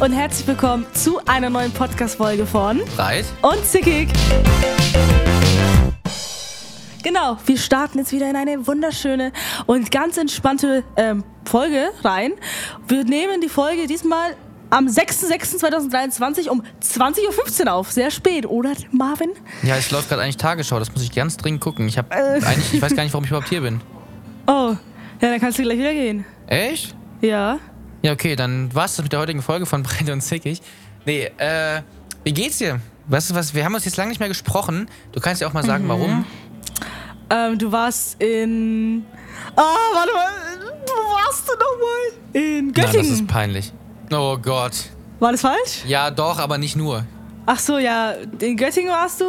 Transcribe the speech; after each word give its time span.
und 0.00 0.12
herzlich 0.12 0.46
willkommen 0.46 0.86
zu 0.94 1.20
einer 1.26 1.50
neuen 1.50 1.72
Podcast-Folge 1.72 2.46
von 2.46 2.80
Breit. 2.96 3.24
und 3.42 3.64
Zickig. 3.64 4.08
Genau, 7.02 7.38
wir 7.46 7.56
starten 7.58 7.98
jetzt 7.98 8.12
wieder 8.12 8.28
in 8.28 8.36
eine 8.36 8.66
wunderschöne 8.66 9.32
und 9.66 9.90
ganz 9.90 10.16
entspannte 10.16 10.84
ähm, 10.96 11.24
Folge 11.44 11.88
rein. 12.02 12.32
Wir 12.88 13.04
nehmen 13.04 13.40
die 13.40 13.48
Folge 13.48 13.86
diesmal 13.86 14.36
am 14.70 14.86
6.6.2023 14.86 16.48
um 16.48 16.62
20.15 16.82 17.66
Uhr 17.66 17.72
auf. 17.72 17.90
Sehr 17.90 18.10
spät, 18.10 18.46
oder 18.46 18.72
Marvin? 18.92 19.30
Ja, 19.62 19.76
es 19.76 19.90
läuft 19.90 20.08
gerade 20.08 20.22
eigentlich 20.22 20.36
Tagesschau, 20.36 20.78
das 20.78 20.92
muss 20.92 21.02
ich 21.02 21.12
ganz 21.12 21.36
dringend 21.36 21.60
gucken. 21.60 21.88
Ich 21.88 21.98
habe 21.98 22.10
Äh. 22.14 22.42
eigentlich, 22.44 22.74
ich 22.74 22.82
weiß 22.82 22.94
gar 22.94 23.02
nicht, 23.02 23.12
warum 23.12 23.24
ich 23.24 23.30
überhaupt 23.30 23.48
hier 23.48 23.62
bin. 23.62 23.80
Oh, 24.46 24.74
ja, 25.20 25.30
dann 25.30 25.40
kannst 25.40 25.58
du 25.58 25.62
gleich 25.62 25.78
wieder 25.78 25.92
gehen. 25.92 26.24
Echt? 26.46 26.94
Ja. 27.20 27.58
Ja, 28.02 28.12
okay, 28.12 28.36
dann 28.36 28.74
war's 28.74 28.96
das 28.96 29.02
mit 29.04 29.12
der 29.12 29.20
heutigen 29.20 29.42
Folge 29.42 29.66
von 29.66 29.82
Breit 29.84 30.08
und 30.10 30.20
Zickig. 30.20 30.60
Nee, 31.04 31.30
äh, 31.38 31.82
wie 32.24 32.32
geht's 32.32 32.58
dir? 32.58 32.80
Weißt 33.08 33.30
du 33.30 33.34
was, 33.34 33.54
wir 33.54 33.64
haben 33.64 33.74
uns 33.74 33.84
jetzt 33.84 33.96
lange 33.96 34.10
nicht 34.10 34.20
mehr 34.20 34.28
gesprochen. 34.28 34.88
Du 35.12 35.20
kannst 35.20 35.40
ja 35.42 35.48
auch 35.48 35.52
mal 35.52 35.64
sagen, 35.64 35.88
warum. 35.88 36.24
Ähm, 37.30 37.58
du 37.58 37.72
warst 37.72 38.20
in. 38.22 39.04
Ah, 39.56 39.62
warte 39.94 40.12
mal. 40.12 40.26
Wo 40.86 41.14
warst 41.14 41.48
du 41.48 41.52
nochmal? 41.52 42.12
In 42.32 42.66
Nein, 42.66 42.74
das 42.74 42.84
Göttingen. 42.92 43.12
ist 43.12 43.26
peinlich. 43.26 43.72
Oh 44.12 44.36
Gott. 44.36 44.72
War 45.18 45.32
das 45.32 45.40
falsch? 45.40 45.84
Ja, 45.86 46.10
doch, 46.10 46.38
aber 46.38 46.58
nicht 46.58 46.76
nur. 46.76 47.04
Ach 47.46 47.58
so, 47.58 47.78
ja. 47.78 48.12
In 48.40 48.56
Göttingen 48.56 48.90
warst 48.90 49.20
du. 49.20 49.24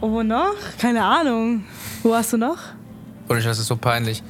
Und 0.00 0.12
wo 0.12 0.22
noch? 0.22 0.54
Keine 0.78 1.04
Ahnung. 1.04 1.64
Wo 2.02 2.10
warst 2.10 2.32
du 2.32 2.36
noch? 2.38 2.58
Oder 3.28 3.40
das 3.40 3.58
ist 3.58 3.66
so 3.66 3.76
peinlich. 3.76 4.22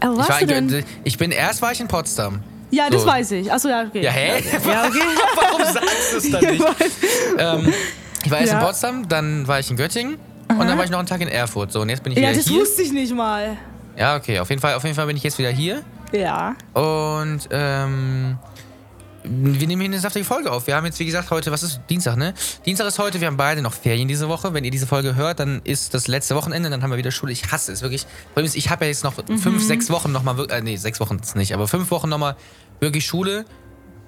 Wo 0.00 0.12
Ich, 0.12 0.18
warst 0.18 0.30
war 0.30 0.40
du 0.40 0.46
denn? 0.46 0.84
ich 1.04 1.18
bin 1.18 1.30
erst 1.32 1.60
war 1.62 1.72
ich 1.72 1.80
in 1.80 1.88
Potsdam. 1.88 2.40
Ja, 2.70 2.90
das 2.90 3.02
so. 3.02 3.08
weiß 3.08 3.30
ich. 3.32 3.50
Achso, 3.50 3.68
ja, 3.68 3.82
okay. 3.86 4.02
Ja, 4.02 4.10
hä? 4.10 4.42
Ja, 4.66 4.84
okay. 4.86 4.98
Warum 5.36 5.62
sagst 5.72 6.12
du 6.12 6.16
es 6.18 6.30
dann 6.30 6.42
Ja, 6.42 6.50
nicht? 6.50 6.64
ähm, 7.38 7.72
ich 8.24 8.30
war 8.30 8.38
erst 8.40 8.52
Ja. 8.52 8.58
in 8.60 8.64
Potsdam, 8.66 9.08
dann 9.08 9.48
war 9.48 9.58
ich 9.58 9.70
in 9.70 9.76
Göttingen 9.76 10.18
und 10.48 10.58
dann 10.60 10.76
war 10.76 10.84
ich 10.84 10.90
noch 10.90 10.98
einen 10.98 11.08
Tag 11.08 11.20
in 11.20 11.28
Erfurt. 11.28 11.72
So, 11.72 11.80
und 11.80 11.88
jetzt 11.88 12.02
bin 12.02 12.12
ich 12.12 12.18
ja, 12.18 12.28
wieder 12.28 12.36
das 12.38 12.46
hier. 12.46 12.60
wusste 12.60 12.82
ich 12.82 12.92
nicht 12.92 13.14
mal. 13.14 13.56
Ja, 13.96 14.16
okay, 14.16 14.38
auf 14.38 14.48
jeden 14.50 14.60
Fall, 14.60 14.74
auf 14.74 14.84
jeden 14.84 14.94
Fall 14.94 15.06
bin 15.06 15.16
ich 15.16 15.22
jetzt 15.22 15.38
wieder 15.38 15.50
hier. 15.50 15.82
Ja. 16.12 16.54
Und 16.74 17.40
ähm, 17.50 18.38
wir 19.28 19.66
nehmen 19.66 19.82
hier 19.82 19.90
eine 19.90 20.00
saftige 20.00 20.24
Folge 20.24 20.50
auf. 20.50 20.66
Wir 20.66 20.76
haben 20.76 20.86
jetzt, 20.86 20.98
wie 20.98 21.04
gesagt, 21.04 21.30
heute, 21.30 21.52
was 21.52 21.62
ist 21.62 21.80
Dienstag, 21.90 22.16
ne? 22.16 22.34
Dienstag 22.64 22.86
ist 22.86 22.98
heute, 22.98 23.20
wir 23.20 23.26
haben 23.26 23.36
beide 23.36 23.62
noch 23.62 23.74
Ferien 23.74 24.08
diese 24.08 24.28
Woche. 24.28 24.54
Wenn 24.54 24.64
ihr 24.64 24.70
diese 24.70 24.86
Folge 24.86 25.14
hört, 25.14 25.40
dann 25.40 25.60
ist 25.64 25.94
das 25.94 26.08
letzte 26.08 26.34
Wochenende, 26.34 26.70
dann 26.70 26.82
haben 26.82 26.90
wir 26.90 26.98
wieder 26.98 27.10
Schule. 27.10 27.32
Ich 27.32 27.52
hasse 27.52 27.72
es 27.72 27.82
wirklich. 27.82 28.06
Problem 28.28 28.46
ist, 28.46 28.56
ich 28.56 28.70
habe 28.70 28.84
ja 28.84 28.88
jetzt 28.90 29.04
noch 29.04 29.14
fünf, 29.14 29.62
sechs 29.62 29.90
Wochen 29.90 30.12
nochmal, 30.12 30.46
äh, 30.50 30.60
nee, 30.62 30.76
sechs 30.76 31.00
Wochen 31.00 31.18
ist 31.18 31.36
nicht, 31.36 31.52
aber 31.52 31.68
fünf 31.68 31.90
Wochen 31.90 32.08
nochmal 32.08 32.36
wirklich 32.80 33.06
Schule. 33.06 33.44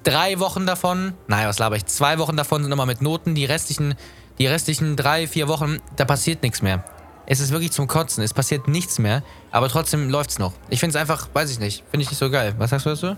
Drei 0.03 0.39
Wochen 0.39 0.65
davon, 0.65 1.13
naja, 1.27 1.47
was 1.47 1.59
laber 1.59 1.75
ich, 1.75 1.85
zwei 1.85 2.17
Wochen 2.17 2.35
davon 2.35 2.63
sind 2.63 2.69
nochmal 2.71 2.87
mit 2.87 3.01
Noten. 3.01 3.35
Die 3.35 3.45
restlichen, 3.45 3.93
die 4.39 4.47
restlichen 4.47 4.95
drei, 4.95 5.27
vier 5.27 5.47
Wochen, 5.47 5.77
da 5.95 6.05
passiert 6.05 6.41
nichts 6.41 6.61
mehr. 6.61 6.83
Es 7.27 7.39
ist 7.39 7.51
wirklich 7.51 7.71
zum 7.71 7.87
Kotzen, 7.87 8.23
es 8.23 8.33
passiert 8.33 8.67
nichts 8.67 8.97
mehr, 8.97 9.23
aber 9.51 9.69
trotzdem 9.69 10.09
läuft's 10.09 10.39
noch. 10.39 10.53
Ich 10.69 10.79
finde 10.79 10.97
es 10.97 11.01
einfach, 11.01 11.29
weiß 11.33 11.51
ich 11.51 11.59
nicht, 11.59 11.83
finde 11.91 12.03
ich 12.03 12.09
nicht 12.09 12.17
so 12.19 12.31
geil. 12.31 12.55
Was 12.57 12.71
sagst 12.71 12.87
du 12.87 12.89
dazu? 12.89 13.15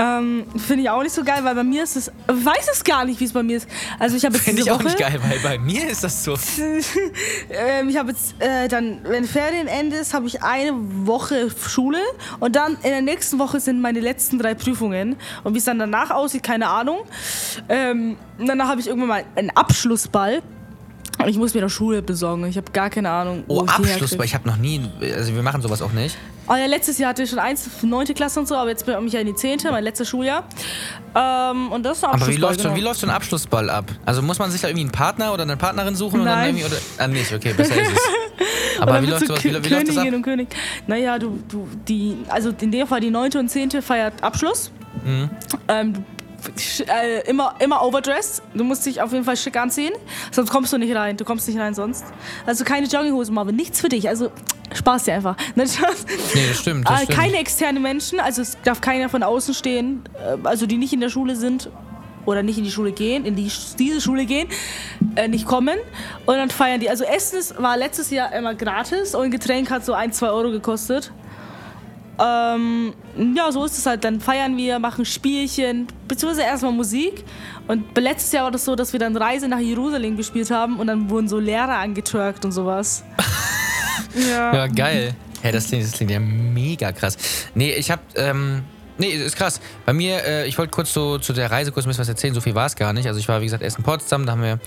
Ähm, 0.00 0.46
Finde 0.56 0.84
ich 0.84 0.90
auch 0.90 1.02
nicht 1.02 1.12
so 1.14 1.22
geil, 1.22 1.44
weil 1.44 1.54
bei 1.54 1.62
mir 1.62 1.82
ist 1.82 1.94
es. 1.94 2.08
Ich 2.08 2.46
weiß 2.46 2.68
es 2.72 2.84
gar 2.84 3.04
nicht, 3.04 3.20
wie 3.20 3.24
es 3.24 3.34
bei 3.34 3.42
mir 3.42 3.58
ist. 3.58 3.68
Also, 3.98 4.16
ich 4.16 4.24
habe 4.24 4.34
jetzt 4.34 4.44
Finde 4.44 4.62
ich 4.62 4.70
auch 4.70 4.76
Woche. 4.78 4.84
nicht 4.84 4.98
geil, 4.98 5.20
weil 5.28 5.38
bei 5.40 5.58
mir 5.58 5.90
ist 5.90 6.02
das 6.02 6.24
so. 6.24 6.38
ähm, 7.50 7.88
ich 7.90 7.98
habe 7.98 8.12
jetzt 8.12 8.34
äh, 8.38 8.66
dann, 8.68 9.00
wenn 9.04 9.26
Ferienende 9.26 9.96
ist, 9.96 10.14
habe 10.14 10.26
ich 10.26 10.42
eine 10.42 10.72
Woche 11.06 11.50
Schule 11.50 11.98
und 12.38 12.56
dann 12.56 12.76
in 12.82 12.90
der 12.90 13.02
nächsten 13.02 13.38
Woche 13.38 13.60
sind 13.60 13.82
meine 13.82 14.00
letzten 14.00 14.38
drei 14.38 14.54
Prüfungen. 14.54 15.16
Und 15.44 15.52
wie 15.52 15.58
es 15.58 15.64
dann 15.66 15.78
danach 15.78 16.10
aussieht, 16.10 16.44
keine 16.44 16.68
Ahnung. 16.68 17.00
Ähm, 17.68 18.16
danach 18.38 18.68
habe 18.68 18.80
ich 18.80 18.86
irgendwann 18.86 19.08
mal 19.08 19.24
einen 19.36 19.50
Abschlussball. 19.50 20.42
Ich 21.26 21.36
muss 21.36 21.52
mir 21.52 21.60
da 21.60 21.68
Schule 21.68 22.00
besorgen. 22.02 22.46
Ich 22.46 22.56
habe 22.56 22.70
gar 22.72 22.88
keine 22.88 23.10
Ahnung. 23.10 23.44
wo 23.46 23.58
Oh, 23.60 23.64
ich 23.64 23.66
die 23.66 23.70
Abschluss, 23.82 23.88
herkrieg. 24.00 24.18
weil 24.18 24.26
ich 24.26 24.34
habe 24.34 24.48
noch 24.48 24.56
nie, 24.56 24.80
also 25.14 25.34
wir 25.34 25.42
machen 25.42 25.60
sowas 25.60 25.82
auch 25.82 25.92
nicht. 25.92 26.16
Oh 26.48 26.54
ja, 26.54 26.66
letztes 26.66 26.98
Jahr 26.98 27.10
hatte 27.10 27.22
ich 27.22 27.30
schon 27.30 27.38
eins, 27.38 27.68
neunte 27.82 28.14
Klasse 28.14 28.40
und 28.40 28.48
so, 28.48 28.56
aber 28.56 28.70
jetzt 28.70 28.84
bin 28.86 29.06
ich 29.06 29.12
ja 29.12 29.20
in 29.20 29.26
die 29.26 29.34
zehnte, 29.34 29.70
mein 29.70 29.84
letztes 29.84 30.08
Schuljahr. 30.08 30.44
Ähm, 31.14 31.70
und 31.72 31.82
das 31.84 31.98
ist 31.98 32.04
ein 32.04 32.10
Aber 32.10 32.20
wie 32.20 32.22
Abschlussball, 32.22 32.40
läuft, 32.50 32.60
so, 32.60 32.70
wie 32.70 32.74
genau. 32.74 32.88
läuft 32.88 33.00
so 33.00 33.06
ein 33.06 33.10
Abschlussball 33.12 33.70
ab? 33.70 33.84
Also 34.06 34.22
muss 34.22 34.38
man 34.38 34.50
sich 34.50 34.60
da 34.60 34.68
irgendwie 34.68 34.84
einen 34.84 34.92
Partner 34.92 35.32
oder 35.32 35.42
eine 35.42 35.56
Partnerin 35.56 35.94
suchen? 35.94 36.24
Nein. 36.24 36.26
Und 36.26 36.36
dann 36.36 36.46
irgendwie, 36.56 36.64
oder, 36.64 37.04
ah, 37.04 37.06
nicht, 37.08 37.32
okay, 37.32 37.52
besser 37.52 37.80
ist 37.80 37.92
es. 37.92 38.00
Aber 38.80 39.02
wie 39.02 39.06
läuft, 39.06 39.20
so 39.20 39.26
sowas, 39.26 39.44
wie, 39.44 39.48
wie 39.50 39.52
läuft 39.68 39.88
das 39.88 39.96
ab? 39.96 40.02
Königin 40.04 40.14
und 40.14 40.22
König. 40.22 40.48
Naja, 40.86 41.18
du, 41.18 41.38
du, 41.48 41.68
die, 41.86 42.16
also 42.28 42.50
in 42.60 42.70
dem 42.72 42.86
Fall 42.86 43.00
die 43.00 43.10
neunte 43.10 43.38
und 43.38 43.48
zehnte 43.50 43.82
feiert 43.82 44.22
Abschluss. 44.22 44.72
Mhm. 45.04 45.30
Ähm, 45.68 46.04
äh, 46.86 47.28
immer, 47.28 47.54
immer 47.58 47.82
overdressed. 47.82 48.42
Du 48.54 48.64
musst 48.64 48.84
dich 48.86 49.00
auf 49.02 49.12
jeden 49.12 49.24
Fall 49.24 49.36
schick 49.36 49.56
anziehen, 49.56 49.92
sonst 50.30 50.50
kommst 50.50 50.72
du 50.72 50.78
nicht 50.78 50.94
rein. 50.94 51.16
Du 51.16 51.24
kommst 51.24 51.46
nicht 51.48 51.58
rein 51.58 51.74
sonst. 51.74 52.04
Also 52.46 52.64
keine 52.64 52.86
Jogginghose, 52.86 53.32
Marvin, 53.32 53.56
nichts 53.56 53.80
für 53.80 53.88
dich. 53.88 54.08
Also 54.08 54.30
Spaß 54.72 55.04
dir 55.04 55.14
einfach. 55.14 55.36
Ne. 55.56 55.64
Nee, 56.34 56.48
das 56.48 56.58
stimmt, 56.60 56.88
das 56.88 57.00
Äh, 57.00 57.04
stimmt. 57.04 57.18
keine 57.18 57.38
externen 57.38 57.82
Menschen, 57.82 58.20
also 58.20 58.40
es 58.42 58.56
darf 58.64 58.80
keiner 58.80 59.08
von 59.08 59.22
außen 59.22 59.52
stehen, 59.54 60.02
äh, 60.14 60.36
also 60.46 60.66
die 60.66 60.76
nicht 60.78 60.92
in 60.92 61.00
der 61.00 61.08
Schule 61.10 61.34
sind 61.36 61.68
oder 62.24 62.42
nicht 62.42 62.56
in 62.58 62.64
die 62.64 62.70
Schule 62.70 62.92
gehen, 62.92 63.24
in 63.24 63.34
die, 63.34 63.50
diese 63.78 64.00
Schule 64.00 64.26
gehen, 64.26 64.48
äh, 65.16 65.26
nicht 65.26 65.46
kommen 65.46 65.76
und 66.26 66.36
dann 66.36 66.50
feiern 66.50 66.78
die. 66.80 66.88
Also 66.88 67.04
Essen 67.04 67.40
war 67.62 67.76
letztes 67.76 68.10
Jahr 68.10 68.32
immer 68.32 68.54
gratis 68.54 69.14
und 69.14 69.24
ein 69.24 69.30
Getränk 69.30 69.70
hat 69.70 69.84
so 69.84 69.92
ein, 69.94 70.12
zwei 70.12 70.28
Euro 70.28 70.50
gekostet. 70.50 71.12
Ähm, 72.20 72.92
ja, 73.34 73.50
so 73.50 73.64
ist 73.64 73.78
es 73.78 73.86
halt. 73.86 74.04
Dann 74.04 74.20
feiern 74.20 74.56
wir, 74.56 74.78
machen 74.78 75.04
Spielchen, 75.04 75.86
beziehungsweise 76.06 76.46
erstmal 76.46 76.72
Musik. 76.72 77.24
Und 77.66 77.96
letztes 77.96 78.32
Jahr 78.32 78.44
war 78.44 78.50
das 78.50 78.64
so, 78.64 78.76
dass 78.76 78.92
wir 78.92 79.00
dann 79.00 79.16
Reise 79.16 79.48
nach 79.48 79.58
Jerusalem 79.58 80.16
gespielt 80.16 80.50
haben 80.50 80.78
und 80.78 80.86
dann 80.86 81.08
wurden 81.08 81.28
so 81.28 81.38
Lehrer 81.38 81.78
angeturkt 81.78 82.44
und 82.44 82.52
sowas. 82.52 83.04
ja. 84.30 84.54
Ja, 84.54 84.66
geil. 84.66 85.14
Hey, 85.40 85.52
das 85.52 85.68
klingt, 85.68 85.84
das 85.84 85.92
klingt 85.92 86.10
ja 86.10 86.20
mega 86.20 86.92
krass. 86.92 87.16
Nee, 87.54 87.72
ich 87.72 87.90
hab, 87.90 88.00
ähm, 88.16 88.62
nee, 88.98 89.08
ist 89.08 89.36
krass. 89.36 89.60
Bei 89.86 89.94
mir, 89.94 90.22
äh, 90.24 90.46
ich 90.46 90.58
wollte 90.58 90.70
kurz 90.70 90.92
so 90.92 91.18
zu 91.18 91.32
der 91.32 91.50
Reise 91.50 91.72
kurz 91.72 91.86
ein 91.86 91.88
bisschen 91.88 92.02
was 92.02 92.08
erzählen, 92.08 92.34
so 92.34 92.42
viel 92.42 92.54
war 92.54 92.66
es 92.66 92.76
gar 92.76 92.92
nicht. 92.92 93.06
Also 93.06 93.18
ich 93.18 93.28
war, 93.28 93.40
wie 93.40 93.46
gesagt, 93.46 93.62
erst 93.62 93.78
in 93.78 93.84
Potsdam, 93.84 94.26
da 94.26 94.32
haben 94.32 94.42
wir 94.42 94.58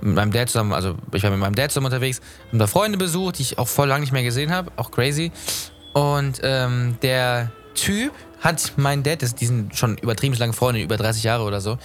mit 0.00 0.14
meinem 0.14 0.32
Dad 0.32 0.48
zusammen, 0.48 0.72
also 0.72 0.96
ich 1.12 1.22
war 1.22 1.30
mit 1.30 1.40
meinem 1.40 1.54
Dad 1.54 1.70
zusammen 1.70 1.86
unterwegs, 1.86 2.20
haben 2.50 2.58
da 2.58 2.66
Freunde 2.66 2.96
besucht, 2.98 3.38
die 3.38 3.42
ich 3.42 3.58
auch 3.58 3.68
voll 3.68 3.88
lange 3.88 4.00
nicht 4.00 4.12
mehr 4.12 4.22
gesehen 4.22 4.50
habe, 4.50 4.70
auch 4.76 4.90
crazy. 4.90 5.30
Und 5.94 6.40
ähm, 6.42 6.98
der 7.02 7.50
Typ 7.74 8.12
hat 8.40 8.74
meinen 8.76 9.02
Dad, 9.02 9.22
das, 9.22 9.34
die 9.34 9.46
sind 9.46 9.76
schon 9.76 9.96
übertrieben 9.96 10.34
lange 10.36 10.52
Freunde, 10.52 10.82
über 10.82 10.96
30 10.96 11.22
Jahre 11.22 11.44
oder 11.44 11.60
so, 11.60 11.78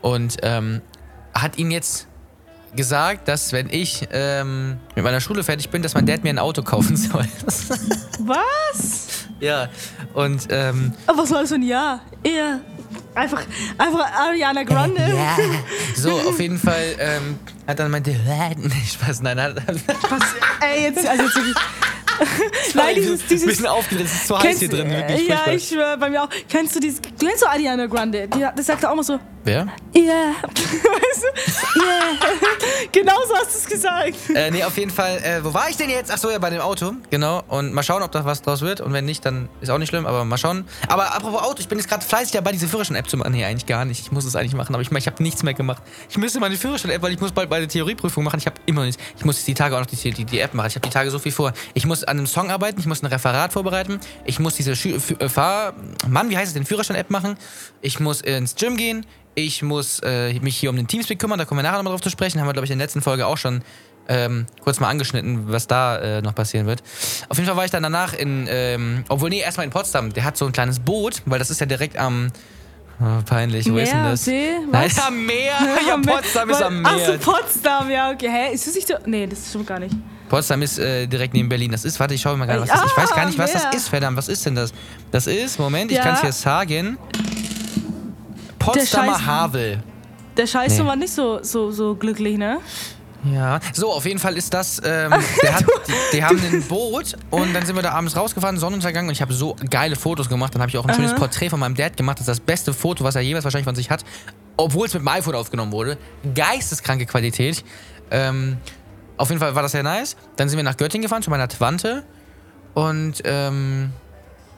und 0.00 0.36
ähm, 0.42 0.80
hat 1.34 1.58
ihn 1.58 1.70
jetzt 1.70 2.06
gesagt, 2.74 3.28
dass 3.28 3.52
wenn 3.52 3.68
ich 3.70 4.08
ähm, 4.12 4.78
mit 4.94 5.04
meiner 5.04 5.20
Schule 5.20 5.42
fertig 5.42 5.70
bin, 5.70 5.82
dass 5.82 5.94
mein 5.94 6.06
Dad 6.06 6.22
mir 6.22 6.30
ein 6.30 6.38
Auto 6.38 6.62
kaufen 6.62 6.96
soll. 6.96 7.26
Was? 8.20 9.08
ja, 9.40 9.68
und 10.14 10.46
ähm, 10.50 10.92
Aber 11.06 11.18
was 11.18 11.30
war 11.30 11.40
das 11.40 11.50
für 11.50 11.56
ein 11.56 11.62
Jahr? 11.62 12.00
Eher 12.22 12.60
einfach, 13.14 13.42
einfach 13.76 14.12
Ariana 14.12 14.62
Grande. 14.62 15.02
ja, 15.16 15.36
so 15.94 16.12
auf 16.12 16.40
jeden 16.40 16.58
Fall 16.58 16.96
ähm, 16.98 17.38
hat 17.66 17.78
dann 17.78 17.90
meinte, 17.90 18.14
Spaß, 18.92 19.22
nein, 19.22 19.40
hat, 19.40 19.56
Was? 19.66 20.34
Ey, 20.60 20.84
jetzt, 20.84 21.06
also 21.06 21.22
jetzt 21.24 21.36
wirklich. 21.36 21.56
Nein, 22.74 22.94
dieses, 22.96 23.26
dieses. 23.26 23.46
bisschen 23.46 23.66
aufgeregt, 23.66 24.06
es 24.06 24.14
ist 24.14 24.26
zu 24.26 24.38
heiß 24.38 24.58
hier 24.58 24.68
drin, 24.68 24.90
wirklich. 24.90 25.28
ja, 25.28 25.36
furchtbar. 25.36 25.54
ich 25.54 25.68
schwöre, 25.68 25.98
bei 25.98 26.10
mir 26.10 26.22
auch. 26.22 26.28
Kennst 26.48 26.76
du 26.76 26.80
dieses. 26.80 27.00
Du 27.00 27.26
kennst 27.26 27.40
so 27.40 27.46
Ariana 27.46 27.86
Grande? 27.86 28.28
Die, 28.28 28.46
das 28.54 28.66
sagt 28.66 28.82
er 28.82 28.90
auch 28.90 28.96
mal 28.96 29.02
so. 29.02 29.18
Wer? 29.48 29.66
Yeah. 29.96 30.34
Yeah. 31.76 32.14
genau 32.92 33.16
so 33.26 33.34
hast 33.34 33.54
du 33.54 33.58
es 33.58 33.66
gesagt. 33.66 34.14
Äh, 34.34 34.50
nee, 34.50 34.62
auf 34.62 34.76
jeden 34.76 34.90
Fall, 34.90 35.18
äh, 35.18 35.44
wo 35.44 35.52
war 35.52 35.68
ich 35.68 35.76
denn 35.76 35.90
jetzt? 35.90 36.10
Ach 36.10 36.18
so, 36.18 36.30
ja, 36.30 36.38
bei 36.38 36.50
dem 36.50 36.60
Auto, 36.60 36.92
genau. 37.10 37.42
Und 37.48 37.72
mal 37.72 37.82
schauen, 37.82 38.02
ob 38.02 38.12
da 38.12 38.24
was 38.24 38.42
draus 38.42 38.60
wird. 38.60 38.80
Und 38.80 38.92
wenn 38.92 39.04
nicht, 39.04 39.24
dann 39.24 39.48
ist 39.60 39.70
auch 39.70 39.78
nicht 39.78 39.88
schlimm, 39.88 40.06
aber 40.06 40.24
mal 40.24 40.38
schauen. 40.38 40.64
Aber 40.88 41.14
apropos 41.14 41.42
Auto, 41.42 41.60
ich 41.60 41.68
bin 41.68 41.78
jetzt 41.78 41.88
gerade 41.88 42.04
fleißig 42.04 42.32
dabei, 42.32 42.52
diese 42.52 42.68
Führerschein-App 42.68 43.08
zu 43.08 43.16
machen. 43.16 43.32
Nee, 43.32 43.44
eigentlich 43.44 43.66
gar 43.66 43.84
nicht. 43.84 44.00
Ich 44.00 44.12
muss 44.12 44.24
es 44.24 44.36
eigentlich 44.36 44.54
machen, 44.54 44.74
aber 44.74 44.82
ich, 44.82 44.90
ich 44.90 45.06
habe 45.06 45.22
nichts 45.22 45.42
mehr 45.42 45.54
gemacht. 45.54 45.82
Ich 46.08 46.18
müsste 46.18 46.40
meine 46.40 46.56
Führerschein-App, 46.56 47.02
weil 47.02 47.12
ich 47.12 47.20
muss 47.20 47.32
bald 47.32 47.50
meine 47.50 47.68
Theorieprüfung 47.68 48.24
machen. 48.24 48.38
Ich 48.38 48.46
habe 48.46 48.56
immer 48.66 48.80
noch 48.80 48.86
nicht. 48.86 49.00
Ich 49.16 49.24
muss 49.24 49.44
die 49.44 49.54
Tage 49.54 49.76
auch 49.76 49.80
noch 49.80 49.86
die, 49.86 49.96
die, 50.10 50.24
die 50.24 50.40
App 50.40 50.54
machen. 50.54 50.68
Ich 50.68 50.74
habe 50.74 50.86
die 50.86 50.92
Tage 50.92 51.10
so 51.10 51.18
viel 51.18 51.32
vor. 51.32 51.52
Ich 51.74 51.86
muss 51.86 52.04
an 52.04 52.18
einem 52.18 52.26
Song 52.26 52.50
arbeiten, 52.50 52.80
ich 52.80 52.86
muss 52.86 53.02
ein 53.02 53.06
Referat 53.06 53.52
vorbereiten. 53.52 54.00
Ich 54.24 54.38
muss 54.38 54.54
diese 54.54 54.76
Schü 54.76 54.94
äh, 55.18 55.28
Fahr... 55.28 55.74
Mann, 56.08 56.30
wie 56.30 56.36
heißt 56.36 56.48
es 56.48 56.54
denn? 56.54 56.64
Führerschein-App 56.64 57.10
machen. 57.10 57.36
Ich 57.80 58.00
muss 58.00 58.20
ins 58.20 58.54
Gym 58.54 58.76
gehen. 58.76 59.06
Ich 59.38 59.62
muss 59.62 60.00
äh, 60.04 60.32
mich 60.40 60.56
hier 60.56 60.68
um 60.70 60.74
den 60.76 60.88
Teamspeak 60.88 61.18
kümmern. 61.20 61.38
Da 61.38 61.44
kommen 61.44 61.58
wir 61.60 61.62
nachher 61.62 61.76
nochmal 61.76 61.92
drauf 61.92 62.00
zu 62.00 62.10
sprechen. 62.10 62.40
Haben 62.40 62.48
wir, 62.48 62.52
glaube 62.54 62.64
ich, 62.66 62.72
in 62.72 62.78
der 62.78 62.86
letzten 62.86 63.00
Folge 63.02 63.24
auch 63.26 63.36
schon 63.38 63.62
ähm, 64.08 64.46
kurz 64.64 64.80
mal 64.80 64.88
angeschnitten, 64.88 65.52
was 65.52 65.68
da 65.68 65.98
äh, 65.98 66.22
noch 66.22 66.34
passieren 66.34 66.66
wird. 66.66 66.82
Auf 67.28 67.36
jeden 67.36 67.46
Fall 67.46 67.56
war 67.56 67.64
ich 67.64 67.70
dann 67.70 67.84
danach 67.84 68.14
in, 68.14 68.48
ähm, 68.50 69.04
obwohl, 69.08 69.30
nee, 69.30 69.40
erstmal 69.40 69.64
in 69.64 69.70
Potsdam. 69.70 70.12
Der 70.12 70.24
hat 70.24 70.36
so 70.36 70.46
ein 70.46 70.52
kleines 70.52 70.80
Boot, 70.80 71.22
weil 71.26 71.38
das 71.38 71.50
ist 71.50 71.60
ja 71.60 71.66
direkt 71.66 71.96
am. 71.98 72.32
Oh, 73.00 73.22
peinlich, 73.24 73.70
wo 73.70 73.76
ist 73.76 73.92
denn 73.92 74.02
Meer, 74.02 74.10
das? 74.10 74.24
See, 74.24 74.48
Nein, 74.72 74.90
was? 74.90 75.06
am 75.06 75.24
Meer! 75.24 75.52
Ja, 75.86 75.96
Potsdam 75.98 76.50
ist 76.50 76.60
am 76.60 76.82
Meer. 76.82 76.90
Achso, 76.90 77.12
Potsdam, 77.18 77.90
ja, 77.90 78.10
okay. 78.10 78.28
Hä? 78.28 78.52
Ist 78.54 78.66
das 78.66 78.74
nicht 78.74 78.88
so. 78.88 78.94
Nee, 79.06 79.28
das 79.28 79.48
stimmt 79.50 79.68
gar 79.68 79.78
nicht. 79.78 79.94
Potsdam 80.28 80.62
ist 80.62 80.80
äh, 80.80 81.06
direkt 81.06 81.32
neben 81.32 81.48
Berlin. 81.48 81.70
Das 81.70 81.84
ist, 81.84 82.00
warte, 82.00 82.14
ich 82.14 82.20
schaue 82.20 82.36
mal 82.36 82.46
gerade, 82.46 82.62
was 82.62 82.70
Ah, 82.70 82.74
das 82.74 82.84
ist. 82.86 82.90
Ich 82.90 82.96
weiß 83.04 83.10
gar 83.14 83.24
nicht, 83.26 83.38
was 83.38 83.52
das 83.52 83.62
Meer. 83.62 83.74
ist, 83.74 83.88
verdammt. 83.88 84.16
Was 84.16 84.26
ist 84.28 84.44
denn 84.46 84.56
das? 84.56 84.72
Das 85.12 85.28
ist, 85.28 85.60
Moment, 85.60 85.92
ich 85.92 85.98
Ja. 85.98 86.02
kann 86.02 86.14
es 86.14 86.22
hier 86.22 86.32
sagen. 86.32 86.98
Potsdamer 88.72 89.16
Scheiß- 89.16 89.26
Havel. 89.26 89.82
Der 90.36 90.46
Scheiße 90.46 90.82
Nee. 90.82 90.88
war 90.88 90.96
nicht 90.96 91.12
so, 91.12 91.42
so, 91.42 91.70
so 91.72 91.94
glücklich, 91.96 92.38
ne? 92.38 92.58
Ja. 93.24 93.58
So, 93.72 93.92
auf 93.92 94.04
jeden 94.06 94.20
Fall 94.20 94.36
ist 94.36 94.54
das, 94.54 94.80
ähm, 94.84 95.12
der 95.42 95.54
hat, 95.56 95.64
die, 95.88 96.16
die 96.16 96.24
haben 96.24 96.38
ein 96.40 96.62
Boot 96.62 97.16
und 97.30 97.52
dann 97.52 97.66
sind 97.66 97.74
wir 97.74 97.82
da 97.82 97.90
abends 97.90 98.16
rausgefahren, 98.16 98.56
Sonnenuntergang 98.58 99.06
und 99.06 99.12
ich 99.12 99.20
habe 99.20 99.32
so 99.32 99.56
geile 99.68 99.96
Fotos 99.96 100.28
gemacht. 100.28 100.54
Dann 100.54 100.62
habe 100.62 100.70
ich 100.70 100.78
auch 100.78 100.86
ein 100.86 100.94
schönes 100.94 101.14
Porträt 101.16 101.50
von 101.50 101.58
meinem 101.58 101.74
Dad 101.74 101.96
gemacht. 101.96 102.18
Das 102.18 102.28
ist 102.28 102.28
das 102.28 102.40
beste 102.40 102.72
Foto, 102.72 103.02
was 103.02 103.16
er 103.16 103.22
jeweils 103.22 103.42
wahrscheinlich 103.42 103.64
von 103.66 103.74
sich 103.74 103.90
hat. 103.90 104.04
Obwohl 104.56 104.86
es 104.86 104.94
mit 104.94 105.02
dem 105.02 105.08
iPhone 105.08 105.34
aufgenommen 105.34 105.72
wurde. 105.72 105.98
Geisteskranke 106.34 107.06
Qualität. 107.06 107.64
Ähm, 108.12 108.58
auf 109.16 109.28
jeden 109.30 109.40
Fall 109.40 109.52
war 109.56 109.62
das 109.62 109.72
sehr 109.72 109.82
nice. 109.82 110.16
Dann 110.36 110.48
sind 110.48 110.56
wir 110.56 110.62
nach 110.62 110.76
Göttingen 110.76 111.02
gefahren 111.02 111.22
zu 111.22 111.30
meiner 111.30 111.48
Tante 111.48 112.04
und, 112.74 113.20
ähm, 113.24 113.90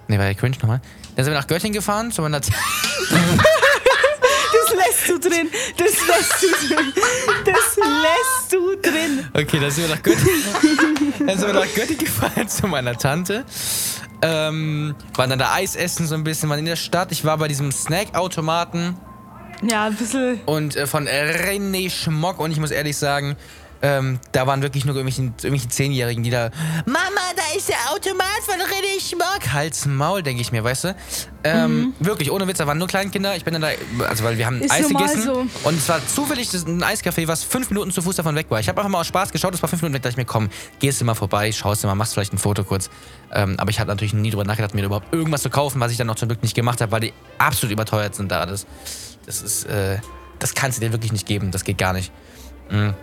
ne, 0.08 0.18
war 0.18 0.26
ja 0.26 0.34
cringe 0.34 0.56
nochmal. 0.60 0.82
Dann 1.16 1.24
sind 1.24 1.32
wir 1.32 1.40
nach 1.40 1.46
Göttingen 1.46 1.72
gefahren 1.74 2.12
zu 2.12 2.20
meiner 2.20 2.40
Das 4.70 4.86
lässt 4.86 5.08
du 5.24 5.28
drin. 5.28 5.48
Das 5.76 6.06
lässt 6.06 6.42
du 6.42 6.74
drin. 6.74 6.92
Das 7.44 7.76
lässt 7.76 8.52
du 8.52 8.76
drin. 8.80 9.28
Okay, 9.34 9.58
dann 9.60 9.70
sind 9.70 9.88
wir 9.88 9.94
nach 9.94 10.02
Göttingen. 10.02 10.42
dann 11.26 11.38
sind 11.38 11.46
wir 11.46 11.54
nach 11.54 11.74
Göttingen 11.74 11.98
gefahren 12.04 12.48
zu 12.48 12.66
meiner 12.66 12.96
Tante. 12.96 13.44
Ähm, 14.22 14.94
waren 15.14 15.30
dann 15.30 15.38
da 15.38 15.52
Eis 15.54 15.76
essen 15.76 16.06
so 16.06 16.14
ein 16.14 16.24
bisschen, 16.24 16.48
waren 16.50 16.58
in 16.58 16.66
der 16.66 16.76
Stadt. 16.76 17.10
Ich 17.12 17.24
war 17.24 17.38
bei 17.38 17.48
diesem 17.48 17.72
Snackautomaten 17.72 18.96
Ja, 19.62 19.84
ein 19.86 19.94
bisschen. 19.96 20.40
und 20.46 20.76
äh, 20.76 20.86
von 20.86 21.08
René 21.08 21.90
Schmock 21.90 22.38
und 22.38 22.50
ich 22.50 22.60
muss 22.60 22.70
ehrlich 22.70 22.96
sagen, 22.98 23.36
ähm, 23.82 24.20
da 24.32 24.46
waren 24.46 24.62
wirklich 24.62 24.84
nur 24.84 24.94
irgendwelche, 24.94 25.22
irgendwelche 25.22 25.68
Zehnjährigen, 25.68 26.22
die 26.22 26.30
da 26.30 26.50
Mama, 26.84 27.00
da 27.34 27.56
ist 27.56 27.68
der 27.68 27.76
Automat 27.90 28.26
von 28.44 28.56
René 28.56 29.00
Schmock. 29.00 29.52
Hals 29.52 29.86
Maul, 29.86 30.22
denke 30.22 30.42
ich 30.42 30.52
mir, 30.52 30.62
weißt 30.62 30.84
du? 30.84 30.96
Ähm, 31.44 31.94
Wirklich, 31.98 32.30
ohne 32.30 32.46
Witz, 32.46 32.58
da 32.58 32.66
waren 32.66 32.76
nur 32.76 32.88
Kleinkinder. 32.88 33.34
Ich 33.36 33.44
bin 33.44 33.54
dann 33.54 33.62
da, 33.62 33.68
also 34.06 34.24
weil 34.24 34.36
wir 34.36 34.44
haben 34.44 34.60
Ist 34.60 34.70
Eis 34.70 34.88
gegessen 34.88 35.22
so. 35.22 35.46
und 35.64 35.78
es 35.78 35.88
war 35.88 36.06
zufällig 36.06 36.52
ein 36.52 36.84
Eiscafé, 36.84 37.26
was 37.26 37.42
fünf 37.42 37.70
Minuten 37.70 37.90
zu 37.90 38.02
Fuß 38.02 38.16
davon 38.16 38.34
weg 38.34 38.46
war. 38.50 38.60
Ich 38.60 38.68
habe 38.68 38.78
einfach 38.78 38.90
mal 38.90 39.00
aus 39.00 39.06
Spaß 39.06 39.32
geschaut, 39.32 39.54
es 39.54 39.62
war 39.62 39.68
fünf 39.68 39.80
Minuten 39.80 39.94
weg, 39.94 40.02
da 40.02 40.10
dachte 40.10 40.20
ich 40.20 40.26
mir, 40.26 40.30
komm, 40.30 40.50
gehst 40.78 41.00
du 41.00 41.06
mal 41.06 41.14
vorbei, 41.14 41.50
schaust 41.52 41.82
du 41.82 41.86
mal, 41.86 41.94
machst 41.94 42.12
vielleicht 42.12 42.34
ein 42.34 42.38
Foto 42.38 42.64
kurz. 42.64 42.90
Ähm, 43.32 43.54
aber 43.58 43.70
ich 43.70 43.80
habe 43.80 43.88
natürlich 43.88 44.12
nie 44.12 44.30
drüber 44.30 44.44
nachgedacht, 44.44 44.74
mir 44.74 44.84
überhaupt 44.84 45.12
irgendwas 45.14 45.42
zu 45.42 45.48
kaufen, 45.48 45.80
was 45.80 45.90
ich 45.90 45.96
dann 45.96 46.06
noch 46.06 46.16
zum 46.16 46.28
Glück 46.28 46.42
nicht 46.42 46.54
gemacht 46.54 46.82
habe, 46.82 46.92
weil 46.92 47.00
die 47.00 47.14
absolut 47.38 47.72
überteuert 47.72 48.14
sind 48.14 48.30
da. 48.30 48.44
Das, 48.44 48.66
das 49.24 49.40
ist, 49.40 49.64
äh, 49.64 49.98
das 50.38 50.54
kannst 50.54 50.78
du 50.78 50.84
dir 50.84 50.92
wirklich 50.92 51.12
nicht 51.12 51.26
geben, 51.26 51.50
das 51.50 51.64
geht 51.64 51.78
gar 51.78 51.94
nicht. 51.94 52.12
Mhm. 52.70 52.94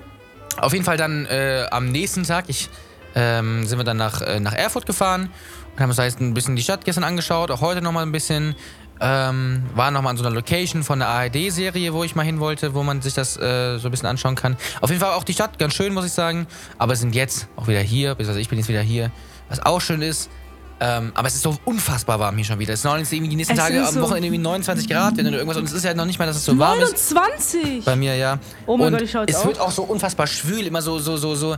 Auf 0.60 0.74
jeden 0.74 0.86
Fall 0.86 0.98
dann 0.98 1.26
äh, 1.28 1.66
am 1.70 1.90
nächsten 1.92 2.24
Tag, 2.24 2.46
ich, 2.48 2.70
ähm, 3.16 3.66
sind 3.66 3.78
wir 3.78 3.86
dann 3.86 3.98
nach, 3.98 4.22
äh, 4.22 4.40
nach 4.40 4.54
Erfurt 4.54 4.86
gefahren 4.86 5.30
und 5.74 5.80
haben 5.80 5.90
uns 5.90 5.98
da 5.98 6.04
jetzt 6.04 6.20
ein 6.20 6.34
bisschen 6.34 6.56
die 6.56 6.64
Stadt 6.64 6.84
gestern 6.84 7.04
angeschaut, 7.04 7.52
auch 7.52 7.62
heute 7.62 7.82
nochmal 7.82 8.06
ein 8.06 8.12
bisschen. 8.12 8.56
Ähm, 9.00 9.64
waren 9.76 9.94
nochmal 9.94 10.10
an 10.10 10.18
so 10.18 10.26
einer 10.26 10.34
Location 10.34 10.84
von 10.84 10.98
der 10.98 11.08
ARD-Serie, 11.08 11.94
wo 11.94 12.04
ich 12.04 12.16
mal 12.16 12.24
hin 12.24 12.40
wollte, 12.40 12.74
wo 12.74 12.82
man 12.82 13.04
sich 13.04 13.14
das 13.14 13.38
äh, 13.38 13.78
so 13.78 13.90
ein 13.90 13.92
bisschen 13.92 14.08
anschauen 14.08 14.34
kann. 14.34 14.58
Auf 14.82 14.90
jeden 14.90 15.00
Fall 15.00 15.14
auch 15.14 15.24
die 15.24 15.34
Stadt 15.34 15.60
ganz 15.60 15.76
schön, 15.76 15.94
muss 15.94 16.04
ich 16.04 16.14
sagen. 16.14 16.48
Aber 16.80 16.96
sind 16.96 17.14
jetzt 17.14 17.48
auch 17.58 17.68
wieder 17.68 17.82
hier, 17.82 18.16
beziehungsweise 18.16 18.40
ich 18.40 18.50
bin 18.50 18.58
jetzt 18.58 18.70
wieder 18.70 18.82
hier, 18.82 19.12
was 19.50 19.64
auch 19.64 19.82
schön 19.82 20.02
ist. 20.02 20.32
Ähm, 20.80 21.12
aber 21.16 21.28
es 21.28 21.34
ist 21.36 21.42
so 21.42 21.58
unfassbar 21.66 22.20
warm 22.20 22.36
hier 22.36 22.46
schon 22.46 22.60
wieder. 22.60 22.74
Es 22.74 22.84
sind 22.84 22.92
noch 22.92 22.98
nicht 23.00 23.12
irgendwie 23.12 23.30
die 23.32 23.36
nächsten 23.36 23.54
Es 23.54 23.60
Tage 23.60 23.80
ist 23.80 23.88
am 23.88 23.94
so- 23.96 24.02
Wochenende 24.02 24.28
irgendwie 24.28 24.44
29 24.44 24.88
Grad 24.88 25.18
werden 25.18 25.28
oder 25.30 25.38
irgendwas. 25.38 25.58
Und 25.58 25.64
es 25.66 25.72
ist 25.74 25.84
ja 25.84 25.94
noch 25.96 26.06
nicht 26.06 26.20
mal, 26.20 26.26
dass 26.28 26.36
es 26.38 26.46
so 26.46 26.58
warm 26.60 26.80
ist. 26.80 27.12
29. 27.14 27.84
Bei 27.84 27.96
mir, 27.96 28.16
ja. 28.16 28.38
Oh 28.68 28.78
mein 28.78 28.88
und 28.88 28.94
Gott, 28.94 29.02
ich 29.02 29.12
schau 29.12 29.22
jetzt 29.22 29.32
Es 29.32 29.36
auf. 29.38 29.46
wird 29.48 29.60
auch 29.60 29.72
so 29.72 29.84
unfassbar 29.84 30.28
schwül, 30.28 30.68
immer 30.68 30.82
so, 30.84 31.00
so, 31.00 31.18
so, 31.18 31.34
so, 31.34 31.56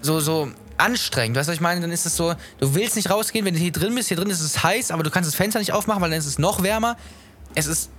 so, 0.00 0.20
so 0.20 0.48
anstrengend. 0.78 1.36
Weißt 1.36 1.48
du, 1.48 1.50
was 1.50 1.56
ich 1.56 1.60
meine? 1.60 1.80
Dann 1.80 1.90
ist 1.90 2.06
es 2.06 2.16
so, 2.16 2.34
du 2.60 2.74
willst 2.74 2.94
nicht 2.94 3.10
rausgehen, 3.10 3.44
wenn 3.44 3.54
du 3.54 3.60
hier 3.60 3.72
drin 3.72 3.94
bist. 3.96 4.08
Hier 4.08 4.16
drin 4.16 4.30
ist 4.30 4.40
es 4.40 4.62
heiß, 4.62 4.92
aber 4.92 5.02
du 5.02 5.10
kannst 5.10 5.28
das 5.28 5.34
Fenster 5.34 5.58
nicht 5.58 5.72
aufmachen, 5.72 6.00
weil 6.00 6.10
dann 6.10 6.18
ist 6.20 6.26
es 6.26 6.38
noch 6.38 6.62
wärmer. 6.62 6.96
Es 7.56 7.66
ist. 7.66 7.90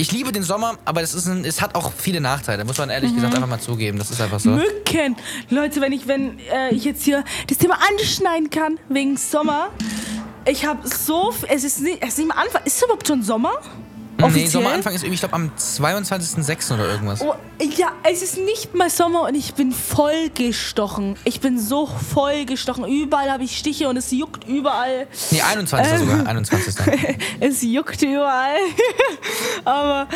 Ich 0.00 0.12
liebe 0.12 0.30
den 0.30 0.44
Sommer, 0.44 0.78
aber 0.84 1.02
es, 1.02 1.12
ist 1.12 1.26
ein, 1.26 1.44
es 1.44 1.60
hat 1.60 1.74
auch 1.74 1.92
viele 1.92 2.20
Nachteile. 2.20 2.64
Muss 2.64 2.78
man 2.78 2.88
Mhm. 2.88 2.94
ehrlich 2.94 3.14
gesagt 3.16 3.34
einfach 3.34 3.48
mal 3.48 3.58
zugeben. 3.60 3.98
Das 3.98 4.12
ist 4.12 4.20
einfach 4.20 4.38
so. 4.38 4.50
Mücken. 4.50 5.16
Leute, 5.50 5.80
wenn 5.80 5.92
ich, 5.92 6.06
wenn 6.06 6.38
äh, 6.38 6.72
ich 6.72 6.84
jetzt 6.84 7.02
hier 7.02 7.24
das 7.48 7.58
Thema 7.58 7.78
anschneiden 7.90 8.48
kann, 8.48 8.78
wegen 8.88 9.16
Sommer. 9.16 9.70
Ich 10.46 10.64
habe 10.64 10.86
so. 10.86 11.34
Es 11.48 11.64
ist 11.64 11.80
nicht, 11.80 11.98
es 12.00 12.10
ist 12.10 12.18
nicht 12.18 12.28
mal 12.28 12.36
Anfang. 12.40 12.62
Ist 12.64 12.76
es 12.76 12.82
überhaupt 12.84 13.08
schon 13.08 13.24
Sommer? 13.24 13.54
Nee, 14.18 14.24
Offiziell? 14.24 14.48
Sommeranfang 14.48 14.94
ist 14.94 15.02
irgendwie, 15.04 15.14
ich 15.14 15.20
glaube, 15.20 15.36
am 15.36 15.52
22.06. 15.56 16.74
oder 16.74 16.90
irgendwas. 16.90 17.20
Oh, 17.22 17.34
ja, 17.76 17.92
es 18.02 18.22
ist 18.22 18.36
nicht 18.36 18.74
mal 18.74 18.90
Sommer 18.90 19.22
und 19.28 19.36
ich 19.36 19.54
bin 19.54 19.70
voll 19.70 20.30
gestochen. 20.34 21.14
Ich 21.24 21.40
bin 21.40 21.58
so 21.60 21.86
voll 21.86 22.44
gestochen. 22.44 22.84
Überall 22.84 23.30
habe 23.30 23.44
ich 23.44 23.56
Stiche 23.56 23.88
und 23.88 23.96
es 23.96 24.10
juckt 24.10 24.48
überall. 24.48 25.06
Nee, 25.30 25.40
21. 25.40 25.92
Ähm. 25.92 25.98
sogar. 26.00 26.26
21. 26.26 26.74
Es 27.40 27.62
juckt 27.62 28.02
überall. 28.02 28.56
Aber 29.64 30.08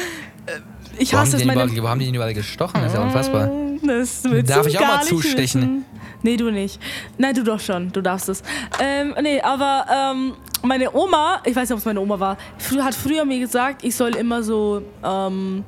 äh, 0.46 0.58
ich 0.98 1.12
Wo 1.12 1.18
hasse 1.18 1.36
es 1.36 1.44
meine. 1.44 1.62
überall, 1.62 1.82
wo 1.82 1.88
haben 1.88 2.00
die 2.00 2.06
denn 2.06 2.14
überall 2.14 2.34
gestochen? 2.34 2.80
Das 2.82 2.92
ist 2.92 2.98
ja 2.98 3.04
unfassbar. 3.04 3.50
Das 3.86 4.24
willst 4.24 4.50
Darf 4.50 4.66
ich 4.66 4.78
auch 4.78 4.86
mal 4.86 5.02
zustechen? 5.04 5.60
Wissen. 5.62 5.84
Nee, 6.22 6.36
du 6.36 6.50
nicht. 6.50 6.80
Nein, 7.18 7.34
du 7.34 7.44
doch 7.44 7.60
schon. 7.60 7.92
Du 7.92 8.00
darfst 8.00 8.28
es. 8.28 8.42
Ähm, 8.80 9.14
nee, 9.22 9.40
aber 9.40 9.86
ähm, 9.92 10.34
meine 10.62 10.94
Oma, 10.94 11.40
ich 11.44 11.54
weiß 11.54 11.68
nicht, 11.68 11.72
ob 11.72 11.78
es 11.78 11.84
meine 11.84 12.00
Oma 12.00 12.18
war, 12.18 12.36
hat 12.80 12.94
früher 12.94 13.24
mir 13.24 13.38
gesagt, 13.40 13.84
ich 13.84 13.94
soll 13.94 14.14
immer 14.16 14.42
so 14.42 14.82
ähm, 15.04 15.64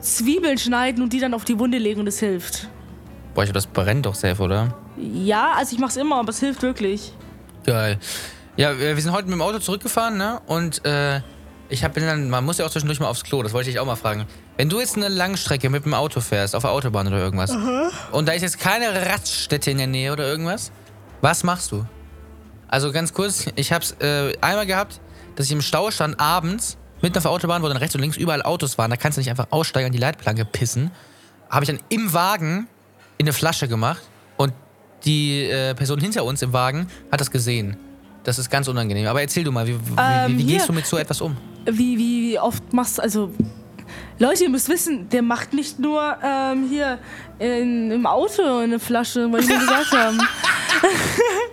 Zwiebeln 0.00 0.58
schneiden 0.58 1.02
und 1.02 1.12
die 1.12 1.20
dann 1.20 1.34
auf 1.34 1.44
die 1.44 1.58
Wunde 1.58 1.78
legen 1.78 2.00
und 2.00 2.06
es 2.06 2.18
hilft. 2.18 2.68
Boah, 3.34 3.42
ich 3.42 3.46
glaube, 3.46 3.54
das 3.54 3.66
brennt 3.66 4.06
doch 4.06 4.14
safe, 4.14 4.42
oder? 4.42 4.74
Ja, 4.96 5.52
also 5.56 5.74
ich 5.74 5.80
mach's 5.80 5.96
immer, 5.96 6.16
aber 6.16 6.30
es 6.30 6.40
hilft 6.40 6.62
wirklich. 6.62 7.12
Geil. 7.64 7.98
Ja, 8.56 8.78
wir 8.78 8.96
wir 8.96 9.02
sind 9.02 9.12
heute 9.12 9.26
mit 9.26 9.34
dem 9.34 9.42
Auto 9.42 9.58
zurückgefahren, 9.58 10.16
ne? 10.16 10.40
Und 10.46 10.84
äh, 10.84 11.20
ich 11.68 11.84
hab 11.84 11.94
bin 11.94 12.04
dann, 12.04 12.30
man 12.30 12.44
muss 12.44 12.58
ja 12.58 12.66
auch 12.66 12.70
zwischendurch 12.70 12.98
mal 12.98 13.08
aufs 13.08 13.22
Klo, 13.22 13.42
das 13.42 13.52
wollte 13.52 13.70
ich 13.70 13.78
auch 13.78 13.86
mal 13.86 13.96
fragen. 13.96 14.26
Wenn 14.56 14.68
du 14.68 14.80
jetzt 14.80 14.96
eine 14.96 15.08
Langstrecke 15.08 15.70
mit 15.70 15.84
dem 15.84 15.94
Auto 15.94 16.20
fährst, 16.20 16.56
auf 16.56 16.62
der 16.62 16.72
Autobahn 16.72 17.06
oder 17.06 17.18
irgendwas, 17.18 17.56
und 18.10 18.26
da 18.26 18.32
ist 18.32 18.42
jetzt 18.42 18.58
keine 18.58 19.06
Raststätte 19.06 19.70
in 19.70 19.78
der 19.78 19.86
Nähe 19.86 20.12
oder 20.12 20.26
irgendwas, 20.26 20.72
was 21.20 21.44
machst 21.44 21.70
du? 21.72 21.84
Also 22.68 22.92
ganz 22.92 23.12
kurz, 23.12 23.46
ich 23.56 23.72
hab's 23.72 23.92
äh, 24.00 24.36
einmal 24.40 24.66
gehabt, 24.66 25.00
dass 25.36 25.46
ich 25.46 25.52
im 25.52 25.62
Stau 25.62 25.90
stand 25.90 26.20
abends, 26.20 26.76
mitten 27.00 27.16
auf 27.16 27.22
der 27.22 27.32
Autobahn, 27.32 27.62
wo 27.62 27.68
dann 27.68 27.76
rechts 27.76 27.94
und 27.94 28.02
links 28.02 28.16
überall 28.16 28.42
Autos 28.42 28.76
waren, 28.76 28.90
da 28.90 28.96
kannst 28.96 29.16
du 29.16 29.20
nicht 29.20 29.30
einfach 29.30 29.46
aussteigen 29.50 29.86
und 29.86 29.92
die 29.92 29.98
Leitplanke 29.98 30.44
pissen. 30.44 30.90
Habe 31.48 31.64
ich 31.64 31.70
dann 31.70 31.80
im 31.88 32.12
Wagen 32.12 32.68
in 33.16 33.24
eine 33.24 33.32
Flasche 33.32 33.68
gemacht 33.68 34.02
und 34.36 34.52
die 35.04 35.44
äh, 35.44 35.74
Person 35.74 36.00
hinter 36.00 36.24
uns 36.24 36.42
im 36.42 36.52
Wagen 36.52 36.88
hat 37.10 37.20
das 37.20 37.30
gesehen. 37.30 37.76
Das 38.24 38.38
ist 38.38 38.50
ganz 38.50 38.68
unangenehm. 38.68 39.06
Aber 39.06 39.22
erzähl 39.22 39.44
du 39.44 39.52
mal, 39.52 39.66
wie, 39.66 39.74
wie, 39.74 39.94
Ähm, 39.96 40.32
wie, 40.32 40.38
wie 40.38 40.44
gehst 40.52 40.68
du 40.68 40.72
mit 40.72 40.86
so 40.86 40.98
etwas 40.98 41.20
um? 41.20 41.36
Wie, 41.64 41.96
wie, 41.96 42.30
wie 42.30 42.38
oft 42.38 42.72
machst 42.72 42.98
du, 42.98 43.02
also 43.02 43.32
Leute, 44.18 44.44
ihr 44.44 44.50
müsst 44.50 44.68
wissen, 44.68 45.08
der 45.08 45.22
macht 45.22 45.54
nicht 45.54 45.78
nur 45.78 46.18
ähm, 46.22 46.68
hier 46.68 46.98
in, 47.38 47.90
im 47.90 48.06
Auto 48.06 48.58
eine 48.58 48.78
Flasche, 48.78 49.32
weil 49.32 49.46
wir 49.46 49.58
gesagt 49.58 49.92
haben. 49.92 50.18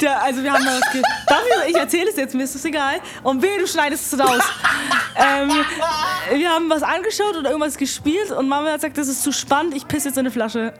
der, 0.00 0.22
also 0.22 0.42
wir 0.42 0.52
haben 0.52 0.64
da 0.64 0.72
was 0.80 0.92
ge 0.92 1.02
Darf 1.26 1.42
ich, 1.66 1.70
ich 1.70 1.76
erzähle 1.76 2.10
es 2.10 2.16
jetzt, 2.16 2.34
mir 2.34 2.44
ist 2.44 2.54
das 2.54 2.64
egal. 2.64 2.96
Und 3.22 3.42
wehe, 3.42 3.58
du 3.58 3.66
schneidest 3.66 4.12
es 4.12 4.18
raus. 4.20 4.40
ähm, 5.16 5.50
wir 6.38 6.48
haben 6.50 6.68
was 6.70 6.82
angeschaut 6.82 7.36
oder 7.38 7.50
irgendwas 7.50 7.76
gespielt 7.76 8.30
und 8.30 8.48
Mama 8.48 8.68
hat 8.70 8.76
gesagt, 8.80 8.98
das 8.98 9.08
ist 9.08 9.22
zu 9.22 9.32
spannend, 9.32 9.74
ich 9.76 9.86
pisse 9.86 10.08
jetzt 10.08 10.16
in 10.16 10.20
eine 10.20 10.30
Flasche. 10.30 10.72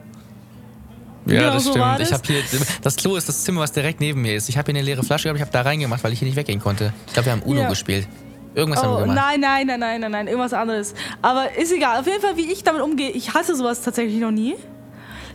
Ja, 1.25 1.39
Genau 1.39 1.53
das 1.53 1.63
so 1.65 1.71
stimmt. 1.71 1.99
das. 1.99 2.07
Ich 2.09 2.13
habe 2.13 2.23
hier 2.25 2.41
das 2.81 2.95
Klo 2.95 3.15
ist 3.15 3.29
das 3.29 3.43
Zimmer, 3.43 3.61
was 3.61 3.71
direkt 3.71 3.99
neben 3.99 4.21
mir 4.23 4.35
ist. 4.35 4.49
Ich 4.49 4.57
habe 4.57 4.71
hier 4.71 4.79
eine 4.79 4.83
leere 4.85 5.03
Flasche, 5.03 5.29
aber 5.29 5.35
ich 5.37 5.41
habe 5.41 5.51
da 5.51 5.61
reingemacht, 5.61 6.03
weil 6.03 6.13
ich 6.13 6.19
hier 6.19 6.27
nicht 6.27 6.35
weggehen 6.37 6.59
konnte. 6.59 6.93
Ich 7.07 7.13
glaube, 7.13 7.27
wir 7.27 7.33
haben 7.33 7.43
Uno 7.43 7.61
Ja. 7.61 7.69
gespielt. 7.69 8.07
Irgendwas 8.55 8.81
haben 8.83 8.89
wir 8.91 8.97
Oh, 8.97 9.01
gemacht. 9.01 9.15
nein, 9.15 9.39
nein, 9.39 9.67
nein, 9.67 9.79
nein, 9.79 10.01
nein, 10.01 10.11
nein, 10.11 10.27
irgendwas 10.27 10.51
anderes. 10.53 10.93
Aber 11.21 11.55
ist 11.55 11.71
egal. 11.71 11.99
Auf 11.99 12.07
jeden 12.07 12.21
Fall, 12.21 12.35
wie 12.37 12.51
ich 12.51 12.63
damit 12.63 12.81
umgehe, 12.81 13.11
ich 13.11 13.33
hasse 13.33 13.55
sowas 13.55 13.81
tatsächlich 13.81 14.19
noch 14.19 14.31
nie. 14.31 14.55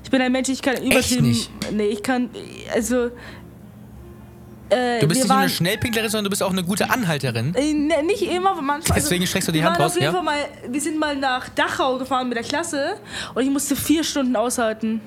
Ich 0.03 0.11
bin 0.11 0.21
ein 0.21 0.33
Mensch, 0.33 0.49
ich 0.49 0.61
kann 0.61 0.77
übertrieben. 0.83 1.29
nicht? 1.29 1.51
Nee, 1.73 1.87
ich 1.87 2.03
kann. 2.03 2.31
Also. 2.75 3.11
Äh, 4.69 5.01
Du 5.01 5.07
bist 5.07 5.21
nicht 5.21 5.29
nur 5.29 5.39
eine 5.39 5.49
Schnellpinklerin, 5.49 6.11
sondern 6.11 6.25
du 6.25 6.31
bist 6.31 6.43
auch 6.43 6.51
eine 6.51 6.65
gute 6.65 6.91
Anhalterin. 6.91 7.55
äh, 7.55 7.73
ne, 7.73 8.03
nicht 8.05 8.23
immer, 8.23 8.51
aber 8.51 8.63
manchmal. 8.63 8.99
Deswegen 8.99 9.27
streckst 9.27 9.49
du 9.49 9.53
die 9.53 9.63
Hand 9.65 9.79
raus, 9.79 9.93
auf 9.93 9.95
jeden 9.95 10.07
ja? 10.07 10.13
Fall 10.13 10.23
mal, 10.23 10.39
wir 10.69 10.81
sind 10.81 10.99
mal 10.99 11.15
nach 11.17 11.49
Dachau 11.51 11.99
gefahren 11.99 12.29
mit 12.29 12.37
der 12.37 12.45
Klasse 12.45 12.95
und 13.35 13.43
ich 13.45 13.51
musste 13.51 13.77
vier 13.77 14.03
Stunden 14.03 14.35
aushalten. 14.35 15.01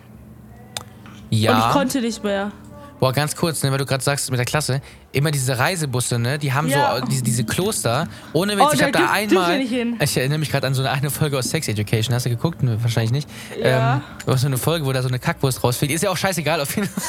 Und 1.31 1.37
ich 1.37 1.41
Ja. 1.43 1.69
konnte 1.73 2.01
nicht 2.01 2.23
mehr. 2.23 2.51
Boah, 2.99 3.13
ganz 3.13 3.33
kurz, 3.33 3.63
ne, 3.63 3.71
weil 3.71 3.77
du 3.77 3.85
gerade 3.85 4.03
sagst 4.03 4.29
mit 4.29 4.37
der 4.39 4.45
Klasse, 4.45 4.81
immer 5.13 5.31
diese 5.31 5.57
Reisebusse, 5.57 6.19
ne, 6.19 6.37
die 6.37 6.51
haben 6.51 6.67
Ja. 6.67 6.97
so 6.99 7.05
diese, 7.05 7.23
diese 7.23 7.43
Kloster. 7.45 8.07
Ohne 8.33 8.57
Witz, 8.57 8.65
Oh, 8.69 8.73
ich 8.73 8.81
habe 8.81 8.91
da 8.91 9.09
einmal. 9.11 9.57
Ich 9.61 10.17
erinnere 10.17 10.37
mich 10.37 10.51
gerade 10.51 10.67
an 10.67 10.73
so 10.73 10.81
eine, 10.81 10.91
eine 10.91 11.09
Folge 11.09 11.37
aus 11.37 11.49
Sex 11.49 11.67
Education. 11.69 12.13
Hast 12.13 12.25
du 12.25 12.29
geguckt? 12.29 12.57
Wahrscheinlich 12.61 13.11
nicht. 13.11 13.29
Ja. 13.61 14.01
Ähm, 14.27 14.37
so 14.37 14.47
eine 14.47 14.57
Folge, 14.57 14.85
wo 14.85 14.91
da 14.91 15.01
so 15.01 15.07
eine 15.07 15.17
Kackwurst 15.19 15.63
rausfällt. 15.63 15.91
Ist 15.91 16.03
ja 16.03 16.09
auch 16.09 16.17
scheißegal. 16.17 16.59
Auf 16.59 16.75
jeden 16.75 16.89
Fall. 16.93 17.03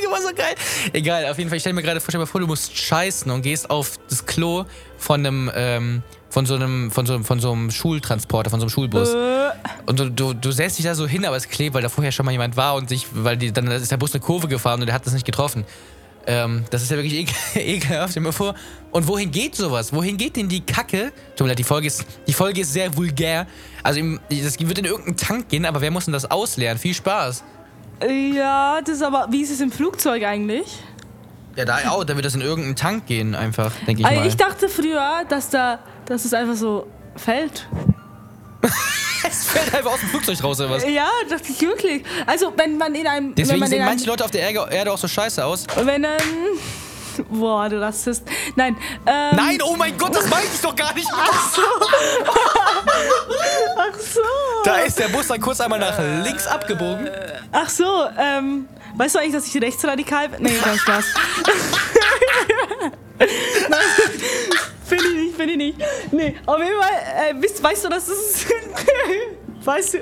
Folge 0.00 0.12
war 0.12 0.20
so 0.28 0.34
geil. 0.34 0.54
Egal, 0.92 1.26
auf 1.26 1.38
jeden 1.38 1.50
Fall. 1.50 1.56
Ich 1.56 1.62
stelle 1.62 1.74
mir 1.74 1.82
gerade 1.82 2.00
vor, 2.00 2.10
stell 2.10 2.24
vor, 2.26 2.40
du 2.40 2.46
musst 2.46 2.76
scheißen 2.76 3.30
und 3.30 3.42
gehst 3.42 3.70
auf 3.70 3.98
das 4.08 4.26
Klo 4.26 4.64
von 4.98 5.20
einem. 5.26 5.50
Ähm, 5.54 6.02
von 6.32 6.46
so 6.46 6.54
einem, 6.54 6.92
von 6.92 7.06
so, 7.06 7.14
einem- 7.14 7.24
von 7.24 7.40
so 7.40 7.50
einem 7.50 7.72
Schultransporter, 7.72 8.50
von 8.50 8.60
so 8.60 8.64
einem 8.66 8.70
Schulbus. 8.70 9.08
Äh, 9.14 9.50
Und 9.86 9.98
du, 9.98 10.10
du, 10.12 10.32
du 10.32 10.52
setzt 10.52 10.78
dich 10.78 10.84
da 10.86 10.94
so 10.94 11.08
hin, 11.08 11.24
aber 11.24 11.34
es 11.36 11.48
klebt, 11.48 11.74
weil 11.74 11.82
da 11.82 11.88
vorher 11.88 12.12
schon 12.12 12.24
mal 12.24 12.30
jemand 12.30 12.56
war 12.56 12.76
und 12.76 12.88
sich, 12.88 13.06
weil 13.12 13.36
die, 13.36 13.50
dann 13.52 13.66
ist 13.66 13.90
der 13.90 13.96
Bus 13.96 14.12
eine 14.14 14.20
Kurve 14.20 14.46
gefahren 14.46 14.78
und 14.78 14.86
der 14.86 14.94
hat 14.94 15.04
das 15.04 15.12
nicht 15.12 15.26
getroffen. 15.26 15.64
Ähm, 16.28 16.64
das 16.70 16.82
ist 16.82 16.90
ja 16.92 16.98
wirklich 16.98 17.14
ekel 17.14 17.34
ekelhaft, 17.60 18.12
stell 18.12 18.22
dir 18.22 18.28
mal 18.28 18.32
vor. 18.32 18.54
Und 18.92 19.08
wohin 19.08 19.32
geht 19.32 19.56
sowas? 19.56 19.92
Wohin 19.92 20.16
geht 20.18 20.36
denn 20.36 20.48
die 20.48 20.60
Kacke? 20.60 21.10
Tut 21.34 21.46
mir 21.46 21.48
leid, 21.48 21.58
die 21.58 21.64
Folge 21.64 21.88
ist, 21.88 22.04
die 22.28 22.32
Folge 22.32 22.60
ist 22.60 22.72
sehr 22.72 22.96
vulgär. 22.96 23.48
Also, 23.82 23.98
im, 23.98 24.20
das 24.28 24.56
wird 24.60 24.78
in 24.78 24.84
irgendeinen 24.84 25.16
Tank 25.16 25.48
gehen, 25.48 25.66
aber 25.66 25.80
wer 25.80 25.90
muss 25.90 26.04
denn 26.04 26.12
das 26.12 26.30
ausleeren? 26.30 26.78
Viel 26.78 26.94
Spaß. 26.94 27.42
Ja, 28.08 28.80
das 28.80 28.96
ist 28.96 29.02
aber, 29.02 29.26
wie 29.30 29.42
ist 29.42 29.50
es 29.50 29.60
im 29.60 29.70
Flugzeug 29.70 30.24
eigentlich? 30.24 30.78
Ja, 31.56 31.64
da 31.64 31.78
auch, 31.90 32.04
da 32.04 32.14
wird 32.14 32.24
das 32.24 32.34
in 32.34 32.40
irgendeinen 32.40 32.76
Tank 32.76 33.06
gehen, 33.06 33.34
einfach, 33.34 33.72
denke 33.86 34.02
ich 34.02 34.06
Also 34.06 34.20
mal. 34.20 34.26
ich 34.28 34.36
dachte 34.36 34.68
früher, 34.68 35.24
dass 35.28 35.50
da, 35.50 35.80
dass 36.06 36.24
es 36.24 36.32
einfach 36.32 36.54
so 36.54 36.86
fällt. 37.16 37.68
es 39.28 39.46
fällt 39.48 39.74
einfach 39.74 39.92
aus 39.92 40.00
dem 40.00 40.08
Flugzeug 40.10 40.42
raus, 40.42 40.60
oder 40.60 40.70
was? 40.70 40.84
Ja, 40.84 41.08
dachte 41.28 41.50
ich 41.50 41.60
wirklich. 41.60 42.04
Also 42.26 42.52
wenn 42.56 42.78
man 42.78 42.94
in 42.94 43.06
einem, 43.06 43.34
Deswegen 43.34 43.58
man 43.60 43.68
sehen 43.68 43.84
manche 43.84 44.06
Leute 44.06 44.24
auf 44.24 44.30
der 44.30 44.48
Erde 44.48 44.92
auch 44.92 44.98
so 44.98 45.08
scheiße 45.08 45.44
aus. 45.44 45.66
wenn 45.82 46.04
ähm, 46.04 46.10
boah, 47.30 47.68
du 47.68 47.80
Rassist. 47.80 48.22
Nein, 48.56 48.76
ähm, 49.06 49.36
Nein, 49.36 49.58
oh 49.64 49.76
mein 49.76 49.96
Gott, 49.96 50.14
das 50.14 50.28
meinte 50.28 50.48
ich 50.54 50.60
doch 50.60 50.74
gar 50.76 50.94
nicht. 50.94 51.08
ach 53.76 53.98
so, 53.98 54.20
Da 54.64 54.78
ist 54.78 54.98
der 54.98 55.08
Bus 55.08 55.28
dann 55.28 55.40
kurz 55.40 55.60
einmal 55.60 55.78
nach 55.78 55.98
links 56.24 56.46
abgebogen. 56.46 57.08
ach 57.52 57.68
so, 57.68 58.06
ähm, 58.18 58.68
weißt 58.94 59.14
du 59.14 59.18
eigentlich, 59.20 59.34
dass 59.34 59.46
ich 59.46 59.60
rechtsradikal 59.62 60.28
bin? 60.30 60.42
Nee, 60.42 60.58
kein 60.58 60.78
Spaß. 60.78 61.04
Nein, 63.18 63.28
Finde 64.86 65.04
ich 65.04 65.14
nicht, 65.14 65.36
finde 65.36 65.52
ich 65.52 65.58
nicht. 65.58 65.78
Nee, 66.10 66.36
auf 66.46 66.58
jeden 66.58 66.80
Fall, 66.80 66.90
äh, 67.30 67.42
weißt, 67.42 67.62
weißt 67.62 67.84
du, 67.84 67.88
dass 67.90 68.08
es 68.08 68.44
Weißt 69.64 69.94
du, 69.94 69.98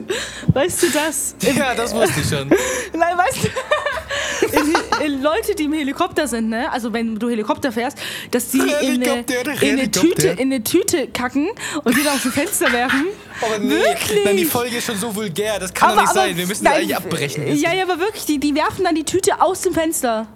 weißt 0.53 0.83
du 0.83 0.87
das? 0.91 1.35
Ja, 1.57 1.75
das 1.75 1.93
wusste 1.95 2.21
ich 2.21 2.29
schon. 2.29 2.49
Nein, 2.93 3.19
weißt 3.19 3.45
du, 3.45 5.07
Leute, 5.23 5.55
die 5.55 5.65
im 5.65 5.73
Helikopter 5.73 6.29
sind, 6.29 6.49
ne? 6.49 6.71
Also 6.71 6.93
wenn 6.93 7.19
du 7.19 7.29
Helikopter 7.29 7.73
fährst, 7.73 7.99
dass 8.31 8.51
die 8.51 8.59
in 8.59 8.69
eine, 8.71 9.25
in, 9.61 9.79
eine. 9.79 9.91
Tüte, 9.91 10.29
in 10.29 10.53
eine 10.53 10.63
Tüte 10.63 11.09
kacken 11.09 11.49
und 11.83 11.97
die 11.97 12.03
dann 12.03 12.15
aus 12.15 12.23
dem 12.23 12.33
Fenster 12.33 12.73
werfen. 12.73 13.07
Aber 13.41 13.59
nee, 13.59 13.71
Wirklich? 13.71 14.25
Nein, 14.25 14.37
die 14.37 14.45
Folge 14.45 14.77
ist 14.77 14.87
schon 14.87 14.99
so 14.99 15.15
vulgär, 15.15 15.59
das 15.59 15.73
kann 15.75 15.95
doch 15.95 16.03
nicht 16.03 16.15
sein. 16.15 16.37
Wir 16.37 16.47
müssen 16.47 16.65
nein, 16.65 16.75
eigentlich 16.75 16.97
abbrechen. 16.97 17.47
Ja, 17.57 17.73
ja, 17.73 17.85
aber 17.85 17.99
wirklich, 17.99 18.27
die, 18.27 18.39
die 18.39 18.55
werfen 18.55 18.85
dann 18.85 18.95
die 18.95 19.05
Tüte 19.05 19.41
aus 19.41 19.63
dem 19.63 19.75
Fenster. 19.75 20.29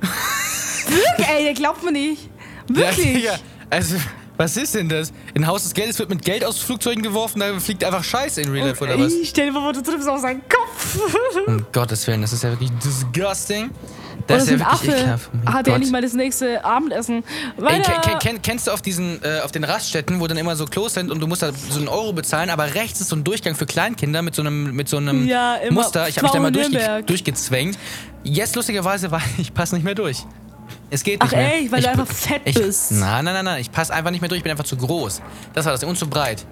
wirklich, 0.00 1.28
ey, 1.28 1.54
glaubt 1.54 1.82
mir 1.82 1.92
nicht. 1.92 2.28
Wirklich. 2.68 3.24
Ja, 3.24 3.36
also, 3.70 3.96
was 4.36 4.56
ist 4.56 4.74
denn 4.74 4.88
das? 4.88 5.12
In 5.34 5.46
Haus 5.46 5.62
des 5.62 5.74
Geldes 5.74 5.98
wird 5.98 6.10
mit 6.10 6.24
Geld 6.24 6.44
aus 6.44 6.58
Flugzeugen 6.58 7.02
geworfen, 7.02 7.40
da 7.40 7.58
fliegt 7.60 7.84
einfach 7.84 8.02
Scheiße 8.02 8.40
in 8.42 8.50
Real 8.50 8.68
Life, 8.68 8.82
oder 8.82 8.98
was? 8.98 9.12
Ich 9.12 9.28
stell 9.28 9.46
dir 9.46 9.52
vor, 9.52 9.72
du 9.72 9.82
triffst 9.82 10.08
auf 10.08 10.20
seinen 10.20 10.42
Kopf. 10.48 10.98
Um 11.46 11.64
Gottes 11.72 12.06
Willen, 12.06 12.22
das 12.22 12.32
ist 12.32 12.42
ja 12.42 12.50
wirklich 12.50 12.70
disgusting. 12.84 13.70
Das 14.26 14.44
ist 14.44 14.50
ja 14.50 14.58
wirklich 14.58 14.68
Affe 14.72 14.90
ekelhaft. 14.90 15.30
Oh 15.46 15.52
hat 15.52 15.66
ja 15.66 15.72
Gott. 15.74 15.80
nicht 15.80 15.92
mal 15.92 16.00
das 16.00 16.14
nächste 16.14 16.64
Abendessen. 16.64 17.16
Ey, 17.16 17.62
Weil 17.62 17.82
ken, 17.82 18.00
ken, 18.00 18.18
ken, 18.18 18.42
kennst 18.42 18.66
du 18.66 18.70
auf 18.70 18.80
diesen, 18.80 19.22
äh, 19.22 19.40
auf 19.40 19.52
den 19.52 19.64
Raststätten, 19.64 20.18
wo 20.20 20.26
dann 20.26 20.38
immer 20.38 20.56
so 20.56 20.64
Klos 20.64 20.94
sind 20.94 21.10
und 21.10 21.20
du 21.20 21.26
musst 21.26 21.42
da 21.42 21.52
so 21.52 21.78
einen 21.78 21.88
Euro 21.88 22.12
bezahlen, 22.12 22.48
aber 22.50 22.74
rechts 22.74 23.00
ist 23.00 23.10
so 23.10 23.16
ein 23.16 23.24
Durchgang 23.24 23.54
für 23.54 23.66
Kleinkinder 23.66 24.22
mit 24.22 24.34
so 24.34 24.42
einem, 24.42 24.74
mit 24.74 24.88
so 24.88 24.96
einem 24.96 25.26
Ja. 25.26 25.58
Muster. 25.70 26.08
Ich 26.08 26.16
habe 26.16 26.26
mich 26.26 26.32
da 26.32 26.40
mal 26.40 26.50
durchge 26.52 27.02
durchgezwängt. 27.04 27.78
Jetzt 28.22 28.56
lustigerweise 28.56 29.10
war 29.10 29.20
ich 29.36 29.52
passe 29.52 29.74
nicht 29.74 29.84
mehr 29.84 29.94
durch. 29.94 30.24
Es 30.94 31.02
geht 31.02 31.20
Ach 31.20 31.24
nicht 31.24 31.36
mehr. 31.36 31.54
ey, 31.54 31.72
weil 31.72 31.80
ich, 31.80 31.84
du 31.86 31.90
einfach 31.90 32.06
fett 32.06 32.42
ich, 32.44 32.54
bist. 32.54 32.92
Nein, 32.92 33.24
nein, 33.24 33.34
nein, 33.34 33.44
nein. 33.44 33.60
Ich 33.60 33.72
passe 33.72 33.92
einfach 33.92 34.12
nicht 34.12 34.20
mehr 34.20 34.28
durch. 34.28 34.38
Ich 34.38 34.42
bin 34.44 34.52
einfach 34.52 34.64
zu 34.64 34.76
groß. 34.76 35.22
Das 35.52 35.64
war 35.64 35.72
das. 35.72 35.82
Und 35.82 35.98
zu 35.98 36.08
breit. 36.08 36.46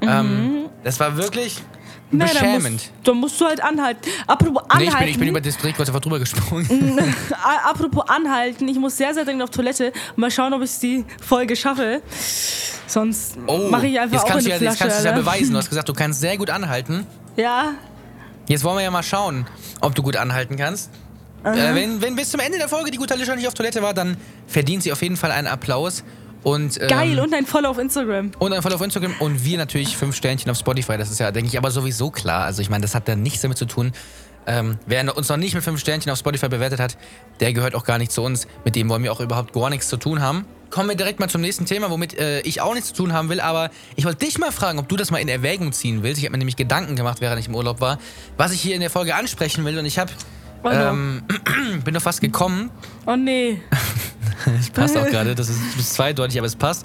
Ähm, 0.00 0.64
das 0.82 0.98
war 0.98 1.16
wirklich 1.16 1.62
Nein, 2.10 2.26
da 2.26 2.40
beschämend. 2.40 2.72
musst, 2.72 2.92
da 3.04 3.14
musst 3.14 3.40
du 3.40 3.44
halt 3.46 3.62
anhalten. 3.62 4.00
Apropos 4.26 4.62
Nee, 4.78 4.88
anhalten. 4.88 4.92
ich 4.92 4.98
bin, 4.98 5.08
ich 5.10 5.18
bin 5.18 5.28
über 5.28 5.40
das 5.40 5.56
Drehkreuz 5.58 5.88
einfach 5.88 6.00
drüber 6.00 6.18
gesprungen. 6.18 6.98
Apropos 7.64 8.04
anhalten, 8.08 8.66
ich 8.68 8.78
muss 8.78 8.96
sehr, 8.96 9.14
sehr 9.14 9.24
dringend 9.24 9.44
auf 9.44 9.50
Toilette. 9.50 9.92
Mal 10.16 10.30
schauen, 10.30 10.52
ob 10.54 10.62
ich 10.62 10.76
die 10.80 11.04
Folge 11.22 11.54
schaffe. 11.54 12.02
Sonst 12.88 13.38
Oh, 13.46 13.68
mache 13.70 13.86
ich 13.86 13.98
einfach 14.00 14.18
jetzt 14.22 14.30
auch 14.32 14.36
in 14.38 14.44
die 14.44 14.50
ja, 14.50 14.56
jetzt 14.56 14.62
Flasche. 14.62 14.78
kannst 14.78 14.96
du 14.96 14.98
es 14.98 15.04
ja 15.04 15.12
beweisen. 15.12 15.52
Du 15.52 15.58
hast 15.58 15.68
gesagt, 15.68 15.88
du 15.88 15.94
kannst 15.94 16.20
sehr 16.20 16.36
gut 16.36 16.50
anhalten. 16.50 17.06
Ja, 17.36 17.74
Jetzt 18.46 18.62
wollen 18.62 18.76
wir 18.76 18.82
ja 18.84 18.90
mal 18.90 19.02
schauen, 19.02 19.46
ob 19.80 19.94
du 19.94 20.02
gut 20.02 20.16
anhalten 20.16 20.56
kannst. 20.56 20.90
Äh, 21.44 21.74
wenn, 21.74 22.00
wenn 22.00 22.16
bis 22.16 22.30
zum 22.30 22.40
Ende 22.40 22.58
der 22.58 22.68
Folge 22.68 22.90
die 22.90 22.98
gute 22.98 23.14
Alicia 23.14 23.36
nicht 23.36 23.46
auf 23.46 23.54
Toilette 23.54 23.82
war, 23.82 23.94
dann 23.94 24.16
verdient 24.46 24.82
sie 24.82 24.92
auf 24.92 25.02
jeden 25.02 25.16
Fall 25.16 25.30
einen 25.30 25.46
Applaus. 25.46 26.04
Und, 26.42 26.80
ähm, 26.80 26.88
geil. 26.88 27.18
Und 27.20 27.34
ein 27.34 27.46
Follow 27.46 27.70
auf 27.70 27.78
Instagram. 27.78 28.32
und 28.38 28.52
ein 28.52 28.62
Follow 28.62 28.76
auf 28.76 28.82
Instagram 28.82 29.14
und 29.18 29.44
wir 29.44 29.56
natürlich 29.56 29.96
fünf 29.96 30.14
Sternchen 30.14 30.50
auf 30.50 30.58
Spotify. 30.58 30.98
Das 30.98 31.10
ist 31.10 31.18
ja, 31.18 31.30
denke 31.30 31.48
ich, 31.48 31.56
aber 31.56 31.70
sowieso 31.70 32.10
klar. 32.10 32.44
Also 32.44 32.60
ich 32.60 32.68
meine, 32.68 32.82
das 32.82 32.94
hat 32.94 33.08
da 33.08 33.16
nichts 33.16 33.40
damit 33.40 33.56
zu 33.56 33.64
tun. 33.64 33.92
Ähm, 34.46 34.78
wer 34.86 35.16
uns 35.16 35.28
noch 35.30 35.38
nicht 35.38 35.54
mit 35.54 35.64
fünf 35.64 35.80
Sternchen 35.80 36.12
auf 36.12 36.18
Spotify 36.18 36.48
bewertet 36.48 36.78
hat, 36.78 36.98
der 37.40 37.54
gehört 37.54 37.74
auch 37.74 37.84
gar 37.84 37.96
nicht 37.96 38.12
zu 38.12 38.22
uns. 38.22 38.46
Mit 38.64 38.76
dem 38.76 38.90
wollen 38.90 39.02
wir 39.02 39.10
auch 39.10 39.20
überhaupt 39.20 39.54
gar 39.54 39.70
nichts 39.70 39.88
zu 39.88 39.96
tun 39.96 40.20
haben. 40.20 40.44
Kommen 40.68 40.88
wir 40.88 40.96
direkt 40.96 41.18
mal 41.18 41.30
zum 41.30 41.40
nächsten 41.40 41.64
Thema, 41.64 41.90
womit 41.90 42.18
äh, 42.18 42.40
ich 42.40 42.60
auch 42.60 42.74
nichts 42.74 42.88
zu 42.88 42.94
tun 42.94 43.14
haben 43.14 43.30
will. 43.30 43.40
Aber 43.40 43.70
ich 43.96 44.04
wollte 44.04 44.24
dich 44.24 44.38
mal 44.38 44.52
fragen, 44.52 44.78
ob 44.78 44.88
du 44.88 44.96
das 44.96 45.10
mal 45.10 45.18
in 45.18 45.28
Erwägung 45.28 45.72
ziehen 45.72 46.02
willst. 46.02 46.18
Ich 46.18 46.24
habe 46.24 46.32
mir 46.32 46.38
nämlich 46.38 46.56
Gedanken 46.56 46.94
gemacht, 46.94 47.20
während 47.20 47.40
ich 47.40 47.48
im 47.48 47.54
Urlaub 47.54 47.80
war, 47.80 47.98
was 48.36 48.52
ich 48.52 48.60
hier 48.60 48.74
in 48.74 48.80
der 48.80 48.90
Folge 48.90 49.14
ansprechen 49.14 49.64
will. 49.64 49.78
Und 49.78 49.86
ich 49.86 49.98
habe 49.98 50.12
Oh 50.64 50.70
no. 50.70 50.74
ähm, 50.74 51.22
bin 51.84 51.94
doch 51.94 52.02
fast 52.02 52.20
gekommen. 52.20 52.70
Oh 53.06 53.16
nee. 53.16 53.60
Das 54.46 54.68
passt 54.68 54.96
auch 54.96 55.06
gerade, 55.06 55.34
das 55.34 55.48
ist, 55.48 55.58
das 55.72 55.80
ist 55.80 55.94
zweideutig, 55.94 56.36
aber 56.36 56.46
es 56.46 56.56
passt. 56.56 56.84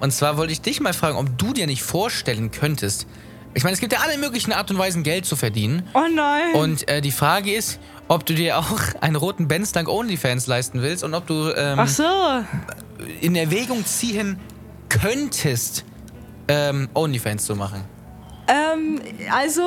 Und 0.00 0.12
zwar 0.12 0.36
wollte 0.36 0.52
ich 0.52 0.60
dich 0.60 0.80
mal 0.80 0.92
fragen, 0.92 1.16
ob 1.16 1.36
du 1.38 1.52
dir 1.52 1.66
nicht 1.66 1.82
vorstellen 1.82 2.52
könntest. 2.52 3.06
Ich 3.54 3.64
meine, 3.64 3.74
es 3.74 3.80
gibt 3.80 3.92
ja 3.92 4.00
alle 4.00 4.18
möglichen 4.18 4.52
Art 4.52 4.70
und 4.70 4.78
Weisen, 4.78 5.02
Geld 5.02 5.24
zu 5.26 5.34
verdienen. 5.34 5.88
Oh 5.94 6.02
nein. 6.14 6.54
Und 6.54 6.88
äh, 6.88 7.00
die 7.00 7.12
Frage 7.12 7.52
ist, 7.52 7.80
ob 8.08 8.26
du 8.26 8.34
dir 8.34 8.58
auch 8.58 8.78
einen 9.00 9.16
roten 9.16 9.48
Benz 9.48 9.72
dank 9.72 9.88
OnlyFans 9.88 10.46
leisten 10.46 10.82
willst 10.82 11.04
und 11.04 11.14
ob 11.14 11.26
du 11.26 11.52
ähm, 11.56 11.78
Ach 11.78 11.88
so. 11.88 12.04
in 13.20 13.34
Erwägung 13.34 13.84
ziehen 13.86 14.38
könntest, 14.88 15.84
ähm, 16.48 16.88
OnlyFans 16.94 17.44
zu 17.46 17.56
machen. 17.56 17.84
Ähm, 18.46 19.00
also, 19.32 19.62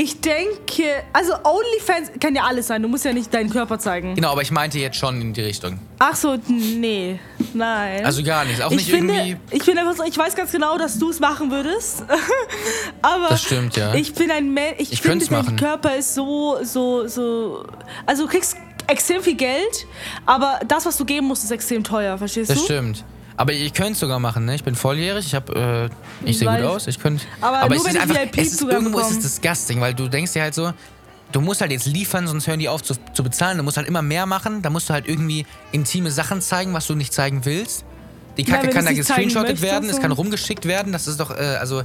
ich 0.00 0.20
denke, 0.20 1.02
also 1.12 1.32
OnlyFans 1.42 2.12
kann 2.20 2.32
ja 2.36 2.44
alles 2.44 2.68
sein. 2.68 2.80
Du 2.82 2.88
musst 2.88 3.04
ja 3.04 3.12
nicht 3.12 3.34
deinen 3.34 3.50
Körper 3.50 3.80
zeigen. 3.80 4.14
Genau, 4.14 4.30
aber 4.30 4.42
ich 4.42 4.52
meinte 4.52 4.78
jetzt 4.78 4.96
schon 4.96 5.20
in 5.20 5.32
die 5.32 5.40
Richtung. 5.40 5.80
Ach 5.98 6.14
so, 6.14 6.36
nee. 6.46 7.18
Nein. 7.52 8.04
Also 8.06 8.22
gar 8.22 8.44
nicht. 8.44 8.62
Auch 8.62 8.70
ich 8.70 8.76
nicht 8.76 8.90
finde, 8.90 9.14
irgendwie. 9.14 9.56
ich 9.56 9.64
bin 9.64 9.76
einfach 9.76 9.96
so, 9.96 10.04
ich 10.04 10.16
weiß 10.16 10.36
ganz 10.36 10.52
genau, 10.52 10.78
dass 10.78 11.00
du 11.00 11.10
es 11.10 11.18
machen 11.18 11.50
würdest. 11.50 12.04
Aber 13.02 13.26
Das 13.30 13.42
stimmt, 13.42 13.76
ja. 13.76 13.92
ich 13.92 14.14
bin 14.14 14.30
ein 14.30 14.54
Mensch, 14.54 14.76
ich, 14.78 14.92
Ich 14.92 15.02
finde, 15.02 15.26
dein 15.26 15.44
machen. 15.44 15.56
Körper 15.56 15.96
ist 15.96 16.14
so, 16.14 16.58
so, 16.62 17.08
so. 17.08 17.66
Also 18.06 18.22
du 18.26 18.30
kriegst 18.30 18.56
extrem 18.86 19.20
viel 19.20 19.34
Geld, 19.34 19.86
aber 20.24 20.60
das, 20.66 20.86
was 20.86 20.96
du 20.96 21.04
geben 21.04 21.26
musst, 21.26 21.42
ist 21.44 21.50
extrem 21.50 21.82
teuer, 21.82 22.16
verstehst 22.16 22.50
Das 22.50 22.58
du? 22.58 22.64
stimmt. 22.64 23.04
Aber 23.38 23.52
ich 23.52 23.72
könnte 23.72 23.92
es 23.92 24.00
sogar 24.00 24.18
machen, 24.18 24.46
ne? 24.46 24.56
Ich 24.56 24.64
bin 24.64 24.74
volljährig, 24.74 25.24
ich 25.24 25.34
habe, 25.34 25.90
äh, 26.24 26.28
ich 26.28 26.38
sehe 26.38 26.48
gut 26.48 26.64
aus, 26.64 26.88
ich 26.88 26.98
könnte. 26.98 27.24
Aber 27.40 27.68
nur 27.68 27.76
es 27.76 27.84
wenn 27.84 27.94
ist 27.94 28.02
einfach, 28.02 28.16
VIP 28.16 28.36
es 28.36 28.52
ist, 28.54 28.62
irgendwo 28.62 28.98
ist 28.98 29.12
es 29.12 29.20
disgusting, 29.20 29.80
weil 29.80 29.94
du 29.94 30.08
denkst 30.08 30.32
dir 30.32 30.42
halt 30.42 30.54
so, 30.54 30.72
du 31.30 31.40
musst 31.40 31.60
halt 31.60 31.70
jetzt 31.70 31.86
liefern, 31.86 32.26
sonst 32.26 32.48
hören 32.48 32.58
die 32.58 32.68
auf 32.68 32.82
zu, 32.82 32.94
zu 33.12 33.22
bezahlen. 33.22 33.56
Du 33.56 33.62
musst 33.62 33.76
halt 33.76 33.86
immer 33.86 34.02
mehr 34.02 34.26
machen, 34.26 34.60
da 34.60 34.70
musst 34.70 34.90
du 34.90 34.92
halt 34.92 35.06
irgendwie 35.08 35.46
intime 35.70 36.10
Sachen 36.10 36.40
zeigen, 36.40 36.74
was 36.74 36.88
du 36.88 36.96
nicht 36.96 37.12
zeigen 37.12 37.44
willst. 37.44 37.84
Die 38.36 38.42
Ja, 38.42 38.54
Kacke 38.56 38.66
wenn 38.66 38.74
kann 38.74 38.84
da 38.86 38.92
gescreenshottet 38.92 39.62
werden, 39.62 39.88
es 39.88 40.00
kann 40.00 40.10
rumgeschickt 40.10 40.66
werden, 40.66 40.92
das 40.92 41.06
ist 41.06 41.20
doch, 41.20 41.30
äh, 41.30 41.58
also 41.60 41.84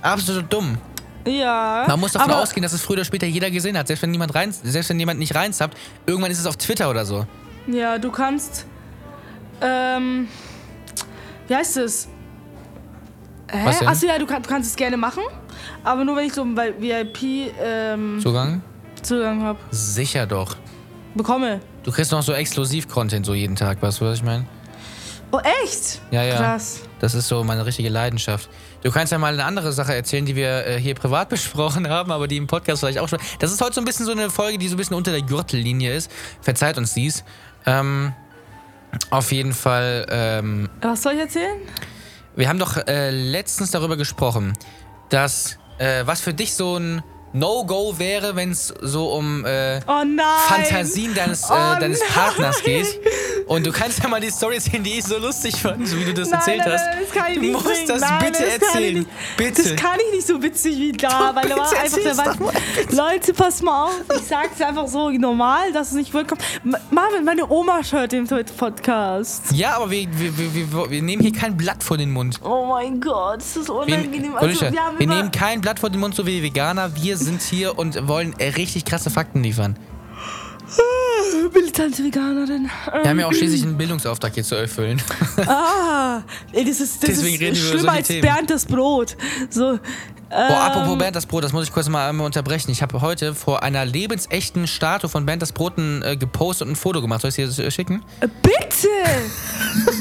absolut 0.00 0.50
dumm. 0.50 0.78
Ja. 1.26 1.84
Man 1.86 2.00
muss 2.00 2.12
davon 2.12 2.30
aber, 2.30 2.42
ausgehen, 2.42 2.62
dass 2.62 2.72
es 2.72 2.80
früher 2.80 2.94
oder 2.96 3.04
später 3.04 3.26
jeder 3.26 3.50
gesehen 3.50 3.76
hat. 3.76 3.88
Selbst 3.88 4.00
wenn 4.02 4.10
niemand 4.10 4.34
rein, 4.34 4.52
selbst 4.52 4.88
wenn 4.88 4.98
jemand 4.98 5.20
nicht 5.20 5.34
reinzappt, 5.34 5.76
irgendwann 6.06 6.30
ist 6.30 6.40
es 6.40 6.46
auf 6.46 6.56
Twitter 6.56 6.88
oder 6.88 7.04
so. 7.04 7.26
Ja, 7.66 7.98
du 7.98 8.10
kannst. 8.10 8.64
Ähm. 9.62 10.28
Wie 11.48 11.54
heißt 11.54 11.76
es? 11.78 12.08
Hä? 13.50 13.60
Was 13.64 13.78
denn? 13.78 13.88
Achso, 13.88 14.06
ja, 14.06 14.18
du, 14.18 14.26
kann, 14.26 14.42
du 14.42 14.48
kannst 14.48 14.70
es 14.70 14.76
gerne 14.76 14.96
machen. 14.96 15.22
Aber 15.84 16.04
nur 16.04 16.16
wenn 16.16 16.26
ich 16.26 16.32
so 16.32 16.44
bei 16.54 16.72
VIP 16.78 17.52
ähm, 17.60 18.18
Zugang? 18.20 18.62
Zugang 19.02 19.42
habe. 19.42 19.58
Sicher 19.70 20.26
doch. 20.26 20.56
Bekomme. 21.14 21.60
Du 21.82 21.90
kriegst 21.90 22.12
noch 22.12 22.22
so 22.22 22.32
Exklusiv-Content 22.32 23.26
so 23.26 23.34
jeden 23.34 23.56
Tag, 23.56 23.82
weißt 23.82 24.00
du, 24.00 24.06
was 24.06 24.18
ich 24.18 24.24
meine? 24.24 24.46
Oh, 25.32 25.40
echt? 25.62 26.00
Ja, 26.10 26.22
ja. 26.22 26.36
Krass. 26.36 26.82
Das 27.00 27.14
ist 27.14 27.26
so 27.26 27.42
meine 27.42 27.64
richtige 27.64 27.88
Leidenschaft. 27.88 28.48
Du 28.82 28.90
kannst 28.90 29.12
ja 29.12 29.18
mal 29.18 29.32
eine 29.32 29.44
andere 29.44 29.72
Sache 29.72 29.94
erzählen, 29.94 30.26
die 30.26 30.36
wir 30.36 30.66
äh, 30.66 30.78
hier 30.78 30.94
privat 30.94 31.28
besprochen 31.30 31.88
haben, 31.88 32.12
aber 32.12 32.28
die 32.28 32.36
im 32.36 32.46
Podcast 32.46 32.80
vielleicht 32.80 32.98
auch 32.98 33.08
schon. 33.08 33.18
Das 33.38 33.50
ist 33.50 33.60
heute 33.60 33.74
so 33.74 33.80
ein 33.80 33.84
bisschen 33.84 34.06
so 34.06 34.12
eine 34.12 34.30
Folge, 34.30 34.58
die 34.58 34.68
so 34.68 34.74
ein 34.74 34.76
bisschen 34.76 34.96
unter 34.96 35.10
der 35.10 35.22
Gürtellinie 35.22 35.94
ist. 35.94 36.10
Verzeiht 36.40 36.78
uns 36.78 36.94
dies. 36.94 37.24
Ähm, 37.64 38.12
auf 39.10 39.32
jeden 39.32 39.52
Fall, 39.52 40.06
ähm, 40.10 40.68
Was 40.80 41.02
soll 41.02 41.14
ich 41.14 41.20
erzählen? 41.20 41.60
wir 42.34 42.48
haben 42.48 42.58
doch 42.58 42.76
äh, 42.86 43.10
letztens 43.10 43.70
darüber 43.72 43.96
gesprochen, 43.96 44.54
dass 45.10 45.58
äh, 45.78 46.06
was 46.06 46.20
für 46.20 46.32
dich 46.32 46.54
so 46.54 46.78
ein 46.78 47.02
No-Go 47.34 47.98
wäre, 47.98 48.36
wenn 48.36 48.50
es 48.50 48.72
so 48.80 49.12
um 49.12 49.44
äh, 49.44 49.80
Oh. 49.86 50.02
Fantasien 50.48 51.14
deines, 51.14 51.42
äh, 51.48 51.52
Oh 51.52 51.80
deines. 51.80 52.00
Partners 52.12 52.62
geht. 52.62 52.86
Und 53.46 53.66
du 53.66 53.72
kannst 53.72 54.02
ja 54.02 54.08
mal 54.08 54.20
die 54.20 54.30
Story 54.30 54.60
sehen, 54.60 54.82
die 54.82 54.98
ich 54.98 55.04
so 55.04 55.18
lustig 55.18 55.56
fand, 55.56 55.86
so 55.86 55.96
wie 55.98 56.04
du 56.04 56.14
das 56.14 56.30
Nein, 56.30 56.38
erzählt 56.40 56.58
nein, 56.58 56.72
hast. 56.72 56.84
nein, 56.86 56.98
das 57.02 57.10
kann 57.12 57.28
ich 57.32 57.34
du 57.34 57.40
nicht 57.40 57.52
musst 57.52 57.66
bringen. 57.66 57.88
das 57.88 58.00
Nein, 58.00 58.18
bitte 58.20 58.42
das 58.44 58.52
erzählen. 58.68 59.06
Bitte. 59.36 59.62
Das 59.62 59.76
kann 59.76 59.98
ich 60.08 60.14
nicht 60.16 60.26
so 60.26 60.42
witzig 60.42 60.78
wie 60.78 60.92
da, 60.92 61.34
weil 61.34 61.48
da 61.48 61.56
war 61.56 61.70
einfach 61.78 61.98
der 61.98 62.14
mal, 62.14 62.34
Leute, 62.90 63.34
pass 63.34 63.62
mal 63.62 63.84
auf. 63.86 63.94
Ich 64.16 64.22
sag's 64.22 64.60
einfach 64.60 64.86
so 64.88 65.10
normal, 65.10 65.72
dass 65.72 65.88
es 65.88 65.94
nicht. 65.94 66.12
Ma- 66.14 66.78
Marvin, 66.90 67.24
meine 67.24 67.48
Oma 67.50 67.80
hört 67.90 68.12
den 68.12 68.26
Podcast. 68.26 69.52
Ja, 69.52 69.76
aber 69.76 69.90
wir, 69.90 70.06
wir, 70.18 70.38
wir, 70.38 70.54
wir, 70.72 70.90
wir 70.90 71.02
nehmen 71.02 71.22
hier 71.22 71.32
kein 71.32 71.56
Blatt 71.56 71.82
vor 71.82 71.96
den 71.98 72.10
Mund. 72.12 72.40
Oh 72.44 72.66
mein 72.66 73.00
Gott, 73.00 73.38
das 73.40 73.56
ist 73.56 73.68
Wir, 73.68 73.74
unangenehm. 73.74 74.36
Alicia, 74.36 74.68
Also, 74.68 74.72
wir 74.76 74.82
haben 74.84 74.98
wir 74.98 75.06
nehmen 75.06 75.30
kein 75.30 75.60
Blatt 75.60 75.78
vor 75.80 75.90
den 75.90 76.00
Mund, 76.00 76.14
so 76.14 76.26
wie 76.26 76.42
Veganer. 76.42 76.94
Wir 76.94 77.16
sind 77.22 77.42
hier 77.42 77.78
und 77.78 78.08
wollen 78.08 78.34
äh, 78.38 78.48
richtig 78.48 78.84
krasse 78.84 79.10
Fakten 79.10 79.42
liefern. 79.42 79.76
militante 81.52 82.04
Veganerin. 82.04 82.70
Wir 83.02 83.10
haben 83.10 83.20
ja 83.20 83.26
auch 83.26 83.32
schließlich 83.32 83.62
einen 83.62 83.76
Bildungsauftrag 83.76 84.34
hier 84.34 84.44
zu 84.44 84.54
erfüllen. 84.54 85.00
Ah, 85.46 86.22
ey, 86.52 86.64
das 86.64 86.80
ist, 86.80 87.02
das 87.02 87.10
Deswegen 87.10 87.34
ist 87.34 87.40
reden 87.40 87.56
wir 87.56 87.62
über 87.62 87.78
schlimmer 87.78 87.92
als. 87.92 88.08
Bernd 88.08 88.50
das 88.50 88.66
Brot. 88.66 89.16
So, 89.50 89.78
Boah, 90.32 90.48
ähm, 90.48 90.54
apropos 90.54 90.96
Bernd 90.96 91.14
das 91.14 91.26
Brot, 91.26 91.44
das 91.44 91.52
muss 91.52 91.64
ich 91.66 91.72
kurz 91.72 91.90
mal 91.90 92.08
einmal 92.08 92.24
unterbrechen. 92.24 92.70
Ich 92.70 92.80
habe 92.80 93.02
heute 93.02 93.34
vor 93.34 93.62
einer 93.62 93.84
lebensechten 93.84 94.66
Statue 94.66 95.10
von 95.10 95.26
Bernd 95.26 95.42
das 95.42 95.52
Brot 95.52 95.76
ein, 95.76 96.02
äh, 96.02 96.16
gepostet 96.16 96.66
und 96.66 96.72
ein 96.72 96.76
Foto 96.76 97.02
gemacht. 97.02 97.20
Soll 97.20 97.28
ich 97.28 97.38
es 97.38 97.56
dir 97.56 97.66
äh, 97.66 97.70
schicken? 97.70 98.02
äh, 98.20 98.28
Bitte! 98.40 98.88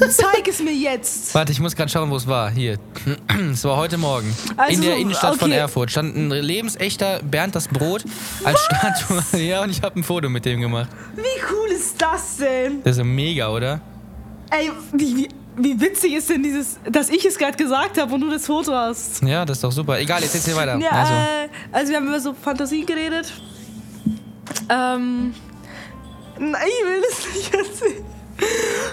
Zeig 0.09 0.47
es 0.47 0.61
mir 0.61 0.73
jetzt. 0.73 1.35
Warte, 1.35 1.51
ich 1.51 1.59
muss 1.59 1.75
gerade 1.75 1.91
schauen, 1.91 2.09
wo 2.09 2.15
es 2.15 2.27
war. 2.27 2.49
Hier. 2.49 2.77
Es 3.51 3.65
war 3.65 3.75
heute 3.75 3.97
Morgen. 3.97 4.33
Also 4.55 4.73
in 4.73 4.81
der 4.81 4.97
Innenstadt 4.97 5.35
von 5.35 5.51
okay. 5.51 5.59
Erfurt 5.59 5.91
stand 5.91 6.15
ein 6.15 6.29
lebensechter 6.29 7.19
Bernd 7.23 7.55
das 7.55 7.67
Brot 7.67 8.05
als 8.43 8.59
Statue. 8.63 9.21
Ja, 9.41 9.63
und 9.63 9.69
ich 9.69 9.81
habe 9.81 9.99
ein 9.99 10.03
Foto 10.03 10.29
mit 10.29 10.45
dem 10.45 10.61
gemacht. 10.61 10.87
Wie 11.15 11.21
cool 11.51 11.71
ist 11.75 12.01
das 12.01 12.37
denn? 12.37 12.81
Das 12.83 12.97
ist 12.97 13.03
mega, 13.03 13.49
oder? 13.49 13.81
Ey, 14.49 14.71
wie, 14.93 15.17
wie, 15.17 15.29
wie 15.57 15.79
witzig 15.79 16.13
ist 16.13 16.29
denn 16.29 16.43
dieses, 16.43 16.79
dass 16.89 17.09
ich 17.09 17.25
es 17.25 17.37
gerade 17.37 17.57
gesagt 17.57 17.99
habe 17.99 18.13
und 18.13 18.21
du 18.21 18.29
das 18.29 18.45
Foto 18.45 18.73
hast? 18.73 19.21
Ja, 19.23 19.45
das 19.45 19.57
ist 19.57 19.63
doch 19.63 19.71
super. 19.71 19.99
Egal, 19.99 20.21
jetzt 20.21 20.35
erzähl 20.35 20.55
weiter. 20.55 20.77
Ja, 20.77 20.91
also, 20.91 21.13
äh, 21.13 21.49
also 21.71 21.89
wir 21.89 21.97
haben 21.97 22.07
über 22.07 22.19
so 22.19 22.33
Fantasien 22.33 22.85
geredet. 22.85 23.33
Ähm, 24.69 25.33
nein, 26.39 26.61
ich 26.67 26.87
will 26.87 27.01
das 27.01 27.35
nicht 27.35 27.53
erzählen. 27.53 28.05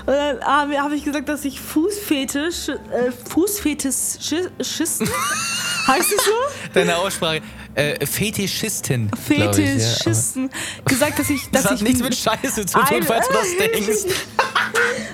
Und 0.07 0.15
dann 0.15 0.41
habe 0.43 0.79
hab 0.79 0.93
ich 0.93 1.05
gesagt, 1.05 1.29
dass 1.29 1.45
ich 1.45 1.61
Fußfetisch, 1.61 2.69
äh, 2.69 3.13
Fußfetischisten, 3.31 5.09
heißt 5.87 6.13
es 6.13 6.25
so? 6.25 6.33
deine 6.75 6.97
Aussprache. 6.97 7.41
Äh, 7.75 8.05
Fetischistin. 8.07 9.09
glaub 9.29 9.57
ich, 9.57 9.59
ja. 9.59 9.79
Fetischisten 9.79 10.51
gesagt, 10.85 11.19
dass 11.19 11.31
ich, 11.31 11.43
dass 11.51 11.63
Das 11.63 11.71
hat 11.73 11.79
ich 11.79 11.83
nichts 11.85 12.01
mit 12.03 12.15
Scheiße 12.17 12.67
zu 12.67 12.79
tun, 12.79 13.03
falls 13.05 13.29
du 13.29 13.35
das 13.35 13.57
denkst. 13.73 14.15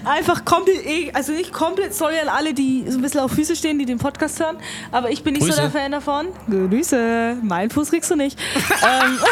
einfach 0.04 0.44
komplett, 0.46 0.86
eh- 0.86 1.10
also 1.12 1.32
nicht 1.32 1.52
komplett, 1.52 1.94
sorry 1.94 2.18
an 2.20 2.28
alle, 2.28 2.54
die 2.54 2.84
so 2.88 2.96
ein 2.98 3.02
bisschen 3.02 3.20
auf 3.20 3.32
Füße 3.32 3.54
stehen, 3.54 3.78
die 3.78 3.84
den 3.84 3.98
Podcast 3.98 4.40
hören, 4.40 4.56
aber 4.92 5.10
ich 5.10 5.22
bin 5.22 5.34
nicht 5.34 5.42
so 5.42 5.48
Grüße. 5.50 5.60
der 5.60 5.70
Fan 5.70 5.92
davon. 5.92 6.28
Grüße, 6.48 7.36
mein 7.42 7.68
Fuß 7.70 7.90
kriegst 7.90 8.10
du 8.10 8.16
nicht. 8.16 8.38
ähm, 8.82 9.18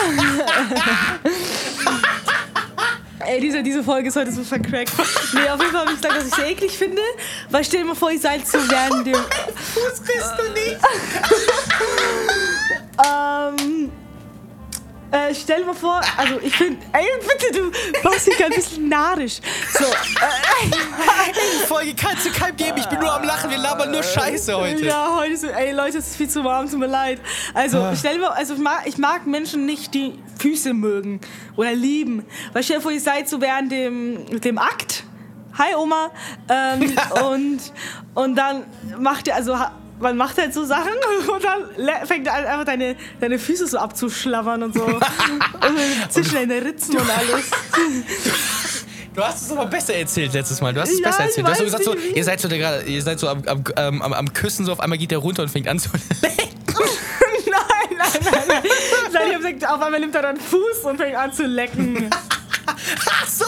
Ey, 3.24 3.40
diese, 3.40 3.62
diese 3.62 3.84
Folge 3.84 4.08
ist 4.08 4.16
heute 4.16 4.32
so 4.32 4.42
vercrackt. 4.42 4.92
Nee, 5.32 5.48
auf 5.48 5.60
jeden 5.60 5.70
Fall 5.72 5.82
habe 5.82 5.92
ich 5.92 5.96
gesagt, 6.00 6.16
dass 6.16 6.26
ich 6.26 6.32
es 6.32 6.38
eklig 6.44 6.72
finde, 6.76 7.00
weil 7.50 7.64
stell 7.64 7.80
dir 7.82 7.86
mal 7.86 7.94
vor, 7.94 8.10
ich 8.10 8.20
seid 8.20 8.46
so 8.46 8.58
während 8.68 9.06
dem... 9.06 9.14
Fuß 9.14 10.02
kriegst 10.04 10.32
du 10.38 10.52
nicht. 10.52 10.76
Ähm, 12.99 13.90
äh, 15.11 15.34
stell 15.34 15.64
mal 15.66 15.75
vor, 15.75 16.00
also 16.16 16.38
ich 16.42 16.56
finde, 16.56 16.78
ey, 16.92 17.04
bitte, 17.20 17.52
du 17.61 17.70
machst 18.08 18.26
dich 18.26 18.42
ein 18.42 18.50
bisschen 18.50 18.88
narisch. 18.88 19.40
So, 19.78 19.84
äh, 19.84 20.70
Die 20.70 21.66
Folge 21.66 21.94
kannst 21.94 22.25
du 22.26 22.30
keinem 22.30 22.56
geben. 22.56 22.78
Ich 22.78 22.87
bin 22.87 22.99
nur 22.99 23.12
am 23.12 23.22
Lachen. 23.25 23.50
Wir 23.50 23.58
labern 23.58 23.90
nur 23.90 24.02
Scheiße 24.02 24.56
heute. 24.56 24.87
Ja, 24.87 25.14
heute 25.16 25.32
ist, 25.34 25.44
ey 25.44 25.72
Leute, 25.72 25.99
es 25.99 26.08
ist 26.08 26.16
viel 26.16 26.28
zu 26.30 26.42
warm, 26.44 26.70
tut 26.70 26.78
mir 26.78 26.87
leid. 26.87 27.20
Also, 27.52 27.78
Ah. 27.82 27.94
stell 27.94 28.18
mal, 28.18 28.28
also 28.30 28.54
ich 28.54 28.61
mag, 28.61 28.82
ich 28.87 28.96
mag 28.99 29.26
Menschen 29.26 29.66
nicht, 29.66 29.92
die 29.92 30.18
Füße 30.38 30.72
mögen 30.72 31.20
oder 31.56 31.75
lieben. 31.75 32.25
Weil 32.54 32.62
stell 32.62 32.76
dir 32.76 32.82
vor, 32.82 32.92
ihr 32.92 33.00
seid 33.00 33.28
so 33.28 33.40
während 33.40 33.70
dem, 33.70 34.40
dem 34.40 34.57
Akt. 34.59 35.05
Hi 35.59 35.74
Oma. 35.74 36.11
Ähm, 36.48 36.94
und, 37.31 37.61
und 38.14 38.35
dann 38.37 38.64
macht 38.98 39.26
ihr, 39.26 39.35
also 39.35 39.59
ha- 39.59 39.72
man 40.00 40.16
macht 40.16 40.38
halt 40.38 40.52
so 40.52 40.64
Sachen 40.64 40.92
und 41.33 41.44
dann 41.44 42.07
fängt 42.07 42.26
er 42.26 42.35
an, 42.35 42.44
einfach 42.44 42.64
deine, 42.64 42.96
deine 43.20 43.38
Füße 43.38 43.66
so 43.66 43.78
abzuschlabbern 43.78 44.62
und 44.64 44.74
so. 44.74 44.87
zwischen 46.11 46.35
deine 46.35 46.64
Ritzen 46.64 46.96
und 46.96 47.09
alles. 47.09 47.50
Du 49.14 49.22
hast 49.22 49.42
es 49.42 49.52
aber 49.52 49.66
besser 49.66 49.94
erzählt 49.94 50.33
letztes 50.33 50.61
Mal. 50.61 50.72
Du 50.72 50.81
hast 50.81 50.90
es 50.90 51.00
Ja, 51.00 51.09
besser 51.09 51.24
erzählt. 51.24 51.46
Du 51.46 51.50
hast 51.50 51.59
so 51.59 51.64
gesagt, 51.64 51.85
so, 51.85 51.94
ihr 51.94 52.24
seid 52.24 52.40
so, 52.40 52.48
gerade- 52.48 52.83
ihr 52.85 53.02
seid 53.02 53.20
so 53.20 53.28
am, 53.28 53.42
am, 53.46 53.62
ähm, 53.76 54.02
am, 54.02 54.12
am 54.12 54.33
Küssen, 54.33 54.64
so 54.64 54.72
auf 54.72 54.81
einmal 54.81 54.98
geht 54.98 55.11
der 55.11 55.18
runter 55.18 55.42
und 55.42 55.50
fängt 55.50 55.68
an 55.68 55.78
zu 55.78 55.90
lecken. 56.22 56.48
nein, 56.66 57.98
nein, 57.98 58.20
nein, 58.24 58.42
nein. 58.48 58.62
Nein, 59.12 59.22
ich 59.28 59.35
hab 59.35 59.42
gesagt, 59.42 59.66
auf 59.68 59.83
einmal 59.83 60.00
nimmt 60.00 60.14
er 60.14 60.22
dann 60.22 60.38
Fuß 60.38 60.85
und 60.85 60.96
fängt 60.96 61.16
an 61.16 61.33
zu 61.33 61.44
lecken. 61.44 62.09
Ach 62.66 63.26
so! 63.28 63.44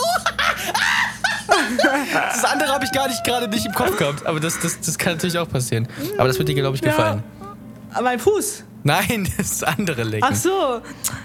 Das 2.13 2.45
andere 2.45 2.73
habe 2.73 2.85
ich 2.85 2.93
gar 2.93 3.09
nicht 3.09 3.25
gerade 3.25 3.49
nicht 3.49 3.67
im 3.67 3.73
Kopf 3.73 3.97
gehabt. 3.97 4.27
Aber 4.27 4.41
das, 4.41 4.59
das, 4.61 4.81
das 4.81 4.99
kann 4.99 5.15
natürlich 5.15 5.39
auch 5.39 5.49
passieren. 5.49 5.89
Aber 6.19 6.29
das 6.29 6.39
wird 6.39 6.49
dir, 6.49 6.55
glaube 6.55 6.77
ich, 6.77 6.83
gefallen. 6.83 7.23
Ja. 7.95 8.03
Mein 8.03 8.19
Fuß. 8.19 8.65
Nein, 8.85 9.27
das 9.39 9.63
andere 9.63 10.05
Lecken. 10.05 10.29
Ach 10.31 10.35
so. 10.35 10.81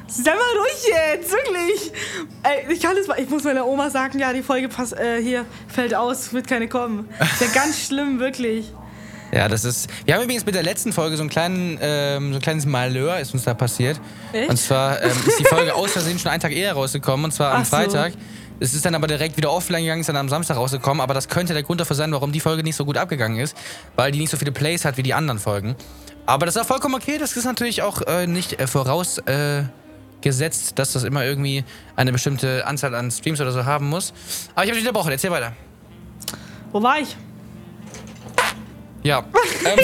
Sei 0.07 0.31
mal 0.31 0.39
ruhig 0.57 1.13
jetzt, 1.13 1.31
wirklich. 1.31 1.91
Ey, 2.43 2.73
ich 2.73 2.81
kann 2.81 2.95
das. 2.95 3.17
Ich 3.17 3.29
muss 3.29 3.43
meiner 3.43 3.67
Oma 3.67 3.89
sagen, 3.89 4.17
ja, 4.17 4.31
die 4.33 4.41
Folge 4.41 4.69
pass, 4.69 4.93
äh, 4.93 5.21
hier 5.21 5.45
fällt 5.67 5.93
aus, 5.93 6.33
wird 6.33 6.47
keine 6.47 6.69
kommen. 6.69 7.09
Ist 7.19 7.41
ja 7.41 7.47
ganz 7.53 7.85
schlimm, 7.85 8.19
wirklich. 8.19 8.71
Ja, 9.31 9.47
das 9.47 9.65
ist. 9.65 9.89
Wir 10.05 10.15
haben 10.15 10.23
übrigens 10.23 10.45
mit 10.45 10.55
der 10.55 10.63
letzten 10.63 10.93
Folge 10.93 11.17
so, 11.17 11.21
einen 11.21 11.29
kleinen, 11.29 11.77
ähm, 11.81 12.31
so 12.31 12.39
ein 12.39 12.41
kleines 12.41 12.65
Malheur 12.65 13.19
ist 13.19 13.33
uns 13.33 13.43
da 13.43 13.53
passiert. 13.53 13.99
Echt? 14.31 14.49
Und 14.49 14.57
zwar 14.57 15.03
ähm, 15.03 15.11
ist 15.27 15.39
die 15.39 15.45
Folge 15.45 15.75
aus 15.75 15.91
Versehen 15.91 16.17
schon 16.17 16.31
einen 16.31 16.41
Tag 16.41 16.53
eher 16.53 16.73
rausgekommen, 16.73 17.25
und 17.25 17.31
zwar 17.31 17.53
am 17.53 17.61
Ach 17.61 17.65
so. 17.65 17.97
Es 18.59 18.73
ist 18.73 18.85
dann 18.85 18.95
aber 18.95 19.07
direkt 19.07 19.37
wieder 19.37 19.51
offline 19.51 19.83
gegangen, 19.83 20.01
ist 20.01 20.09
dann 20.09 20.17
am 20.17 20.29
Samstag 20.29 20.57
rausgekommen, 20.57 21.01
aber 21.01 21.13
das 21.13 21.29
könnte 21.29 21.53
der 21.53 21.63
Grund 21.63 21.79
dafür 21.79 21.95
sein, 21.95 22.11
warum 22.11 22.31
die 22.31 22.39
Folge 22.39 22.63
nicht 22.63 22.75
so 22.75 22.85
gut 22.85 22.97
abgegangen 22.97 23.39
ist, 23.39 23.55
weil 23.95 24.11
die 24.11 24.19
nicht 24.19 24.29
so 24.29 24.37
viele 24.37 24.51
Plays 24.51 24.83
hat 24.85 24.97
wie 24.97 25.03
die 25.03 25.13
anderen 25.13 25.39
Folgen. 25.39 25.75
Aber 26.25 26.45
das 26.45 26.55
ist 26.55 26.61
auch 26.61 26.67
vollkommen 26.67 26.95
okay, 26.95 27.17
das 27.17 27.35
ist 27.37 27.45
natürlich 27.45 27.81
auch 27.81 28.01
äh, 28.01 28.27
nicht 28.27 28.59
äh, 28.59 28.67
voraus. 28.67 29.17
Äh, 29.19 29.63
dass 30.21 30.91
das 30.91 31.03
immer 31.05 31.23
irgendwie 31.23 31.63
eine 31.95 32.11
bestimmte 32.11 32.67
Anzahl 32.67 32.93
an 32.93 33.09
Streams 33.09 33.39
oder 33.39 33.53
so 33.53 33.63
haben 33.63 33.87
muss. 33.87 34.11
Aber 34.53 34.65
ich 34.65 34.69
habe 34.69 34.77
dich 34.77 34.85
unterbrochen, 34.85 35.13
erzähl 35.13 35.31
weiter. 35.31 35.53
Wo 36.73 36.83
war 36.83 36.99
ich? 36.99 37.15
Ja. 39.01 39.19
ähm, 39.65 39.79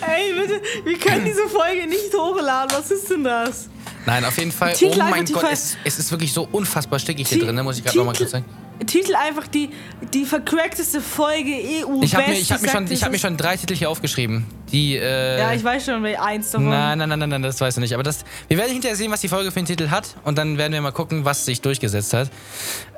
Ey, 0.00 0.32
bitte, 0.34 0.62
wir 0.84 0.98
können 0.98 1.24
diese 1.26 1.48
Folge 1.48 1.86
nicht 1.86 2.14
hochladen. 2.14 2.76
Was 2.76 2.90
ist 2.90 3.10
denn 3.10 3.24
das? 3.24 3.68
Nein, 4.06 4.24
auf 4.24 4.36
jeden 4.38 4.52
Fall. 4.52 4.72
Titel 4.72 5.00
oh 5.00 5.10
mein 5.10 5.24
Gott, 5.26 5.44
es, 5.50 5.76
es 5.84 5.98
ist 5.98 6.10
wirklich 6.10 6.32
so 6.32 6.48
unfassbar 6.50 6.98
stickig 6.98 7.28
hier 7.28 7.38
drin, 7.44 7.54
ne? 7.54 7.62
muss 7.62 7.78
ich 7.78 7.84
gerade 7.84 7.98
nochmal 7.98 8.14
kurz 8.14 8.30
sagen. 8.30 8.44
Titel 8.86 9.14
einfach 9.14 9.46
die, 9.46 9.70
die 10.12 10.24
vercrackteste 10.24 11.00
Folge 11.00 11.52
EU. 11.52 12.02
Ich 12.02 12.14
habe 12.14 12.28
mir, 12.28 12.38
ich 12.38 12.50
hab 12.50 12.62
mir, 12.62 12.68
schon, 12.68 12.90
ich 12.90 13.02
hab 13.04 13.12
mir 13.12 13.18
schon 13.18 13.36
drei 13.36 13.56
Titel 13.56 13.74
hier 13.74 13.90
aufgeschrieben. 13.90 14.44
Die, 14.72 14.96
äh, 14.96 15.38
Ja, 15.38 15.52
ich 15.52 15.62
weiß 15.62 15.84
schon, 15.84 16.04
eins 16.04 16.50
davon. 16.50 16.68
Nein, 16.68 16.98
nein, 16.98 17.08
nein, 17.08 17.18
nein, 17.18 17.28
nein, 17.28 17.42
das 17.42 17.60
weißt 17.60 17.76
du 17.76 17.80
nicht. 17.80 17.94
Aber 17.94 18.02
das, 18.02 18.24
wir 18.48 18.58
werden 18.58 18.72
hinterher 18.72 18.96
sehen, 18.96 19.12
was 19.12 19.20
die 19.20 19.28
Folge 19.28 19.52
für 19.52 19.58
einen 19.58 19.66
Titel 19.66 19.90
hat. 19.90 20.16
Und 20.24 20.36
dann 20.38 20.58
werden 20.58 20.72
wir 20.72 20.80
mal 20.80 20.92
gucken, 20.92 21.24
was 21.24 21.44
sich 21.44 21.60
durchgesetzt 21.60 22.12
hat. 22.12 22.30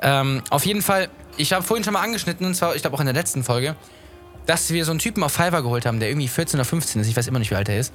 Ähm, 0.01 0.41
auf 0.49 0.65
jeden 0.65 0.81
Fall, 0.81 1.09
ich 1.37 1.53
habe 1.53 1.63
vorhin 1.63 1.83
schon 1.83 1.93
mal 1.93 2.01
angeschnitten, 2.01 2.45
und 2.45 2.55
zwar, 2.55 2.75
ich 2.75 2.81
glaube 2.81 2.95
auch 2.95 3.01
in 3.01 3.05
der 3.05 3.15
letzten 3.15 3.43
Folge, 3.43 3.75
dass 4.45 4.71
wir 4.71 4.85
so 4.85 4.91
einen 4.91 4.99
Typen 4.99 5.23
auf 5.23 5.33
Fiverr 5.33 5.61
geholt 5.61 5.85
haben, 5.85 5.99
der 5.99 6.09
irgendwie 6.09 6.27
14 6.27 6.59
oder 6.59 6.65
15 6.65 7.01
ist. 7.01 7.07
Ich 7.07 7.17
weiß 7.17 7.27
immer 7.27 7.39
nicht, 7.39 7.51
wie 7.51 7.55
alt 7.55 7.69
er 7.69 7.79
ist. 7.79 7.93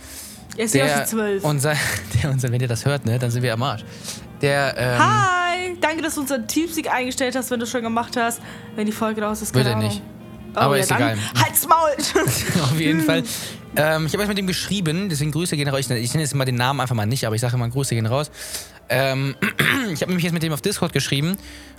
Er 0.57 0.65
ist 0.65 0.75
ja 0.75 0.85
Der, 0.85 0.97
schon 0.99 1.07
zwölf. 1.07 1.45
unser, 1.45 1.75
der, 2.23 2.31
unser, 2.31 2.51
wenn 2.53 2.61
ihr 2.61 2.69
das 2.69 2.85
hört, 2.85 3.07
ne, 3.07 3.19
dann 3.19 3.31
sind 3.31 3.43
wir 3.43 3.53
am 3.55 3.63
Arsch. 3.63 3.85
Der, 4.43 4.75
ähm, 4.77 4.99
Hi! 4.99 5.77
Danke, 5.81 6.03
dass 6.03 6.15
du 6.15 6.23
unseren 6.23 6.47
Teamsieg 6.47 6.93
eingestellt 6.93 7.37
hast, 7.37 7.51
wenn 7.51 7.61
du 7.61 7.67
schon 7.67 7.83
gemacht 7.83 8.17
hast. 8.17 8.41
Wenn 8.75 8.87
die 8.87 8.93
Folge 8.93 9.23
raus 9.23 9.43
ist, 9.43 9.55
Wird 9.55 9.67
er 9.67 9.77
nicht. 9.77 10.03
Oh, 10.55 10.59
Aber 10.59 10.77
ja, 10.77 10.83
ist 10.83 10.91
egal. 10.91 11.17
Halt's 11.43 11.67
Maul! 11.69 11.91
Auf 12.63 12.79
jeden 12.81 13.01
Fall. 13.07 13.23
Ähm, 13.77 14.07
ich 14.07 14.13
habe 14.13 14.23
euch 14.23 14.29
mit 14.29 14.39
ihm 14.39 14.49
geschrieben, 14.49 15.09
deswegen 15.09 15.31
Grüße 15.31 15.57
gehen 15.57 15.69
raus. 15.69 15.79
Ich, 15.79 15.91
ich 15.91 16.11
nenne 16.13 16.23
jetzt 16.25 16.35
mal 16.35 16.45
den 16.45 16.57
Namen 16.57 16.81
einfach 16.81 16.97
mal 16.97 17.07
nicht, 17.07 17.25
aber 17.25 17.37
ich 17.37 17.41
sage 17.41 17.55
immer 17.55 17.69
Grüße 17.69 17.95
gehen 17.95 18.07
raus. 18.07 18.31
Ähm, 18.89 19.37
ich 19.93 20.01
habe 20.03 20.11
nämlich 20.11 20.25
jetzt 20.25 20.33
mit 20.33 20.43
dem 20.43 20.53
auf 20.53 20.61
Discord 20.61 20.93
geschrieben 20.93 21.37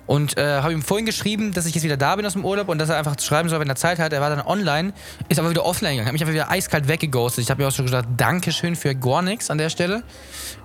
und 0.08 0.38
äh, 0.38 0.62
habe 0.62 0.74
ihm 0.74 0.82
vorhin 0.82 1.06
geschrieben, 1.06 1.54
dass 1.54 1.66
ich 1.66 1.76
jetzt 1.76 1.84
wieder 1.84 1.98
da 1.98 2.16
bin 2.16 2.26
aus 2.26 2.34
dem 2.34 2.44
Urlaub 2.44 2.70
und 2.70 2.80
dass 2.80 2.90
er 2.90 2.98
einfach 2.98 3.18
schreiben 3.20 3.48
soll, 3.50 3.60
wenn 3.60 3.70
er 3.70 3.76
Zeit 3.76 4.00
hat. 4.00 4.12
Er 4.14 4.22
war 4.22 4.30
dann 4.30 4.42
online, 4.46 4.94
ist 5.30 5.40
aber 5.40 5.50
wieder 5.50 5.66
offline 5.66 5.92
gegangen, 5.92 6.08
hat 6.08 6.14
mich 6.14 6.22
einfach 6.22 6.34
wieder 6.34 6.50
eiskalt 6.52 6.88
weggeghostet. 6.88 7.44
Ich 7.44 7.50
habe 7.52 7.62
mir 7.62 7.68
auch 7.68 7.72
schon 7.74 7.86
gesagt, 7.86 8.08
Dankeschön 8.18 8.76
für 8.76 8.94
gar 8.96 9.22
nichts 9.22 9.50
an 9.50 9.58
der 9.58 9.70
Stelle. 9.70 10.04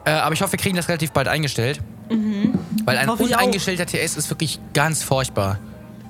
Äh, 0.05 0.11
aber 0.11 0.33
ich 0.35 0.43
hoffe, 0.43 0.53
wir 0.53 0.59
kriegen 0.59 0.77
das 0.77 0.89
relativ 0.89 1.13
bald 1.13 1.29
eingestellt. 1.29 1.81
Weil 2.09 2.99
ein 2.99 3.07
Mhm. 3.07 3.15
Ich 3.19 3.21
auch. 3.21 3.21
uneingestellter 3.21 3.87
TS 3.87 4.17
ist 4.17 4.31
wirklich 4.31 4.59
ganz 4.75 5.03
furchtbar. 5.03 5.59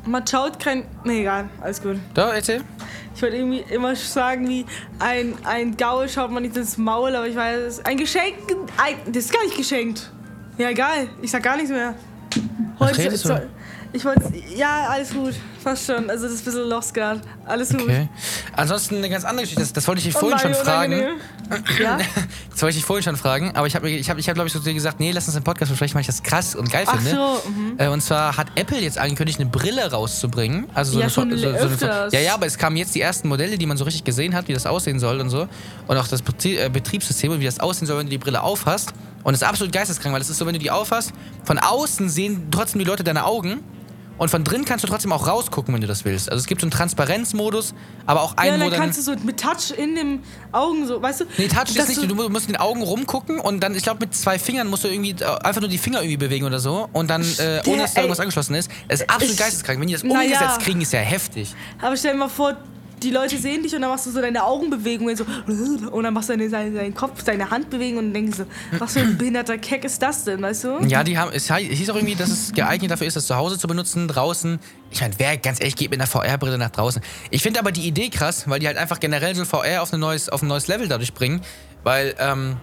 Man 0.04 0.24
schaut 0.26 0.60
kein. 0.60 0.84
Nee, 1.04 1.22
egal, 1.22 1.48
alles 1.60 1.82
gut. 1.82 1.96
Da, 2.14 2.32
erzähl. 2.32 2.62
Ich 3.14 3.22
wollte 3.22 3.36
irgendwie 3.36 3.64
immer 3.72 3.96
sagen, 3.96 4.48
wie 4.48 4.64
ein, 5.00 5.34
ein 5.44 5.76
Gaul 5.76 6.08
schaut 6.08 6.30
man 6.30 6.42
nicht 6.44 6.56
ins 6.56 6.76
Maul, 6.76 7.16
aber 7.16 7.26
ich 7.26 7.34
weiß, 7.34 7.84
ein 7.84 7.96
Geschenk. 7.96 8.34
Ein, 8.76 9.12
das 9.12 9.24
ist 9.24 9.32
gar 9.32 9.42
nicht 9.44 9.56
geschenkt. 9.56 10.12
Ja, 10.58 10.68
egal, 10.70 11.08
ich 11.22 11.30
sag 11.32 11.42
gar 11.42 11.56
nichts 11.56 11.70
mehr. 11.72 11.94
Was 12.78 12.98
redest 12.98 13.24
du? 13.24 13.28
so, 13.28 13.40
Ich 13.92 14.04
wollte. 14.04 14.32
Ja, 14.54 14.88
alles 14.90 15.10
gut. 15.12 15.34
Fast 15.62 15.86
schon. 15.86 16.10
Also, 16.10 16.24
das 16.24 16.34
ist 16.34 16.42
ein 16.42 16.44
bisschen 16.44 16.68
lost 16.68 16.92
gerade. 16.94 17.20
Alles 17.46 17.70
gut. 17.70 17.82
Okay. 17.82 18.08
Ansonsten 18.54 18.96
eine 18.96 19.08
ganz 19.08 19.24
andere 19.24 19.42
Geschichte. 19.42 19.62
Das, 19.62 19.72
das 19.72 19.86
wollte 19.88 20.00
ich 20.00 20.04
dich 20.06 20.16
Oh 20.16 20.20
vorhin 20.20 20.38
nein, 20.42 20.54
schon 20.54 20.64
fragen. 20.64 20.92
Ja? 21.80 21.98
Das 22.50 22.62
wollte 22.62 22.70
ich 22.70 22.76
dich 22.76 22.84
vorhin 22.86 23.02
schon 23.04 23.16
fragen. 23.16 23.52
Aber 23.54 23.66
ich 23.66 23.76
habe, 23.76 23.88
ich 23.90 24.08
hab, 24.08 24.16
ich 24.18 24.28
hab, 24.28 24.34
glaube 24.34 24.46
ich, 24.48 24.52
zu 24.52 24.60
dir 24.60 24.72
gesagt, 24.72 24.98
nee, 24.98 25.12
lass 25.12 25.26
uns 25.26 25.34
den 25.34 25.44
Podcast 25.44 25.70
besprechen, 25.70 25.94
weil 25.94 26.00
ich 26.00 26.06
das 26.06 26.22
krass 26.22 26.54
und 26.54 26.70
geil 26.72 26.84
Ach 26.86 26.96
finde. 26.96 27.10
so. 27.10 27.50
Mhm. 27.50 27.74
Äh, 27.78 27.88
Und 27.88 28.00
zwar 28.02 28.36
hat 28.36 28.46
Apple 28.54 28.78
jetzt 28.80 28.96
angekündigt, 28.98 29.38
eine 29.40 29.50
Brille 29.50 29.90
rauszubringen. 29.90 30.66
Also 30.74 30.92
so 30.92 30.98
Ja, 30.98 31.04
eine, 31.04 31.10
schon 31.12 31.30
so, 31.36 31.36
so 31.78 31.86
eine. 31.86 32.08
Ja, 32.12 32.20
ja, 32.20 32.34
aber 32.34 32.46
es 32.46 32.56
kamen 32.56 32.76
jetzt 32.76 32.94
die 32.94 33.00
ersten 33.02 33.28
Modelle, 33.28 33.58
die 33.58 33.66
man 33.66 33.76
so 33.76 33.84
richtig 33.84 34.04
gesehen 34.04 34.34
hat, 34.34 34.48
wie 34.48 34.54
das 34.54 34.64
aussehen 34.66 34.98
soll 34.98 35.20
und 35.20 35.28
so. 35.30 35.48
Und 35.86 35.96
auch 35.98 36.08
das 36.08 36.22
äh, 36.44 36.68
Betriebssystem 36.70 37.30
und 37.32 37.40
wie 37.40 37.44
das 37.44 37.60
aussehen 37.60 37.86
soll, 37.86 37.98
wenn 37.98 38.06
du 38.06 38.10
die 38.10 38.18
Brille 38.18 38.42
aufhast. 38.42 38.92
Und 39.26 39.34
es 39.34 39.42
ist 39.42 39.48
absolut 39.48 39.72
geisteskrank, 39.72 40.14
weil 40.14 40.20
es 40.22 40.30
ist 40.30 40.38
so, 40.38 40.46
wenn 40.46 40.52
du 40.52 40.60
die 40.60 40.70
aufhast, 40.70 41.12
von 41.42 41.58
außen 41.58 42.08
sehen 42.08 42.46
trotzdem 42.52 42.78
die 42.78 42.84
Leute 42.84 43.02
deine 43.02 43.24
Augen. 43.24 43.64
Und 44.18 44.30
von 44.30 44.44
drin 44.44 44.64
kannst 44.64 44.84
du 44.84 44.88
trotzdem 44.88 45.10
auch 45.12 45.26
rausgucken, 45.26 45.74
wenn 45.74 45.80
du 45.80 45.88
das 45.88 46.04
willst. 46.04 46.30
Also 46.30 46.40
es 46.40 46.46
gibt 46.46 46.60
so 46.60 46.64
einen 46.66 46.70
Transparenzmodus, 46.70 47.74
aber 48.06 48.22
auch 48.22 48.34
Ja, 48.36 48.52
einen, 48.52 48.62
wo 48.62 48.70
dann 48.70 48.78
kannst 48.78 48.98
du 48.98 49.02
so 49.02 49.14
mit 49.24 49.40
Touch 49.40 49.76
in 49.76 49.96
den 49.96 50.22
Augen 50.52 50.86
so, 50.86 51.02
weißt 51.02 51.22
du? 51.22 51.24
Nee, 51.38 51.48
Touch 51.48 51.74
ist 51.76 51.88
nicht, 51.88 52.08
du 52.08 52.14
mu- 52.14 52.28
musst 52.28 52.46
in 52.46 52.52
den 52.52 52.60
Augen 52.60 52.82
rumgucken 52.82 53.40
und 53.40 53.58
dann, 53.60 53.74
ich 53.74 53.82
glaube, 53.82 53.98
mit 54.06 54.14
zwei 54.14 54.38
Fingern 54.38 54.68
musst 54.68 54.84
du 54.84 54.88
irgendwie 54.88 55.10
äh, 55.22 55.24
einfach 55.42 55.60
nur 55.60 55.68
die 55.68 55.76
Finger 55.78 55.98
irgendwie 56.02 56.18
bewegen 56.18 56.46
oder 56.46 56.60
so 56.60 56.88
und 56.92 57.10
dann, 57.10 57.22
äh, 57.38 57.60
ohne 57.66 57.82
dass 57.82 57.94
da 57.94 58.02
irgendwas 58.02 58.20
angeschlossen 58.20 58.54
ist. 58.54 58.70
Das 58.88 59.00
ist 59.00 59.10
absolut 59.10 59.34
Ich- 59.34 59.38
geisteskrank. 59.40 59.80
Wenn 59.80 59.88
die 59.88 59.94
das 59.94 60.04
umgesetzt 60.04 60.40
ja. 60.40 60.56
kriegen, 60.58 60.80
ist 60.80 60.92
ja 60.92 61.00
heftig. 61.00 61.52
Aber 61.82 61.96
stell 61.96 62.12
dir 62.12 62.18
mal 62.18 62.28
vor, 62.28 62.56
die 63.02 63.10
Leute 63.10 63.36
sehen 63.38 63.62
dich 63.62 63.74
und 63.74 63.82
dann 63.82 63.90
machst 63.90 64.06
du 64.06 64.10
so 64.10 64.20
deine 64.20 64.44
Augenbewegungen 64.44 65.16
so 65.16 65.24
und 65.90 66.04
dann 66.04 66.14
machst 66.14 66.28
du 66.28 66.36
deine, 66.36 66.48
deinen, 66.48 66.74
deinen 66.74 66.94
Kopf, 66.94 67.22
deine 67.24 67.50
Handbewegungen 67.50 68.06
und 68.06 68.14
denkst 68.14 68.38
so, 68.38 68.44
was 68.78 68.94
für 68.94 69.00
ein 69.00 69.18
behinderter 69.18 69.58
Keck 69.58 69.84
ist 69.84 70.00
das 70.00 70.24
denn, 70.24 70.40
weißt 70.40 70.64
du? 70.64 70.78
Ja, 70.86 71.04
die 71.04 71.18
haben, 71.18 71.30
es 71.32 71.52
hieß 71.52 71.90
auch 71.90 71.96
irgendwie, 71.96 72.14
dass 72.14 72.30
es 72.30 72.52
geeignet 72.52 72.90
dafür 72.90 73.06
ist, 73.06 73.16
das 73.16 73.26
zu 73.26 73.36
Hause 73.36 73.58
zu 73.58 73.68
benutzen, 73.68 74.08
draußen. 74.08 74.58
Ich 74.90 75.00
meine, 75.00 75.14
wer 75.18 75.36
ganz 75.36 75.60
ehrlich 75.60 75.76
geht 75.76 75.90
mit 75.90 76.00
einer 76.00 76.06
VR-Brille 76.06 76.58
nach 76.58 76.70
draußen? 76.70 77.02
Ich 77.30 77.42
finde 77.42 77.60
aber 77.60 77.72
die 77.72 77.86
Idee 77.86 78.08
krass, 78.08 78.48
weil 78.48 78.60
die 78.60 78.66
halt 78.66 78.78
einfach 78.78 79.00
generell 79.00 79.34
so 79.34 79.44
VR 79.44 79.82
auf, 79.82 79.92
ein 79.92 80.00
neues, 80.00 80.28
auf 80.28 80.42
ein 80.42 80.48
neues 80.48 80.66
Level 80.66 80.88
dadurch 80.88 81.12
bringen, 81.12 81.42
weil, 81.82 82.14
ähm, 82.18 82.56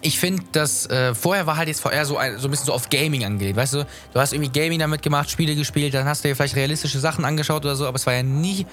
ich 0.00 0.18
finde, 0.18 0.42
dass 0.52 0.86
äh, 0.86 1.14
vorher 1.14 1.46
war 1.46 1.56
halt 1.56 1.68
jetzt 1.68 1.80
VR 1.80 2.04
so 2.06 2.16
ein, 2.16 2.38
so 2.38 2.48
ein 2.48 2.50
bisschen 2.50 2.66
so 2.66 2.72
auf 2.72 2.88
Gaming 2.88 3.24
angelegt, 3.24 3.56
weißt 3.56 3.74
du? 3.74 3.86
Du 4.12 4.20
hast 4.20 4.32
irgendwie 4.32 4.50
Gaming 4.50 4.78
damit 4.78 5.02
gemacht, 5.02 5.30
Spiele 5.30 5.54
gespielt, 5.54 5.92
dann 5.92 6.06
hast 6.06 6.24
du 6.24 6.28
dir 6.28 6.34
vielleicht 6.34 6.56
realistische 6.56 6.98
Sachen 6.98 7.24
angeschaut 7.24 7.64
oder 7.64 7.76
so, 7.76 7.86
aber 7.86 7.96
es 7.96 8.06
war 8.06 8.14
ja 8.14 8.22
nie, 8.22 8.66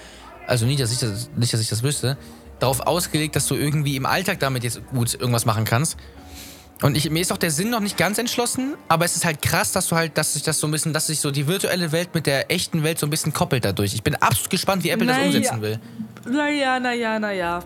also 0.50 0.66
nie, 0.66 0.76
dass 0.76 0.92
ich 0.92 0.98
das, 0.98 1.30
nicht, 1.36 1.52
dass 1.52 1.60
ich 1.60 1.68
das 1.68 1.82
wüsste, 1.82 2.16
darauf 2.58 2.80
ausgelegt, 2.80 3.36
dass 3.36 3.46
du 3.46 3.54
irgendwie 3.54 3.96
im 3.96 4.04
Alltag 4.04 4.40
damit 4.40 4.64
jetzt 4.64 4.80
gut 4.90 5.14
irgendwas 5.14 5.44
machen 5.46 5.64
kannst. 5.64 5.96
Und 6.82 6.96
ich, 6.96 7.10
mir 7.10 7.20
ist 7.20 7.30
auch 7.30 7.36
der 7.38 7.50
Sinn 7.50 7.68
noch 7.70 7.80
nicht 7.80 7.96
ganz 7.98 8.18
entschlossen, 8.18 8.74
aber 8.88 9.04
es 9.04 9.14
ist 9.14 9.24
halt 9.24 9.42
krass, 9.42 9.72
dass 9.72 9.86
du 9.88 9.96
halt, 9.96 10.16
dass 10.16 10.32
sich 10.32 10.42
das 10.42 10.58
so 10.58 10.66
ein 10.66 10.70
bisschen, 10.70 10.92
dass 10.92 11.08
sich 11.08 11.20
so 11.20 11.30
die 11.30 11.46
virtuelle 11.46 11.92
Welt 11.92 12.14
mit 12.14 12.26
der 12.26 12.50
echten 12.50 12.82
Welt 12.82 12.98
so 12.98 13.06
ein 13.06 13.10
bisschen 13.10 13.32
koppelt 13.34 13.64
dadurch. 13.64 13.94
Ich 13.94 14.02
bin 14.02 14.14
absolut 14.16 14.50
gespannt, 14.50 14.82
wie 14.82 14.88
Apple 14.90 15.06
das 15.06 15.16
Naja. 15.16 15.26
umsetzen 15.28 15.60
will. 15.62 15.78
Naja, 16.28 16.80
naja, 16.80 17.18
naja. 17.18 17.62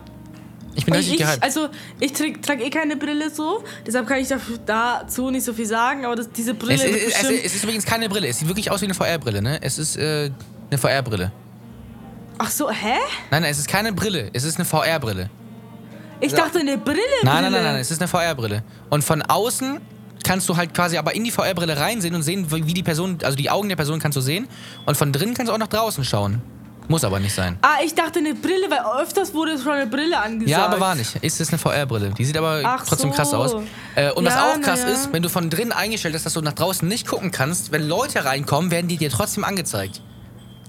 Ich 0.75 0.83
bin 0.85 0.93
Ich, 0.95 0.99
richtig 0.99 1.21
ich, 1.21 1.25
gehypt. 1.25 1.43
also, 1.43 1.69
ich 2.01 2.11
trage 2.11 2.41
trag 2.41 2.59
eh 2.61 2.69
keine 2.69 2.97
Brille 2.97 3.29
so, 3.29 3.63
deshalb 3.87 4.05
kann 4.07 4.19
ich 4.19 4.27
dazu 4.65 5.29
nicht 5.31 5.45
so 5.45 5.53
viel 5.53 5.65
sagen, 5.65 6.05
aber 6.05 6.17
das, 6.17 6.29
diese 6.29 6.53
Brille 6.53 6.75
Es, 6.75 6.83
wird 6.83 6.95
es, 7.07 7.23
es, 7.23 7.45
es 7.45 7.55
ist 7.55 7.63
übrigens 7.63 7.85
keine 7.85 8.09
Brille. 8.09 8.27
Es 8.27 8.39
sieht 8.39 8.49
wirklich 8.49 8.69
aus 8.69 8.81
wie 8.81 8.85
eine 8.85 8.93
VR-Brille, 8.93 9.41
ne? 9.41 9.59
Es 9.61 9.77
ist 9.77 9.95
äh, 9.95 10.29
eine 10.69 10.77
VR-Brille. 10.77 11.31
Ach 12.37 12.49
so, 12.49 12.69
hä? 12.69 12.93
Nein, 13.31 13.41
nein, 13.43 13.51
es 13.51 13.59
ist 13.59 13.67
keine 13.67 13.93
Brille. 13.93 14.29
Es 14.33 14.43
ist 14.43 14.55
eine 14.57 14.65
VR-Brille. 14.65 15.29
Ich 16.21 16.33
dachte 16.33 16.59
eine 16.59 16.77
Brille, 16.77 16.99
Nein, 17.23 17.35
Brille. 17.35 17.41
nein, 17.51 17.51
nein, 17.51 17.63
nein, 17.73 17.75
es 17.81 17.91
ist 17.91 18.01
eine 18.01 18.07
VR-Brille. 18.07 18.63
Und 18.89 19.03
von 19.03 19.21
außen 19.21 19.79
kannst 20.23 20.47
du 20.49 20.55
halt 20.57 20.73
quasi 20.73 20.97
aber 20.97 21.13
in 21.13 21.23
die 21.23 21.31
VR-Brille 21.31 21.77
reinsehen 21.77 22.15
und 22.15 22.23
sehen, 22.23 22.47
wie 22.49 22.73
die 22.73 22.83
Person, 22.83 23.17
also 23.23 23.35
die 23.35 23.49
Augen 23.49 23.69
der 23.69 23.75
Person 23.75 23.99
kannst 23.99 24.15
du 24.15 24.21
sehen. 24.21 24.47
Und 24.85 24.95
von 24.97 25.11
drinnen 25.11 25.33
kannst 25.33 25.49
du 25.49 25.53
auch 25.53 25.57
nach 25.59 25.67
draußen 25.67 26.03
schauen. 26.03 26.41
Muss 26.87 27.03
aber 27.03 27.19
nicht 27.19 27.33
sein. 27.33 27.57
Ah, 27.63 27.77
ich 27.83 27.95
dachte 27.95 28.19
eine 28.19 28.35
Brille, 28.35 28.69
weil 28.69 29.01
öfters 29.03 29.33
wurde 29.33 29.57
schon 29.57 29.71
eine 29.73 29.87
Brille 29.87 30.17
angesagt. 30.19 30.49
Ja, 30.49 30.65
aber 30.67 30.79
war 30.79 30.93
nicht. 30.95 31.15
Ist 31.15 31.41
es 31.41 31.49
eine 31.49 31.57
VR-Brille. 31.57 32.11
Die 32.11 32.23
sieht 32.25 32.37
aber 32.37 32.61
Ach 32.63 32.85
trotzdem 32.87 33.09
so. 33.09 33.15
krass 33.15 33.33
aus. 33.33 33.55
Äh, 33.95 34.11
und 34.11 34.23
was 34.25 34.35
Ja, 34.35 34.51
auch 34.53 34.61
krass 34.61 34.81
ja. 34.81 34.89
ist, 34.89 35.11
wenn 35.11 35.23
du 35.23 35.29
von 35.29 35.49
drinnen 35.49 35.71
eingestellt 35.71 36.13
hast, 36.15 36.25
dass 36.27 36.33
du 36.33 36.41
nach 36.41 36.53
draußen 36.53 36.87
nicht 36.87 37.07
gucken 37.07 37.31
kannst, 37.31 37.71
wenn 37.71 37.87
Leute 37.87 38.23
reinkommen, 38.25 38.69
werden 38.71 38.87
die 38.87 38.97
dir 38.97 39.09
trotzdem 39.09 39.43
angezeigt. 39.43 40.01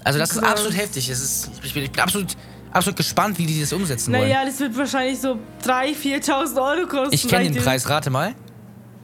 Also 0.07 0.21
das 0.21 0.31
ist 0.31 0.43
absolut 0.45 0.77
heftig. 0.77 1.09
Es 1.09 1.21
ist, 1.21 1.51
ich, 1.65 1.75
bin, 1.75 1.83
ich 1.83 1.91
bin 1.91 2.01
absolut, 2.01 2.37
absolut 2.73 2.97
gespannt, 2.97 3.39
wie 3.39 3.47
die 3.47 3.61
das 3.61 3.73
umsetzen 3.73 4.13
wollen. 4.13 4.29
Naja, 4.29 4.45
das 4.45 4.61
wird 4.61 4.79
wahrscheinlich 4.79 5.21
so 5.21 5.37
3.000, 5.65 5.97
4.000 6.25 6.63
Euro 6.79 6.87
kosten. 6.87 7.15
ich 7.15 7.27
kenne 7.27 7.51
den. 7.51 7.61
Preis, 7.61 7.89
rate 7.89 8.09
mal. 8.11 8.35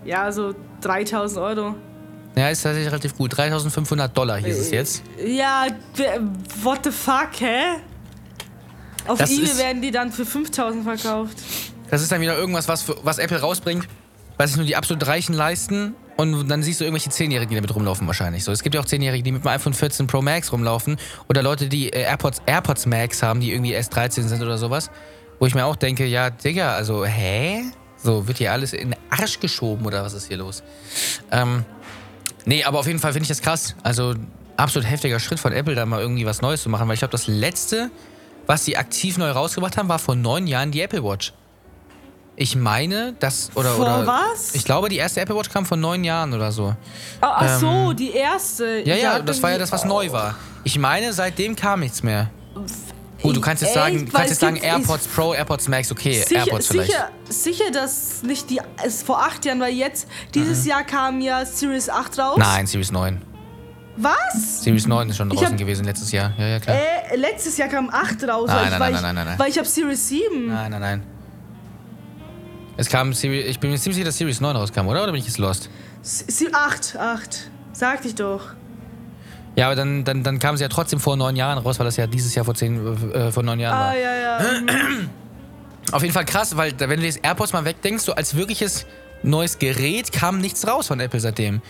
Ja, 0.04 0.30
so 0.30 0.54
3.000 0.80 1.42
Euro. 1.42 1.74
Ja, 2.36 2.50
ist 2.50 2.62
tatsächlich 2.62 2.86
relativ 2.86 3.16
gut. 3.16 3.36
3500 3.36 4.16
Dollar 4.16 4.38
hieß 4.38 4.56
es 4.56 4.70
jetzt. 4.70 5.02
Ja, 5.26 5.66
what 6.62 6.80
the 6.84 6.92
fuck, 6.92 7.30
hä? 7.40 7.80
Auf 9.08 9.18
Das 9.18 9.30
eBay 9.32 9.58
werden 9.58 9.82
die 9.82 9.90
dann 9.90 10.12
für 10.12 10.22
5.000 10.22 10.84
verkauft. 10.84 11.36
Das 11.90 12.00
ist 12.00 12.12
dann 12.12 12.20
wieder 12.20 12.38
irgendwas, 12.38 12.68
was, 12.68 12.84
was 13.02 13.18
Apple 13.18 13.40
rausbringt, 13.40 13.88
was 14.36 14.50
sich 14.50 14.56
nur 14.56 14.66
die 14.66 14.76
absolut 14.76 15.04
Reichen 15.04 15.34
leisten. 15.34 15.96
Und 16.16 16.48
dann 16.48 16.62
siehst 16.62 16.80
du 16.80 16.84
irgendwelche 16.84 17.10
Zehnjährigen, 17.10 17.50
die 17.50 17.56
damit 17.56 17.74
rumlaufen 17.74 18.06
wahrscheinlich. 18.06 18.44
So, 18.44 18.52
es 18.52 18.62
gibt 18.62 18.74
ja 18.74 18.80
auch 18.80 18.84
Zehnjährige, 18.84 19.22
die 19.22 19.32
mit 19.32 19.44
dem 19.44 19.48
iPhone 19.48 19.72
14 19.72 20.06
Pro 20.06 20.22
Max 20.22 20.52
rumlaufen. 20.52 20.96
Oder 21.28 21.42
Leute, 21.42 21.68
die 21.68 21.92
äh, 21.92 22.02
AirPods, 22.02 22.42
AirPods 22.46 22.86
Max 22.86 23.22
haben, 23.22 23.40
die 23.40 23.52
irgendwie 23.52 23.72
erst 23.72 23.94
13 23.94 24.28
sind 24.28 24.42
oder 24.42 24.58
sowas. 24.58 24.90
Wo 25.38 25.46
ich 25.46 25.54
mir 25.54 25.64
auch 25.64 25.76
denke, 25.76 26.06
ja, 26.06 26.30
Digga, 26.30 26.74
also, 26.74 27.04
hä? 27.04 27.64
So, 27.96 28.26
wird 28.28 28.38
hier 28.38 28.52
alles 28.52 28.72
in 28.72 28.90
den 28.90 29.00
Arsch 29.10 29.40
geschoben 29.40 29.86
oder 29.86 30.04
was 30.04 30.12
ist 30.12 30.26
hier 30.28 30.36
los? 30.36 30.62
Ähm, 31.30 31.64
nee, 32.44 32.64
aber 32.64 32.80
auf 32.80 32.86
jeden 32.86 32.98
Fall 32.98 33.12
finde 33.12 33.24
ich 33.24 33.28
das 33.28 33.40
krass. 33.40 33.74
Also, 33.82 34.14
absolut 34.56 34.88
heftiger 34.88 35.18
Schritt 35.18 35.40
von 35.40 35.52
Apple, 35.52 35.74
da 35.74 35.86
mal 35.86 36.00
irgendwie 36.00 36.26
was 36.26 36.42
Neues 36.42 36.62
zu 36.62 36.68
machen. 36.68 36.86
Weil 36.88 36.94
ich 36.94 37.00
glaube, 37.00 37.12
das 37.12 37.26
letzte, 37.26 37.90
was 38.46 38.64
sie 38.64 38.76
aktiv 38.76 39.18
neu 39.18 39.30
rausgebracht 39.30 39.76
haben, 39.76 39.88
war 39.88 39.98
vor 39.98 40.14
neun 40.14 40.46
Jahren 40.46 40.70
die 40.72 40.80
Apple 40.80 41.02
Watch. 41.02 41.32
Ich 42.34 42.56
meine, 42.56 43.14
das 43.20 43.50
oder 43.54 43.72
Vor 43.74 43.84
oder 43.84 44.06
was? 44.06 44.54
ich 44.54 44.64
glaube, 44.64 44.88
die 44.88 44.96
erste 44.96 45.20
Apple 45.20 45.36
Watch 45.36 45.50
kam 45.50 45.66
vor 45.66 45.76
neun 45.76 46.02
Jahren 46.02 46.32
oder 46.32 46.50
so. 46.50 46.74
Ah, 47.20 47.36
ach 47.36 47.58
so, 47.60 47.90
Ähm, 47.90 47.96
die 47.96 48.10
erste. 48.12 48.80
Ja, 48.84 48.96
ja, 48.96 49.18
das 49.20 49.42
war 49.42 49.50
ja 49.52 49.58
das, 49.58 49.70
was 49.70 49.84
neu 49.84 50.10
war. 50.12 50.34
Ich 50.64 50.78
meine, 50.78 51.12
seitdem 51.12 51.54
kam 51.54 51.80
nichts 51.80 52.02
mehr. 52.02 52.30
Gut, 53.20 53.36
du 53.36 53.40
kannst 53.40 53.62
jetzt 53.62 53.74
sagen, 53.74 54.08
kannst 54.10 54.30
jetzt 54.30 54.40
sagen 54.40 54.56
AirPods 54.56 55.06
Pro, 55.08 55.32
AirPods 55.34 55.68
Max, 55.68 55.92
okay, 55.92 56.22
Sicher, 56.22 56.40
AirPods 56.40 56.66
vielleicht. 56.68 56.90
sicher, 56.90 57.10
sicher, 57.28 57.70
dass 57.70 58.22
nicht 58.24 58.50
die. 58.50 58.60
Es 58.82 59.02
vor 59.02 59.22
acht 59.22 59.44
Jahren, 59.44 59.60
weil 59.60 59.74
jetzt, 59.74 60.08
dieses 60.34 60.64
Jahr 60.66 60.82
kam 60.82 61.20
ja 61.20 61.44
Series 61.44 61.88
8 61.88 62.18
raus. 62.18 62.36
Mhm. 62.36 62.42
Nein, 62.42 62.66
Series 62.66 62.90
9. 62.90 63.22
Was? 63.98 64.62
Series 64.64 64.86
9 64.86 65.10
ist 65.10 65.18
schon 65.18 65.28
draußen 65.28 65.48
hab- 65.48 65.56
gewesen 65.58 65.84
letztes 65.84 66.10
Jahr. 66.12 66.32
Ja, 66.38 66.46
ja, 66.46 66.58
klar. 66.58 66.76
Äh, 66.76 67.16
letztes 67.16 67.58
Jahr 67.58 67.68
kam 67.68 67.90
8 67.90 68.24
raus. 68.26 68.48
Nein, 68.48 68.70
nein, 68.70 68.78
nein, 68.80 68.94
ich, 68.94 69.00
nein, 69.02 69.14
nein, 69.14 69.26
nein. 69.26 69.38
Weil 69.38 69.50
ich 69.50 69.58
habe 69.58 69.68
Series 69.68 70.08
7. 70.08 70.46
Nein, 70.48 70.70
nein, 70.70 70.80
nein. 70.80 71.02
Es 72.76 72.88
kam 72.88 73.12
Series, 73.12 73.46
ich 73.46 73.60
bin 73.60 73.70
mir 73.70 73.78
ziemlich 73.78 73.96
sicher, 73.96 74.06
dass 74.06 74.18
Series 74.18 74.40
9 74.40 74.56
rauskam, 74.56 74.86
oder? 74.86 75.02
Oder 75.02 75.12
bin 75.12 75.20
ich 75.20 75.26
jetzt 75.26 75.38
lost? 75.38 75.68
8, 76.52 76.96
8. 76.96 77.50
Sagte 77.72 78.08
ich 78.08 78.14
doch. 78.14 78.40
Ja, 79.54 79.66
aber 79.66 79.76
dann, 79.76 80.04
dann, 80.04 80.22
dann 80.22 80.38
kam 80.38 80.56
sie 80.56 80.62
ja 80.62 80.68
trotzdem 80.68 80.98
vor 80.98 81.16
neun 81.16 81.36
Jahren 81.36 81.58
raus, 81.58 81.78
weil 81.78 81.84
das 81.84 81.96
ja 81.96 82.06
dieses 82.06 82.34
Jahr 82.34 82.44
vor 82.44 82.54
zehn, 82.54 83.12
äh, 83.12 83.30
vor 83.30 83.42
neun 83.42 83.60
Jahren 83.60 83.78
war. 83.78 83.90
Ah, 83.90 83.94
ja, 83.94 84.16
ja. 84.16 84.38
Auf 85.92 86.02
jeden 86.02 86.14
Fall 86.14 86.24
krass, 86.24 86.56
weil 86.56 86.72
wenn 86.78 87.00
du 87.00 87.06
jetzt 87.06 87.20
AirPods 87.22 87.52
mal 87.52 87.64
wegdenkst, 87.64 88.04
so 88.04 88.14
als 88.14 88.34
wirkliches 88.34 88.86
neues 89.22 89.58
Gerät 89.58 90.10
kam 90.12 90.40
nichts 90.40 90.66
raus 90.66 90.86
von 90.86 91.00
Apple 91.00 91.20
seitdem. 91.20 91.60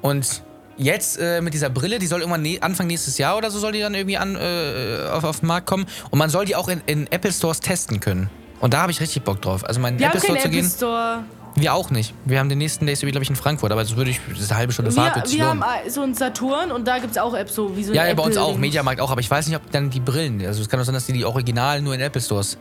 Und 0.00 0.42
jetzt 0.76 1.18
äh, 1.18 1.40
mit 1.40 1.54
dieser 1.54 1.70
Brille, 1.70 2.00
die 2.00 2.06
soll 2.06 2.20
irgendwann 2.20 2.42
ne 2.42 2.58
Anfang 2.60 2.88
nächstes 2.88 3.18
Jahr 3.18 3.36
oder 3.36 3.50
so 3.50 3.60
soll 3.60 3.72
die 3.72 3.80
dann 3.80 3.94
irgendwie 3.94 4.16
an, 4.16 4.34
äh, 4.34 5.08
auf, 5.12 5.22
auf 5.22 5.40
den 5.40 5.46
Markt 5.46 5.66
kommen. 5.66 5.86
Und 6.10 6.18
man 6.18 6.30
soll 6.30 6.44
die 6.44 6.56
auch 6.56 6.68
in, 6.68 6.82
in 6.86 7.06
Apple 7.12 7.32
Stores 7.32 7.60
testen 7.60 8.00
können. 8.00 8.30
Und 8.60 8.74
da 8.74 8.82
habe 8.82 8.92
ich 8.92 9.00
richtig 9.00 9.22
Bock 9.22 9.40
drauf. 9.40 9.64
Also 9.64 9.80
Wir 9.80 9.86
haben 9.86 9.98
Apple 9.98 10.20
Store 10.20 10.38
zu 10.38 10.48
gehen. 10.48 10.68
Store. 10.68 11.24
Wir 11.54 11.74
auch 11.74 11.90
nicht. 11.90 12.14
Wir 12.24 12.38
haben 12.38 12.48
den 12.48 12.58
nächsten 12.58 12.86
Days 12.86 13.00
glaube 13.00 13.20
ich, 13.20 13.30
in 13.30 13.36
Frankfurt, 13.36 13.72
aber 13.72 13.82
das 13.82 13.96
würde 13.96 14.10
ich, 14.10 14.20
das 14.28 14.40
ist 14.40 14.50
eine 14.50 14.58
halbe 14.58 14.72
Stunde 14.72 14.92
Fahrt, 14.92 15.30
Wir, 15.30 15.38
wir 15.38 15.46
haben 15.46 15.62
äh, 15.62 15.90
so 15.90 16.02
einen 16.02 16.14
Saturn 16.14 16.70
und 16.70 16.86
da 16.86 16.98
gibt 16.98 17.12
es 17.12 17.18
auch 17.18 17.34
Apps, 17.34 17.54
so 17.54 17.76
wie 17.76 17.84
so 17.84 17.92
Ja, 17.92 18.06
ja, 18.06 18.14
bei 18.14 18.22
uns 18.22 18.36
auch. 18.36 18.56
Mediamarkt 18.56 19.00
auch, 19.00 19.10
aber 19.10 19.20
ich 19.20 19.30
weiß 19.30 19.46
nicht, 19.48 19.56
ob 19.56 19.70
dann 19.72 19.90
die 19.90 20.00
Brillen, 20.00 20.44
also 20.46 20.62
es 20.62 20.68
kann 20.68 20.78
auch 20.80 20.84
sein, 20.84 20.94
dass 20.94 21.06
die 21.06 21.12
die 21.12 21.24
Originalen 21.24 21.84
nur 21.84 21.94
in 21.94 22.00
Apple 22.00 22.20
Stores 22.20 22.58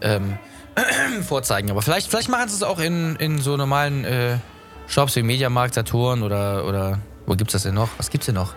ähm, 0.00 0.38
vorzeigen. 1.22 1.70
Aber 1.70 1.82
vielleicht, 1.82 2.08
vielleicht 2.08 2.28
machen 2.28 2.48
sie 2.48 2.56
es 2.56 2.62
auch 2.62 2.78
in, 2.78 3.16
in 3.16 3.38
so 3.38 3.56
normalen 3.56 4.04
äh, 4.04 4.36
Shops 4.86 5.16
wie 5.16 5.22
Mediamarkt, 5.22 5.74
Saturn 5.74 6.22
oder, 6.22 6.64
oder 6.66 6.98
wo 7.26 7.34
gibt's 7.34 7.52
das 7.52 7.64
denn 7.64 7.74
noch? 7.74 7.90
Was 7.98 8.10
gibt's 8.10 8.26
denn 8.26 8.36
noch? 8.36 8.54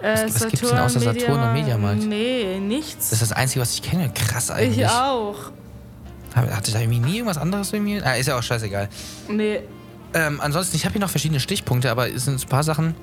Äh, 0.00 0.24
was 0.24 0.46
gibt's 0.46 0.68
denn 0.68 0.78
außer 0.78 1.00
Saturn 1.00 1.42
und 1.42 1.52
Mediamarkt? 1.54 2.02
Nee, 2.04 2.60
nichts. 2.60 3.10
Das 3.10 3.20
ist 3.20 3.30
das 3.30 3.32
Einzige, 3.32 3.60
was 3.62 3.74
ich 3.74 3.82
kenne. 3.82 4.10
Krass 4.14 4.50
eigentlich. 4.50 4.78
ich 4.78 4.88
auch. 4.88 5.50
Hatte 6.34 6.72
da 6.72 6.80
irgendwie 6.80 7.00
nie 7.00 7.14
irgendwas 7.16 7.38
anderes 7.38 7.72
irgendwie? 7.72 8.00
Ah, 8.02 8.12
ist 8.14 8.26
ja 8.26 8.38
auch 8.38 8.42
scheißegal. 8.42 8.88
Nee. 9.28 9.60
Ähm, 10.14 10.40
ansonsten, 10.40 10.76
ich 10.76 10.84
habe 10.84 10.92
hier 10.94 11.00
noch 11.00 11.10
verschiedene 11.10 11.40
Stichpunkte, 11.40 11.90
aber 11.90 12.08
es 12.12 12.24
sind 12.24 12.42
ein 12.42 12.48
paar 12.48 12.62
Sachen, 12.64 12.94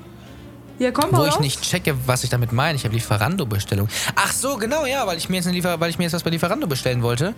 Ja, 0.80 0.92
komm 0.92 1.10
wo 1.12 1.26
ich 1.26 1.34
raus. 1.34 1.40
nicht 1.40 1.62
checke, 1.62 1.96
was 2.08 2.24
ich 2.24 2.30
damit 2.30 2.52
meine. 2.52 2.76
Ich 2.76 2.84
habe 2.84 2.96
Lieferando-Bestellung. 2.96 3.88
Ach 4.16 4.32
so, 4.32 4.58
genau, 4.58 4.86
ja, 4.86 5.06
weil 5.06 5.18
ich 5.18 5.30
mir 5.30 5.36
jetzt, 5.38 5.46
eine 5.46 5.56
Liefer 5.56 5.80
weil 5.80 5.90
ich 5.90 5.98
mir 5.98 6.06
jetzt 6.06 6.14
was 6.14 6.24
bei 6.24 6.30
Lieferando 6.32 6.66
bestellen 6.68 7.02
wollte. 7.04 7.36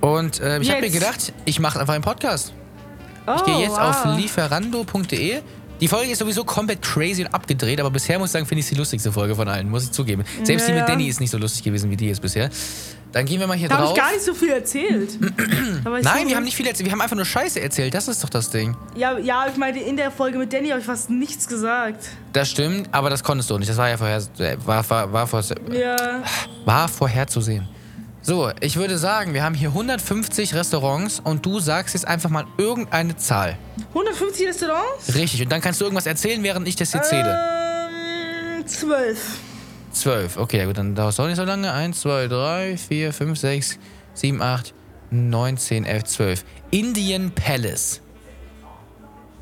Und 0.00 0.40
äh, 0.40 0.58
ich 0.60 0.70
habe 0.70 0.80
mir 0.80 0.90
gedacht, 0.90 1.32
ich 1.44 1.60
mache 1.60 1.78
einfach 1.78 1.94
einen 1.94 2.02
Podcast. 2.02 2.52
oh, 3.26 3.32
Ich 3.36 3.44
gehe 3.44 3.58
jetzt 3.60 3.70
wow. 3.72 4.04
auf 4.06 4.16
lieferando.de. 4.16 5.40
Die 5.80 5.88
Folge 5.88 6.12
ist 6.12 6.18
sowieso 6.18 6.44
komplett 6.44 6.80
crazy 6.82 7.24
und 7.24 7.34
abgedreht, 7.34 7.80
aber 7.80 7.90
bisher 7.90 8.18
muss 8.18 8.28
ich 8.28 8.32
sagen, 8.32 8.46
finde 8.46 8.60
ich 8.60 8.66
sie 8.66 8.74
die 8.74 8.78
lustigste 8.80 9.10
Folge 9.12 9.34
von 9.34 9.48
allen, 9.48 9.68
muss 9.68 9.84
ich 9.84 9.90
zugeben. 9.92 10.24
Selbst 10.44 10.68
die 10.68 10.72
Ja. 10.72 10.78
mit 10.80 10.88
Danny 10.88 11.08
ist 11.08 11.20
nicht 11.20 11.30
so 11.30 11.38
lustig 11.38 11.62
gewesen 11.64 11.90
wie 11.90 11.96
die 11.96 12.06
jetzt 12.06 12.22
bisher. 12.22 12.50
Dann 13.12 13.26
gehen 13.26 13.40
wir 13.40 13.46
mal 13.46 13.56
hier 13.56 13.68
Da 13.68 13.76
habe 13.76 13.86
drauf. 13.86 13.96
ich 13.96 14.02
gar 14.02 14.12
nicht 14.12 14.24
so 14.24 14.34
viel 14.34 14.48
erzählt. 14.50 15.10
Da 15.84 15.90
Nein, 16.00 16.28
wir 16.28 16.36
haben 16.36 16.44
nicht 16.44 16.56
viel 16.56 16.66
erzählt. 16.66 16.86
Wir 16.86 16.92
haben 16.92 17.00
einfach 17.00 17.16
nur 17.16 17.24
Scheiße 17.24 17.60
erzählt. 17.60 17.92
Das 17.92 18.06
ist 18.08 18.22
doch 18.22 18.28
das 18.30 18.50
Ding. 18.50 18.76
Ja, 18.94 19.18
ja, 19.18 19.46
ich 19.50 19.56
meine, 19.56 19.82
in 19.82 19.96
der 19.96 20.10
Folge 20.10 20.38
mit 20.38 20.52
Danny 20.52 20.68
habe 20.68 20.80
ich 20.80 20.86
fast 20.86 21.10
nichts 21.10 21.48
gesagt. 21.48 22.04
Das 22.32 22.50
stimmt, 22.50 22.88
aber 22.92 23.10
das 23.10 23.22
konntest 23.24 23.50
du 23.50 23.58
nicht. 23.58 23.68
Das 23.68 23.76
war 23.76 23.88
ja 23.88 23.96
vorher, 23.96 24.22
äh, 24.38 24.56
war, 24.64 24.88
war, 24.88 25.12
war, 25.12 25.26
vor, 25.26 25.42
Ja. 25.72 26.22
war 26.64 26.88
vorherzusehen. 26.88 27.68
So, 28.24 28.50
ich 28.60 28.76
würde 28.76 28.96
sagen, 28.98 29.34
wir 29.34 29.42
haben 29.42 29.54
hier 29.56 29.70
150 29.70 30.54
Restaurants 30.54 31.18
und 31.18 31.44
du 31.44 31.58
sagst 31.58 31.94
jetzt 31.94 32.06
einfach 32.06 32.30
mal 32.30 32.44
irgendeine 32.56 33.16
Zahl. 33.16 33.58
150 33.88 34.46
Restaurants? 34.46 35.12
Richtig, 35.14 35.42
und 35.42 35.50
dann 35.50 35.60
kannst 35.60 35.80
du 35.80 35.84
irgendwas 35.84 36.06
erzählen, 36.06 36.40
während 36.44 36.68
ich 36.68 36.76
das 36.76 36.92
hier 36.92 37.02
zähle. 37.02 37.36
Ähm, 38.58 38.64
12. 39.92 40.32
12. 40.34 40.36
Okay, 40.38 40.58
ja 40.58 40.66
gut, 40.66 40.78
dann 40.78 40.94
dauert 40.94 41.12
es 41.12 41.20
auch 41.20 41.26
nicht 41.26 41.36
so 41.36 41.44
lange. 41.44 41.72
1, 41.72 42.00
2, 42.00 42.28
3, 42.28 42.76
4, 42.76 43.12
5, 43.12 43.38
6, 43.38 43.78
7, 44.14 44.42
8, 44.42 44.74
9, 45.10 45.56
10, 45.56 45.84
11, 45.84 46.04
12. 46.04 46.44
Indian 46.70 47.30
Palace. 47.30 48.00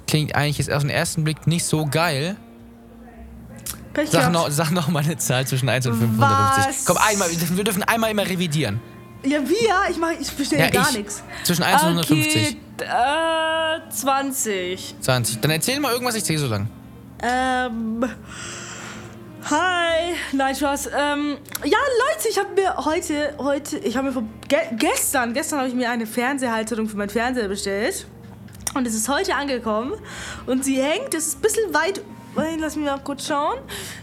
Klingt 0.07 0.35
eigentlich 0.35 0.59
jetzt 0.59 0.73
auf 0.73 0.83
den 0.83 0.91
ersten 0.91 1.23
Blick 1.25 1.47
nicht 1.47 1.65
so 1.65 1.87
geil. 1.87 2.37
Pech 3.93 4.11
Sag 4.11 4.33
noch, 4.33 4.51
sag 4.51 4.71
noch 4.71 4.89
mal 4.89 5.03
eine 5.05 5.17
Zahl 5.17 5.47
zwischen 5.47 5.69
1 5.69 5.87
und 5.87 5.95
550. 5.99 6.67
Was? 6.67 6.85
Komm, 6.85 6.97
einmal, 6.97 7.29
wir 7.31 7.65
dürfen 7.65 7.83
einmal 7.85 8.11
immer 8.11 8.27
revidieren. 8.27 8.81
Ja, 9.25 9.39
wir? 9.41 9.91
Ich, 9.91 9.99
mach, 9.99 10.11
ich 10.19 10.31
bestelle 10.33 10.63
Ja, 10.63 10.71
gar 10.71 10.89
ich. 10.91 10.97
nichts. 10.99 11.23
Zwischen 11.45 11.63
1 11.63 11.83
und 11.83 11.99
Okay, 11.99 12.13
150. 12.25 12.57
äh, 12.81 13.91
20. 13.91 14.95
20. 15.01 15.41
Dann 15.41 15.51
erzähl 15.51 15.79
mal 15.81 15.93
irgendwas, 15.93 16.15
ich 16.15 16.25
zähle 16.25 16.39
so 16.39 16.47
lang. 16.47 16.69
Ähm. 17.23 18.05
Hi. 19.49 20.15
Nein, 20.33 20.55
Spaß. 20.55 20.87
Ähm, 20.89 21.39
ja, 21.65 21.79
Leute, 22.09 22.29
ich 22.29 22.39
habe 22.39 22.51
mir 22.55 22.77
heute, 22.85 23.35
heute, 23.39 23.79
ich 23.79 23.97
habe 23.97 24.09
mir 24.09 24.13
vor, 24.13 24.25
ge 24.49 24.59
gestern, 24.73 25.33
gestern 25.33 25.61
habe 25.61 25.69
ich 25.69 25.75
mir 25.75 25.91
eine 25.91 26.07
Fernsehhalterung 26.07 26.89
für 26.89 26.97
meinen 26.97 27.09
Fernseher 27.09 27.49
bestellt. 27.49 28.07
Und 28.75 28.87
es 28.87 28.95
ist 28.95 29.09
heute 29.09 29.35
angekommen. 29.35 29.95
Und 30.47 30.65
sie 30.65 30.81
hängt, 30.81 31.15
es 31.15 31.29
ist 31.29 31.39
ein 31.39 31.41
bisschen 31.41 31.75
weit, 31.75 32.03
lass 32.59 32.77
mich 32.77 32.85
mal 32.85 33.01
kurz 33.03 33.27
schauen. 33.27 33.59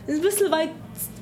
Es 0.08 0.16
ist 0.16 0.20
ein 0.20 0.24
bisschen 0.24 0.52
weit, 0.52 0.70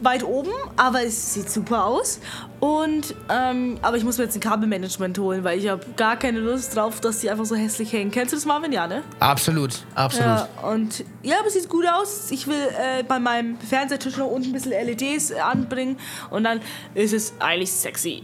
weit 0.03 0.23
oben, 0.23 0.51
aber 0.75 1.03
es 1.03 1.33
sieht 1.33 1.49
super 1.49 1.85
aus. 1.85 2.19
Und, 2.59 3.15
ähm, 3.29 3.77
aber 3.81 3.97
ich 3.97 4.03
muss 4.03 4.17
mir 4.17 4.23
jetzt 4.23 4.35
ein 4.35 4.39
Kabelmanagement 4.41 5.17
holen, 5.19 5.43
weil 5.43 5.59
ich 5.59 5.67
habe 5.67 5.85
gar 5.95 6.17
keine 6.17 6.39
Lust 6.39 6.75
drauf, 6.75 6.99
dass 6.99 7.19
die 7.19 7.29
einfach 7.29 7.45
so 7.45 7.55
hässlich 7.55 7.91
hängen. 7.93 8.11
Kennst 8.11 8.31
du 8.33 8.37
das, 8.37 8.45
Marvin? 8.45 8.71
Ja, 8.71 8.87
ne? 8.87 9.03
Absolut, 9.19 9.85
absolut. 9.93 10.27
Ja, 10.27 10.49
und 10.63 11.03
ja, 11.21 11.37
aber 11.39 11.47
es 11.47 11.53
sieht 11.53 11.69
gut 11.69 11.85
aus. 11.87 12.31
Ich 12.31 12.47
will 12.47 12.55
äh, 12.55 13.03
bei 13.03 13.19
meinem 13.19 13.59
Fernsehtisch 13.59 14.17
noch 14.17 14.27
unten 14.27 14.49
ein 14.49 14.53
bisschen 14.53 14.71
LEDs 14.71 15.31
anbringen 15.31 15.97
und 16.29 16.43
dann 16.43 16.61
ist 16.93 17.13
es 17.13 17.33
eigentlich 17.39 17.71
sexy. 17.71 18.23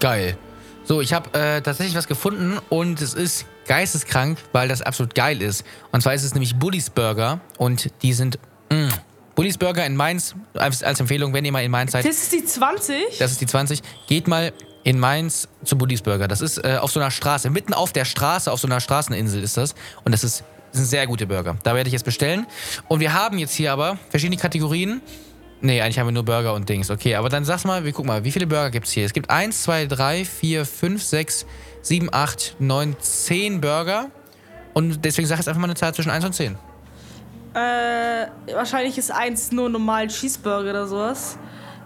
Geil. 0.00 0.36
So, 0.84 1.00
ich 1.00 1.14
habe 1.14 1.32
äh, 1.38 1.62
tatsächlich 1.62 1.96
was 1.96 2.06
gefunden 2.06 2.58
und 2.68 3.00
es 3.00 3.14
ist 3.14 3.46
geisteskrank, 3.66 4.38
weil 4.52 4.68
das 4.68 4.82
absolut 4.82 5.14
geil 5.14 5.40
ist. 5.40 5.64
Und 5.92 6.02
zwar 6.02 6.12
ist 6.12 6.24
es 6.24 6.34
nämlich 6.34 6.56
Bullis 6.56 6.90
Burger 6.90 7.40
und 7.56 7.90
die 8.02 8.12
sind 8.12 8.38
Bullis 9.34 9.58
Burger 9.58 9.84
in 9.84 9.96
Mainz 9.96 10.34
als, 10.54 10.82
als 10.82 11.00
Empfehlung, 11.00 11.32
wenn 11.32 11.44
ihr 11.44 11.52
mal 11.52 11.64
in 11.64 11.70
Mainz 11.70 11.92
seid. 11.92 12.04
Das 12.04 12.16
ist 12.16 12.32
die 12.32 12.44
20. 12.44 13.18
Das 13.18 13.32
ist 13.32 13.40
die 13.40 13.46
20. 13.46 13.80
Geht 14.06 14.28
mal 14.28 14.52
in 14.84 14.98
Mainz 14.98 15.48
zu 15.64 15.76
Bullis 15.76 16.02
Burger. 16.02 16.28
Das 16.28 16.40
ist 16.40 16.58
äh, 16.58 16.78
auf 16.80 16.92
so 16.92 17.00
einer 17.00 17.10
Straße, 17.10 17.50
mitten 17.50 17.74
auf 17.74 17.92
der 17.92 18.04
Straße, 18.04 18.52
auf 18.52 18.60
so 18.60 18.68
einer 18.68 18.80
Straßeninsel 18.80 19.42
ist 19.42 19.56
das. 19.56 19.74
Und 20.04 20.12
das 20.12 20.22
ist, 20.22 20.44
das 20.70 20.80
sind 20.80 20.86
sehr 20.86 21.06
gute 21.06 21.26
Burger. 21.26 21.56
Da 21.62 21.74
werde 21.74 21.88
ich 21.88 21.92
jetzt 21.92 22.04
bestellen. 22.04 22.46
Und 22.88 23.00
wir 23.00 23.12
haben 23.12 23.38
jetzt 23.38 23.54
hier 23.54 23.72
aber 23.72 23.98
verschiedene 24.10 24.36
Kategorien. 24.36 25.00
Nee, 25.62 25.80
eigentlich 25.80 25.98
haben 25.98 26.06
wir 26.06 26.12
nur 26.12 26.24
Burger 26.24 26.52
und 26.52 26.68
Dings. 26.68 26.90
Okay, 26.90 27.14
aber 27.14 27.30
dann 27.30 27.44
sag's 27.44 27.64
mal, 27.64 27.84
wir 27.84 27.92
gucken 27.92 28.08
mal, 28.08 28.22
wie 28.24 28.30
viele 28.30 28.46
Burger 28.46 28.70
gibt's 28.70 28.92
hier? 28.92 29.06
Es 29.06 29.14
gibt 29.14 29.30
1, 29.30 29.62
2, 29.62 29.86
3, 29.86 30.24
4, 30.26 30.66
5, 30.66 31.02
6, 31.02 31.46
7, 31.80 32.08
8, 32.12 32.56
9, 32.58 32.96
10 33.00 33.60
Burger. 33.62 34.10
Und 34.74 35.04
deswegen 35.04 35.26
sag 35.26 35.36
ich 35.36 35.40
jetzt 35.40 35.48
einfach 35.48 35.60
mal 35.60 35.68
eine 35.68 35.76
Zahl 35.76 35.94
zwischen 35.94 36.10
1 36.10 36.24
und 36.26 36.34
10. 36.34 36.58
Äh, 37.54 38.26
wahrscheinlich 38.52 38.98
ist 38.98 39.12
eins 39.12 39.52
nur 39.52 39.68
normal 39.70 40.08
Cheeseburger 40.08 40.70
oder 40.70 40.86
sowas. 40.86 41.38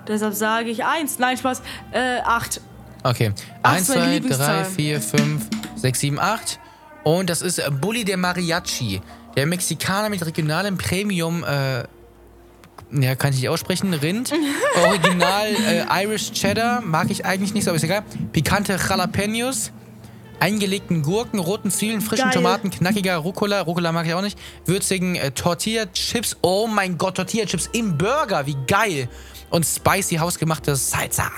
Deshalb 0.07 0.35
sage 0.35 0.71
ich 0.71 0.85
eins. 0.85 1.19
Nein, 1.19 1.37
Spaß. 1.37 1.61
Äh, 1.93 2.21
acht. 2.25 2.61
Okay. 3.03 3.33
Ach, 3.63 3.75
1, 3.75 3.83
ist 3.83 3.89
meine 3.91 4.01
2, 4.01 4.07
3, 4.07 4.15
Lieblingszahl. 4.15 4.65
4, 4.65 5.01
5, 5.01 5.47
6, 5.77 6.01
7, 6.01 6.19
8. 6.19 6.61
Und 7.05 7.31
das 7.31 7.43
ist 7.43 7.63
Bulli 7.81 8.05
de 8.05 8.17
Mariachi. 8.17 9.01
Der 9.37 9.47
Mexikaner 9.47 10.09
mit 10.09 10.25
regionalem 10.25 10.79
Premium, 10.79 11.45
äh, 11.45 11.85
ja, 12.91 13.15
kann 13.15 13.31
ich 13.33 13.41
nicht 13.41 13.49
aussprechen, 13.49 13.93
Rind. 13.93 14.33
Original 14.85 15.49
äh, 15.49 16.05
Irish 16.05 16.33
Cheddar, 16.33 16.81
mag 16.81 17.11
ich 17.11 17.25
eigentlich 17.25 17.55
nicht 17.55 17.65
so, 17.65 17.71
aber 17.71 17.77
ist 17.77 17.85
egal. 17.85 18.03
Pikante 18.33 18.77
Jalapenos. 18.77 19.71
Eingelegten 20.41 21.03
Gurken, 21.03 21.41
roten 21.41 21.71
Zwiebeln, 21.71 22.01
frischen 22.01 22.27
Geil. 22.27 22.35
Tomaten, 22.35 22.71
knackiger 22.71 23.17
Rucola, 23.17 23.63
Rucola 23.63 23.91
mag 23.93 24.07
ich 24.07 24.15
auch 24.15 24.23
nicht, 24.23 24.39
würzigen 24.67 25.17
äh, 25.17 25.33
Tortilla-Chips, 25.33 26.37
oh 26.43 26.67
mein 26.69 26.97
Gott, 26.97 27.17
Tortilla-Chips 27.17 27.71
im 27.73 27.99
Burger, 27.99 28.47
wie 28.47 28.57
geil. 28.67 29.09
Und 29.51 29.65
spicy 29.65 30.17
hausgemachte 30.17 30.77
Salsa. 30.77 31.31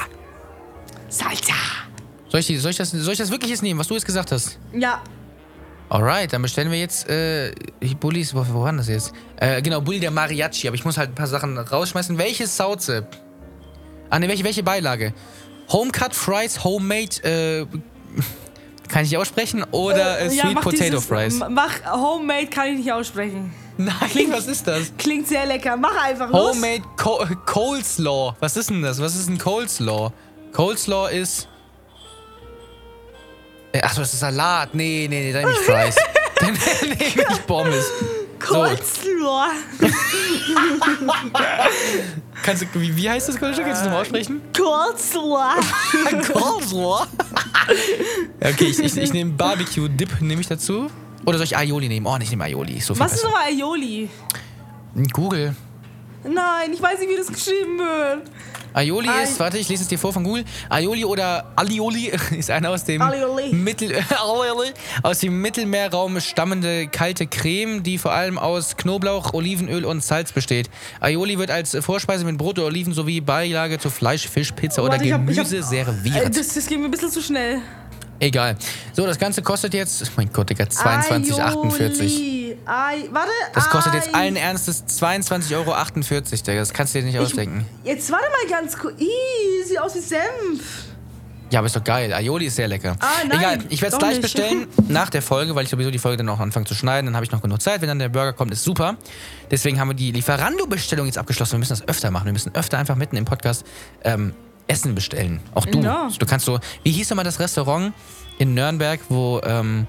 Salsa. 1.09 1.55
Soll 2.29 2.41
ich, 2.41 2.61
soll, 2.61 2.71
ich 2.71 2.77
das, 2.77 2.91
soll 2.91 3.13
ich 3.13 3.19
das 3.19 3.31
wirklich 3.31 3.51
jetzt 3.51 3.63
nehmen, 3.63 3.81
was 3.81 3.89
du 3.89 3.95
jetzt 3.95 4.07
gesagt 4.07 4.33
hast? 4.33 4.59
Ja. 4.73 5.03
Alright, 5.89 6.33
dann 6.33 6.43
bestellen 6.43 6.71
wir 6.71 6.79
jetzt 6.79 7.09
äh, 7.09 7.53
Bullis. 7.99 8.33
Wo, 8.35 8.47
wo 8.53 8.63
waren 8.63 8.77
das 8.77 8.87
jetzt? 8.87 9.13
Äh, 9.37 9.61
genau, 9.61 9.81
Bulli 9.81 9.99
der 9.99 10.13
Mariachi, 10.13 10.69
aber 10.69 10.77
ich 10.77 10.85
muss 10.85 10.97
halt 10.97 11.11
ein 11.11 11.15
paar 11.17 11.27
Sachen 11.27 11.59
rausschmeißen. 11.59 12.17
Welche 12.17 12.47
Sauce? 12.47 13.03
Ah, 14.09 14.19
ne, 14.21 14.29
welche, 14.29 14.45
welche 14.45 14.63
Beilage? 14.63 15.13
Homecut 15.73 16.15
Fries, 16.15 16.63
Homemade, 16.63 17.23
äh, 17.25 17.67
kann 18.90 19.05
ich 19.05 19.11
nicht 19.11 19.18
aussprechen? 19.18 19.64
Oder 19.70 20.18
äh, 20.20 20.24
ja, 20.35 20.42
Sweet 20.44 20.55
mach 20.55 20.62
Potato 20.62 20.85
dieses- 20.85 21.07
Fries? 21.07 21.40
Mach 21.48 21.72
Homemade, 21.92 22.46
kann 22.48 22.68
ich 22.68 22.79
nicht 22.79 22.92
aussprechen. 22.92 23.53
Nein, 23.79 24.26
was 24.31 24.46
ist 24.46 24.66
das? 24.66 24.92
Klingt 24.98 25.26
sehr 25.29 25.46
lecker. 25.46 25.76
Mach 25.76 25.96
einfach 26.05 26.29
los. 26.29 26.50
Homemade 26.57 26.83
Co 26.98 27.24
Coleslaw. 27.46 28.35
Was 28.40 28.57
ist 28.57 28.68
denn 28.68 28.83
das? 28.83 29.00
Was 29.00 29.14
ist 29.14 29.29
ein 29.29 29.38
Coleslaw? 29.38 30.11
Coleslaw 30.53 31.09
ist. 31.11 31.48
Äh, 33.72 33.81
Ach, 33.83 33.94
das 33.94 34.12
ist 34.12 34.20
Salat. 34.20 34.74
Nee, 34.74 35.07
nee, 35.09 35.20
nee, 35.20 35.33
dann 35.33 35.50
ich 35.50 35.57
Fries. 35.59 35.94
dann 36.37 36.53
nehme 36.88 36.96
ich 37.33 37.46
Pommes. 37.46 37.85
Coleslaw. 38.40 39.50
kannst 42.42 42.62
du, 42.62 42.81
wie, 42.81 42.96
wie 42.96 43.11
heißt 43.11 43.29
das 43.29 43.38
Coleslaw? 43.38 43.64
Kannst 43.64 43.83
du 43.83 43.85
das 43.85 43.85
nochmal 43.85 44.03
aussprechen? 44.03 44.40
Coleslaw. 44.57 45.61
Coleslaw. 46.33 47.07
okay, 48.40 48.64
ich, 48.64 48.79
ich, 48.79 48.96
ich 48.96 49.12
nehme 49.12 49.33
Barbecue-Dip, 49.33 50.20
nehme 50.20 50.40
ich 50.40 50.48
dazu. 50.48 50.90
Oder 51.26 51.38
soll 51.38 51.44
ich 51.44 51.57
Aioli 51.57 51.88
nehmen? 51.88 52.07
Oh, 52.07 52.16
ich 52.20 52.31
nehme 52.31 52.44
Aioli. 52.44 52.79
Ist 52.79 52.87
so 52.87 52.98
Was 52.98 53.12
ist 53.12 53.22
besser. 53.22 53.29
nochmal 53.29 53.48
Aioli? 53.48 54.09
Google. 55.12 55.55
Nein, 56.24 56.72
ich 56.72 56.83
weiß 56.83 56.98
nicht, 57.00 57.11
wie 57.11 57.16
das 57.16 57.29
geschrieben 57.29 57.79
wird. 57.79 58.22
Aioli 58.72 59.09
Ai- 59.09 59.22
ist, 59.24 59.38
warte, 59.40 59.59
ich 59.59 59.68
lese 59.68 59.83
es 59.83 59.88
dir 59.88 59.98
vor 59.98 60.12
von 60.12 60.24
Google. 60.24 60.44
Aioli 60.68 61.04
oder 61.04 61.52
Alioli 61.56 62.12
ist 62.37 62.50
eine 62.50 62.68
aus 62.70 62.85
dem 62.85 63.02
Alioli. 63.02 63.52
Mittel 63.54 63.94
aus 65.02 65.18
dem 65.18 65.40
Mittelmeerraum 65.40 66.20
stammende 66.20 66.87
kalte 66.88 67.26
Creme, 67.26 67.83
die 67.83 67.98
vor 67.98 68.12
allem 68.12 68.38
aus 68.38 68.76
Knoblauch, 68.76 69.33
Olivenöl 69.35 69.85
und 69.85 70.02
Salz 70.04 70.33
besteht. 70.33 70.70
Aioli 71.00 71.38
wird 71.38 71.50
als 71.50 71.76
Vorspeise 71.80 72.24
mit 72.24 72.38
Brot 72.38 72.59
oder 72.59 72.66
Oliven 72.68 72.94
sowie 72.94 73.20
Beilage 73.20 73.78
zu 73.78 73.90
Fleisch, 73.90 74.28
Fisch, 74.28 74.52
Pizza 74.52 74.83
oder 74.83 74.92
Warte, 74.92 75.04
ich 75.04 75.12
hab- 75.12 75.28
ich 75.28 75.37
Gemüse 75.37 75.59
hab- 75.62 75.68
serviert. 75.68 76.16
Äh, 76.26 76.30
Das, 76.30 76.54
das 76.54 76.66
geht 76.66 76.78
mir 76.78 76.85
ein 76.87 76.90
bisschen 76.90 77.11
zu 77.11 77.22
schnell. 77.22 77.59
Egal. 78.22 78.56
So, 78.92 79.06
das 79.06 79.18
Ganze 79.18 79.40
kostet 79.42 79.72
jetzt, 79.72 80.11
mein 80.16 80.30
Gott, 80.30 80.50
Digga, 80.50 80.64
22,48. 80.64 82.39
Ai, 82.72 83.09
warte. 83.11 83.33
Das 83.52 83.68
kostet 83.68 83.94
jetzt 83.94 84.14
Ai. 84.14 84.20
allen 84.20 84.37
Ernstes 84.37 84.85
22,48 84.87 85.56
Euro, 85.56 85.74
Digga. 86.46 86.61
Das 86.61 86.72
kannst 86.72 86.94
du 86.94 87.00
dir 87.00 87.04
nicht 87.04 87.18
ausdenken. 87.18 87.66
Jetzt 87.83 88.12
warte 88.12 88.26
mal 88.30 88.48
ganz 88.48 88.78
kurz. 88.78 88.94
Ih, 89.00 89.64
sieht 89.66 89.80
aus 89.80 89.96
wie 89.96 89.98
Senf. 89.98 90.85
Ja, 91.50 91.59
aber 91.59 91.66
ist 91.66 91.74
doch 91.74 91.83
geil. 91.83 92.12
Aioli 92.14 92.46
ist 92.46 92.54
sehr 92.54 92.68
lecker. 92.68 92.94
Ah, 93.00 93.09
nein, 93.26 93.38
Egal, 93.38 93.59
ich 93.70 93.83
werde 93.83 93.94
es 93.96 93.98
gleich 93.98 94.11
nicht. 94.12 94.22
bestellen 94.22 94.68
nach 94.88 95.11
der 95.11 95.20
Folge, 95.20 95.56
weil 95.56 95.64
ich 95.64 95.70
sowieso 95.70 95.90
die 95.90 95.98
Folge 95.98 96.18
dann 96.18 96.28
auch 96.28 96.38
anfange 96.38 96.66
zu 96.66 96.76
schneiden. 96.76 97.06
Dann 97.06 97.16
habe 97.16 97.24
ich 97.24 97.33
noch 97.33 97.42
genug 97.42 97.61
Zeit. 97.61 97.80
Wenn 97.80 97.88
dann 97.88 97.98
der 97.98 98.09
Burger 98.09 98.35
kommt, 98.35 98.52
ist 98.52 98.62
super. 98.62 98.96
Deswegen 99.50 99.80
haben 99.80 99.88
wir 99.88 99.94
die 99.96 100.12
Lieferando-Bestellung 100.12 101.06
jetzt 101.06 101.18
abgeschlossen. 101.18 101.54
Wir 101.54 101.59
müssen 101.59 101.72
das 101.76 101.88
öfter 101.88 102.12
machen. 102.12 102.26
Wir 102.26 102.33
müssen 102.33 102.54
öfter 102.54 102.78
einfach 102.78 102.94
mitten 102.94 103.16
im 103.16 103.24
Podcast 103.24 103.64
ähm, 104.04 104.33
Essen 104.68 104.94
bestellen. 104.94 105.40
Auch 105.52 105.66
du. 105.66 105.80
Ja. 105.80 106.09
Du 106.16 106.24
kannst 106.24 106.46
so. 106.46 106.61
Wie 106.85 106.92
hieß 106.92 107.11
nochmal 107.11 107.24
das 107.24 107.40
Restaurant 107.40 107.92
in 108.40 108.55
Nürnberg, 108.55 109.00
wo 109.11 109.38
ähm, 109.44 109.87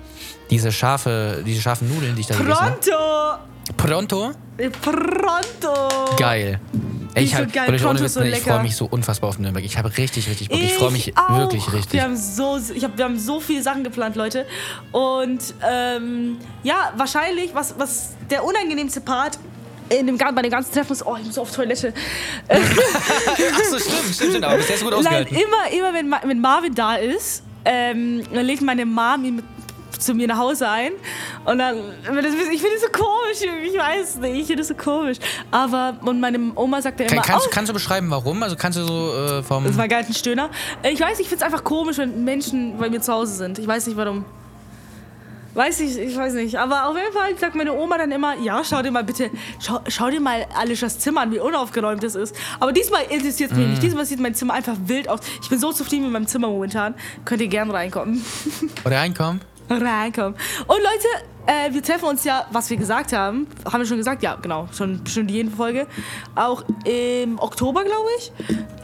diese 0.49 0.71
scharfe, 0.73 1.41
diese 1.45 1.61
scharfen 1.61 1.87
Nudeln, 1.87 2.15
die 2.15 2.21
ich 2.21 2.27
da? 2.27 2.35
Pronto. 2.35 3.39
Pronto? 3.77 4.31
Äh, 4.57 4.69
Pronto. 4.69 6.15
Geil. 6.17 6.59
Ey, 7.13 7.23
ich 7.23 7.31
so 7.31 7.37
hab, 7.37 7.53
geil, 7.53 7.79
Pronto 7.79 8.05
so 8.07 8.21
ich 8.21 8.39
freue 8.41 8.61
mich 8.61 8.75
so 8.75 8.85
unfassbar 8.85 9.29
auf 9.29 9.39
Nürnberg. 9.39 9.63
Ich 9.63 9.77
habe 9.77 9.95
richtig, 9.97 10.27
richtig 10.27 10.49
Bock. 10.49 10.59
Ich, 10.59 10.73
freue 10.73 10.91
mich 10.91 11.17
auch. 11.17 11.37
wirklich 11.37 11.71
richtig. 11.71 11.93
Wir 11.93 12.03
haben 12.03 12.17
so, 12.17 12.59
ich 12.73 12.83
hab, 12.83 12.97
wir 12.97 13.05
haben 13.05 13.17
so 13.17 13.39
viele 13.39 13.63
Sachen 13.63 13.85
geplant, 13.85 14.17
Leute. 14.17 14.45
Und 14.91 15.53
ähm, 15.65 16.37
ja, 16.63 16.91
wahrscheinlich, 16.97 17.55
was, 17.55 17.75
was 17.77 18.09
der 18.29 18.43
unangenehmste 18.43 18.99
Part 18.99 19.39
in 19.87 20.07
dem, 20.07 20.17
bei 20.17 20.41
dem 20.41 20.51
ganzen 20.51 20.73
Treffen 20.73 20.91
ist, 20.91 21.05
oh, 21.05 21.15
ich 21.17 21.25
muss 21.25 21.37
auf 21.37 21.51
Toilette. 21.51 21.93
Ach 22.49 22.57
so, 23.69 23.79
stimmt, 23.79 24.13
stimmt, 24.13 24.29
stimmt. 24.31 24.43
Aber 24.43 24.57
bisher 24.57 24.75
ist 24.75 24.83
gut 24.83 24.91
Nein, 24.91 24.99
ausgehalten. 24.99 25.37
immer, 25.37 25.71
immer 25.77 25.93
wenn, 25.93 26.09
Ma- 26.09 26.21
wenn 26.25 26.41
Marvin 26.41 26.75
da 26.75 26.95
ist, 26.95 27.43
ähm, 27.65 28.23
dann 28.33 28.45
lädt 28.45 28.61
meine 28.61 28.85
Mom 28.85 29.23
ihn 29.23 29.35
mit 29.37 29.45
zu 30.01 30.13
mir 30.13 30.27
nach 30.27 30.37
Hause 30.37 30.67
ein 30.67 30.93
und 31.45 31.59
dann, 31.59 31.77
ich 31.77 32.61
finde 32.61 32.75
das 32.75 32.81
so 32.81 32.87
komisch, 32.91 33.65
ich 33.65 33.77
weiß 33.77 34.15
nicht, 34.17 34.35
ich 34.35 34.47
finde 34.47 34.57
das 34.57 34.67
so 34.69 34.75
komisch. 34.75 35.17
Aber, 35.51 35.95
und 36.01 36.19
meine 36.19 36.39
Oma 36.55 36.81
sagt 36.81 36.99
ja 36.99 37.05
Kann, 37.05 37.17
immer, 37.17 37.25
kannst, 37.25 37.47
oh, 37.47 37.49
kannst 37.51 37.69
du 37.69 37.73
beschreiben, 37.73 38.09
warum? 38.09 38.41
Also 38.43 38.55
kannst 38.55 38.79
du 38.79 38.83
so 38.83 39.13
äh, 39.13 39.43
vom... 39.43 39.63
das 39.63 39.77
war 39.77 39.87
geil, 39.87 40.03
ein 40.07 40.13
Stöhner. 40.13 40.49
Ich 40.83 40.99
weiß, 40.99 41.19
ich 41.19 41.29
finde 41.29 41.43
es 41.43 41.43
einfach 41.43 41.63
komisch, 41.63 41.97
wenn 41.97 42.23
Menschen 42.23 42.77
bei 42.77 42.89
mir 42.89 43.01
zu 43.01 43.13
Hause 43.13 43.35
sind. 43.35 43.59
Ich 43.59 43.67
weiß 43.67 43.87
nicht 43.87 43.97
warum. 43.97 44.25
Weiß 45.53 45.81
ich, 45.81 45.97
ich 45.97 46.15
weiß 46.15 46.33
nicht. 46.33 46.57
Aber 46.57 46.87
auf 46.87 46.95
jeden 46.97 47.11
Fall 47.13 47.37
sagt 47.37 47.55
meine 47.55 47.73
Oma 47.73 47.97
dann 47.97 48.11
immer, 48.11 48.35
ja, 48.37 48.61
schau 48.63 48.81
dir 48.81 48.91
mal 48.91 49.03
bitte, 49.03 49.29
schau, 49.59 49.79
schau 49.87 50.09
dir 50.09 50.21
mal 50.21 50.45
Alishas 50.57 50.97
Zimmer 50.99 51.21
an, 51.21 51.31
wie 51.31 51.39
unaufgeräumt 51.39 52.03
es 52.03 52.15
ist. 52.15 52.35
Aber 52.59 52.71
diesmal 52.71 53.03
interessiert 53.09 53.51
es 53.51 53.57
mich 53.57 53.65
Mhm. 53.65 53.71
nicht. 53.71 53.83
Diesmal 53.83 54.05
sieht 54.05 54.19
mein 54.19 54.33
Zimmer 54.33 54.53
einfach 54.53 54.75
wild 54.85 55.09
aus. 55.09 55.19
Ich 55.41 55.49
bin 55.49 55.59
so 55.59 55.71
zufrieden 55.73 56.03
mit 56.03 56.13
meinem 56.13 56.27
Zimmer 56.27 56.47
momentan. 56.47 56.95
Könnt 57.25 57.41
ihr 57.41 57.47
gern 57.47 57.69
reinkommen. 57.69 58.23
Reinkommen? 58.85 59.41
reinkommen. 59.69 60.35
Und 60.67 60.77
Leute, 60.77 61.07
äh, 61.47 61.73
wir 61.73 61.81
treffen 61.81 62.05
uns 62.05 62.23
ja, 62.23 62.45
was 62.51 62.69
wir 62.69 62.77
gesagt 62.77 63.13
haben, 63.13 63.47
haben 63.65 63.79
wir 63.79 63.85
schon 63.87 63.97
gesagt, 63.97 64.23
ja, 64.23 64.35
genau, 64.41 64.67
schon 64.75 65.03
bestimmt 65.03 65.31
jede 65.31 65.49
Folge, 65.51 65.87
auch 66.35 66.63
im 66.85 67.39
Oktober, 67.39 67.83
glaube 67.83 68.07
ich. 68.19 68.31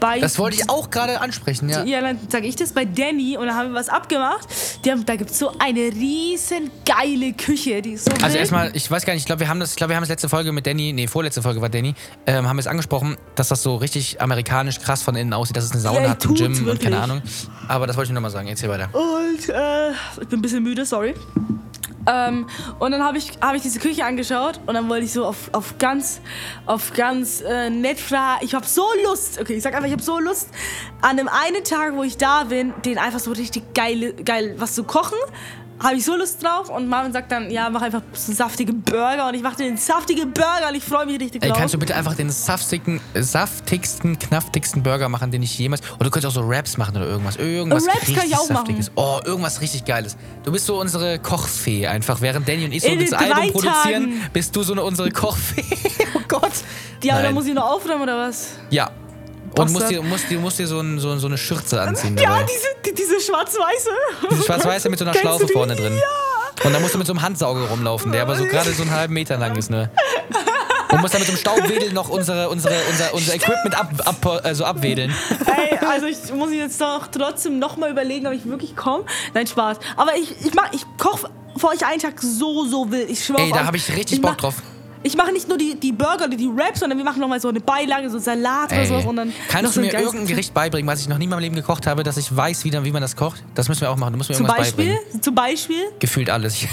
Bei 0.00 0.18
Das 0.20 0.38
wollte 0.38 0.56
ich 0.56 0.68
auch 0.70 0.90
gerade 0.90 1.20
ansprechen, 1.20 1.68
ja. 1.68 1.84
ja, 1.84 2.00
dann 2.00 2.18
sage 2.28 2.46
ich 2.46 2.56
das 2.56 2.72
bei 2.72 2.84
Danny 2.84 3.36
und 3.36 3.46
dann 3.46 3.56
haben 3.56 3.70
wir 3.70 3.78
was 3.78 3.88
abgemacht. 3.88 4.46
Die 4.84 4.90
haben, 4.90 5.04
da 5.06 5.16
gibt 5.16 5.30
es 5.30 5.38
so 5.38 5.52
eine 5.58 5.80
riesen 5.80 6.70
geile 6.84 7.32
Küche, 7.32 7.80
die 7.82 7.92
ist 7.92 8.04
so 8.06 8.12
Also 8.12 8.26
wild. 8.26 8.36
erstmal, 8.36 8.70
ich 8.76 8.90
weiß 8.90 9.04
gar 9.04 9.12
nicht, 9.14 9.22
ich 9.22 9.26
glaube, 9.26 9.40
wir 9.40 9.48
haben 9.48 9.60
das, 9.60 9.70
ich 9.70 9.76
glaube, 9.76 9.90
wir 9.90 9.96
haben 9.96 10.02
das 10.02 10.10
letzte 10.10 10.28
Folge 10.28 10.52
mit 10.52 10.66
Danny, 10.66 10.92
nee, 10.92 11.06
vorletzte 11.06 11.42
Folge 11.42 11.60
war 11.60 11.68
Danny, 11.68 11.94
ähm, 12.26 12.48
haben 12.48 12.56
wir 12.56 12.60
es 12.60 12.66
angesprochen, 12.66 13.16
dass 13.34 13.48
das 13.48 13.62
so 13.62 13.76
richtig 13.76 14.20
amerikanisch 14.20 14.78
krass 14.80 15.02
von 15.02 15.16
innen 15.16 15.32
aussieht, 15.32 15.56
dass 15.56 15.64
es 15.64 15.72
eine 15.72 15.80
Sauna 15.80 16.02
Ja, 16.02 16.10
hat, 16.10 16.24
ein 16.24 16.34
Gym 16.34 16.52
und 16.52 16.64
wirklich. 16.66 16.82
keine 16.84 17.00
Ahnung. 17.00 17.22
Aber 17.68 17.86
das 17.86 17.96
wollte 17.96 18.08
ich 18.08 18.12
nur 18.12 18.20
noch 18.20 18.28
mal 18.28 18.30
sagen. 18.30 18.48
Erzähl 18.48 18.68
weiter. 18.68 18.88
Und 18.92 19.48
äh, 19.48 19.90
ich 20.20 20.28
bin 20.28 20.38
ein 20.38 20.42
bisschen 20.42 20.62
müde, 20.62 20.84
sorry. 20.86 21.14
Ähm, 22.08 22.46
und 22.78 22.92
dann 22.92 23.04
habe 23.04 23.18
ich, 23.18 23.32
hab 23.40 23.54
ich 23.54 23.62
diese 23.62 23.78
Küche 23.78 24.04
angeschaut 24.04 24.60
und 24.66 24.74
dann 24.74 24.88
wollte 24.88 25.04
ich 25.04 25.12
so 25.12 25.26
auf, 25.26 25.50
auf 25.52 25.76
ganz, 25.78 26.20
auf 26.64 26.94
ganz 26.94 27.42
äh, 27.42 27.68
nett 27.68 28.00
fragen. 28.00 28.44
Ich 28.44 28.54
habe 28.54 28.66
so 28.66 28.86
Lust, 29.04 29.38
okay, 29.40 29.54
ich 29.54 29.62
sag 29.62 29.74
einfach, 29.74 29.86
ich 29.86 29.92
habe 29.92 30.02
so 30.02 30.18
Lust, 30.18 30.48
an 31.02 31.16
dem 31.18 31.28
einen 31.28 31.62
Tag, 31.64 31.94
wo 31.94 32.02
ich 32.02 32.16
da 32.16 32.44
bin, 32.44 32.72
den 32.84 32.98
einfach 32.98 33.20
so 33.20 33.32
richtig 33.32 33.74
geil, 33.74 34.14
geil 34.24 34.54
was 34.58 34.74
zu 34.74 34.84
kochen. 34.84 35.18
Habe 35.80 35.94
ich 35.94 36.04
so 36.04 36.16
Lust 36.16 36.42
drauf 36.42 36.70
und 36.70 36.88
Marvin 36.88 37.12
sagt 37.12 37.30
dann, 37.30 37.50
ja, 37.50 37.70
mach 37.70 37.82
einfach 37.82 38.02
so 38.12 38.32
saftige 38.32 38.72
Burger 38.72 39.28
und 39.28 39.34
ich 39.34 39.42
mache 39.42 39.56
den 39.56 39.76
saftigen 39.76 40.32
Burger 40.32 40.68
und 40.68 40.74
ich 40.74 40.82
freue 40.82 41.06
mich 41.06 41.20
richtig 41.20 41.42
Ey, 41.42 41.48
drauf. 41.48 41.58
kannst 41.58 41.74
du 41.74 41.78
bitte 41.78 41.94
einfach 41.94 42.14
den 42.14 42.30
saftigen, 42.30 43.00
saftigsten, 43.14 44.18
knaftigsten 44.18 44.82
Burger 44.82 45.08
machen, 45.08 45.30
den 45.30 45.42
ich 45.42 45.56
jemals. 45.58 45.82
Oder 45.94 46.04
du 46.04 46.10
könntest 46.10 46.36
auch 46.36 46.42
so 46.42 46.48
Raps 46.48 46.76
machen 46.78 46.96
oder 46.96 47.06
irgendwas. 47.06 47.36
Irgendwas 47.36 47.86
Raps 47.86 47.98
kann 47.98 48.06
richtig 48.06 48.24
ich 48.30 48.36
auch 48.36 48.48
machen. 48.48 48.56
Saftiges. 48.56 48.90
Oh, 48.96 49.20
irgendwas 49.24 49.60
richtig 49.60 49.84
Geiles. 49.84 50.16
Du 50.42 50.50
bist 50.50 50.66
so 50.66 50.80
unsere 50.80 51.18
Kochfee 51.20 51.86
einfach. 51.86 52.20
Während 52.20 52.48
Danny 52.48 52.64
und 52.64 52.72
ich 52.72 52.82
so 52.82 52.88
In 52.88 52.98
das 52.98 53.12
Album 53.12 53.52
produzieren, 53.52 53.84
Tagen. 53.84 54.30
bist 54.32 54.56
du 54.56 54.62
so 54.62 54.72
eine 54.72 54.82
unsere 54.82 55.10
Kochfee. 55.10 55.64
oh 56.14 56.20
Gott. 56.26 56.52
ja, 57.04 57.14
aber 57.14 57.22
dann 57.22 57.34
muss 57.34 57.46
ich 57.46 57.54
noch 57.54 57.70
aufräumen 57.70 58.02
oder 58.02 58.18
was? 58.18 58.54
Ja. 58.70 58.90
Und 59.56 59.72
musst 59.72 59.90
dir, 59.90 60.02
musst 60.02 60.30
dir, 60.30 60.38
musst 60.38 60.58
dir 60.58 60.66
so, 60.66 60.80
ein, 60.80 60.98
so, 60.98 61.16
so 61.18 61.26
eine 61.26 61.38
Schürze 61.38 61.80
anziehen. 61.80 62.16
Ja, 62.16 62.30
dabei. 62.30 62.44
diese, 62.44 62.66
die, 62.84 62.94
diese 62.94 63.20
schwarz-weiße. 63.20 63.90
Diese 64.30 64.42
schwarz-weiße 64.42 64.88
mit 64.88 64.98
so 64.98 65.04
einer 65.04 65.12
Kennst 65.12 65.26
Schlaufe 65.26 65.48
vorne 65.48 65.76
drin. 65.76 65.98
Und 66.64 66.72
dann 66.72 66.82
musst 66.82 66.94
du 66.94 66.98
mit 66.98 67.06
so 67.06 67.12
einem 67.12 67.22
Handsauger 67.22 67.68
rumlaufen, 67.68 68.12
der 68.12 68.22
aber 68.22 68.36
so 68.36 68.44
gerade 68.44 68.72
so 68.72 68.82
einen 68.82 68.90
halben 68.90 69.14
Meter 69.14 69.36
lang 69.36 69.56
ist, 69.56 69.70
ne? 69.70 69.90
Und 70.90 71.02
musst 71.02 71.14
dann 71.14 71.20
mit 71.20 71.28
so 71.28 71.32
einem 71.32 71.40
Staubwedel 71.40 71.92
noch 71.92 72.08
unsere, 72.08 72.48
unsere, 72.48 72.74
unser, 72.90 73.14
unser 73.14 73.34
Equipment 73.34 73.78
ab, 73.78 73.92
ab, 74.04 74.40
also 74.42 74.64
abwedeln. 74.64 75.14
Ey, 75.46 75.78
also 75.86 76.06
ich 76.06 76.32
muss 76.32 76.50
jetzt 76.50 76.80
doch 76.80 77.06
trotzdem 77.08 77.58
nochmal 77.58 77.90
überlegen, 77.90 78.26
ob 78.26 78.32
ich 78.32 78.46
wirklich 78.46 78.74
komme. 78.74 79.04
Nein, 79.34 79.46
Spaß. 79.46 79.78
Aber 79.96 80.16
ich, 80.16 80.34
ich, 80.44 80.54
mach, 80.54 80.72
ich 80.72 80.84
koche 80.96 81.30
für 81.56 81.68
euch 81.68 81.84
einen 81.84 82.00
Tag 82.00 82.20
so, 82.20 82.64
so 82.64 82.90
wild. 82.90 83.10
Ich 83.10 83.24
schwöre 83.24 83.42
Ey, 83.42 83.52
da 83.52 83.66
habe 83.66 83.76
ich 83.76 83.94
richtig 83.94 84.22
Bock 84.22 84.38
drauf. 84.38 84.54
Ich 85.02 85.16
mache 85.16 85.32
nicht 85.32 85.48
nur 85.48 85.56
die, 85.58 85.74
die 85.78 85.92
Burger 85.92 86.24
oder 86.26 86.36
die 86.36 86.48
Wraps, 86.54 86.80
sondern 86.80 86.98
wir 86.98 87.04
machen 87.04 87.20
nochmal 87.20 87.40
so 87.40 87.48
eine 87.48 87.60
Beilage, 87.60 88.10
so 88.10 88.18
Salat 88.18 88.72
oder 88.72 88.80
Ey. 88.80 88.86
sowas. 88.86 89.04
Und 89.04 89.16
dann 89.16 89.32
Kannst 89.48 89.76
du 89.76 89.80
mir 89.80 89.92
irgendein 89.92 90.26
Gericht 90.26 90.52
beibringen, 90.52 90.90
was 90.90 91.00
ich 91.00 91.08
noch 91.08 91.18
nie 91.18 91.24
in 91.24 91.30
meinem 91.30 91.40
Leben 91.40 91.54
gekocht 91.56 91.86
habe, 91.86 92.02
dass 92.02 92.16
ich 92.16 92.34
weiß, 92.34 92.64
wie, 92.64 92.72
wie 92.72 92.92
man 92.92 93.02
das 93.02 93.14
kocht? 93.16 93.42
Das 93.54 93.68
müssen 93.68 93.82
wir 93.82 93.90
auch 93.90 93.96
machen. 93.96 94.12
Du 94.12 94.18
musst 94.18 94.30
mir 94.30 94.36
Zum 94.36 94.46
irgendwas 94.46 94.68
Beispiel, 94.72 94.94
beibringen. 94.94 95.22
zum 95.22 95.34
Beispiel. 95.34 95.82
Gefühlt 95.98 96.30
alles. 96.30 96.54
also 96.56 96.66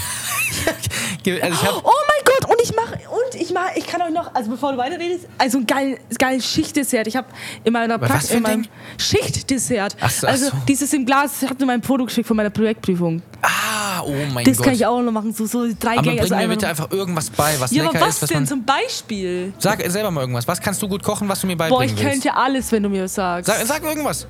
ich 1.24 1.42
hab, 1.42 1.84
Oh 1.84 1.92
mein 2.08 2.24
Gott, 2.24 2.35
ich 2.70 2.76
mache, 2.76 2.94
und 3.08 3.40
ich 3.40 3.52
mache, 3.52 3.70
ich 3.76 3.86
kann 3.86 4.02
euch 4.02 4.10
noch, 4.12 4.34
also 4.34 4.50
bevor 4.50 4.72
du 4.72 4.78
weiterredest, 4.78 5.26
also 5.38 5.58
ein 5.58 5.66
geil, 5.66 5.98
geiles 6.18 6.46
Schichtdessert. 6.46 7.06
Ich 7.06 7.16
habe 7.16 7.26
in 7.64 7.72
meiner 7.72 8.00
Was 8.00 8.08
Praxis, 8.10 8.30
für 8.30 8.36
in 8.38 8.42
meinem 8.42 8.62
Ding? 8.62 8.70
Schichtdessert. 8.98 9.96
Ach 10.00 10.10
so, 10.10 10.26
ach 10.26 10.32
also 10.32 10.46
so. 10.46 10.52
dieses 10.68 10.92
im 10.92 11.06
Glas, 11.06 11.40
das 11.40 11.50
hat 11.50 11.60
mir 11.60 11.66
mein 11.66 11.80
Produkt 11.80 12.08
geschickt 12.10 12.26
von 12.28 12.36
meiner 12.36 12.50
Projektprüfung. 12.50 13.22
ah, 13.42 14.02
oh 14.04 14.12
mein 14.32 14.44
Das 14.44 14.56
Gott. 14.56 14.66
kann 14.66 14.74
ich 14.74 14.84
auch 14.86 15.00
noch 15.00 15.12
machen, 15.12 15.32
so, 15.32 15.46
so 15.46 15.66
drei 15.78 15.92
aber 15.94 16.02
Gänge. 16.02 16.20
bring 16.20 16.20
Also 16.22 16.34
mir 16.34 16.40
einfach 16.40 16.48
bitte 16.54 16.60
nur- 16.66 16.70
einfach 16.70 16.90
irgendwas 16.90 17.30
bei, 17.30 17.54
was 17.60 17.70
ja, 17.70 17.84
lecker 17.84 17.96
aber 17.98 18.06
was 18.06 18.14
ist, 18.16 18.22
was 18.22 18.30
denn 18.30 18.46
zum 18.46 18.64
Beispiel? 18.64 19.52
Sag 19.58 19.82
selber 19.90 20.10
mal 20.10 20.20
irgendwas. 20.22 20.46
Was 20.48 20.60
kannst 20.60 20.82
du 20.82 20.88
gut 20.88 21.02
kochen, 21.02 21.28
was 21.28 21.40
du 21.40 21.46
mir 21.46 21.56
Boah, 21.56 21.68
beibringen 21.68 21.96
ich 21.96 22.02
willst? 22.04 22.22
könnte 22.22 22.36
alles, 22.36 22.72
wenn 22.72 22.82
du 22.82 22.88
mir 22.88 23.04
was 23.04 23.14
sagst. 23.14 23.46
Sag, 23.46 23.64
sag 23.66 23.82
irgendwas. 23.84 24.26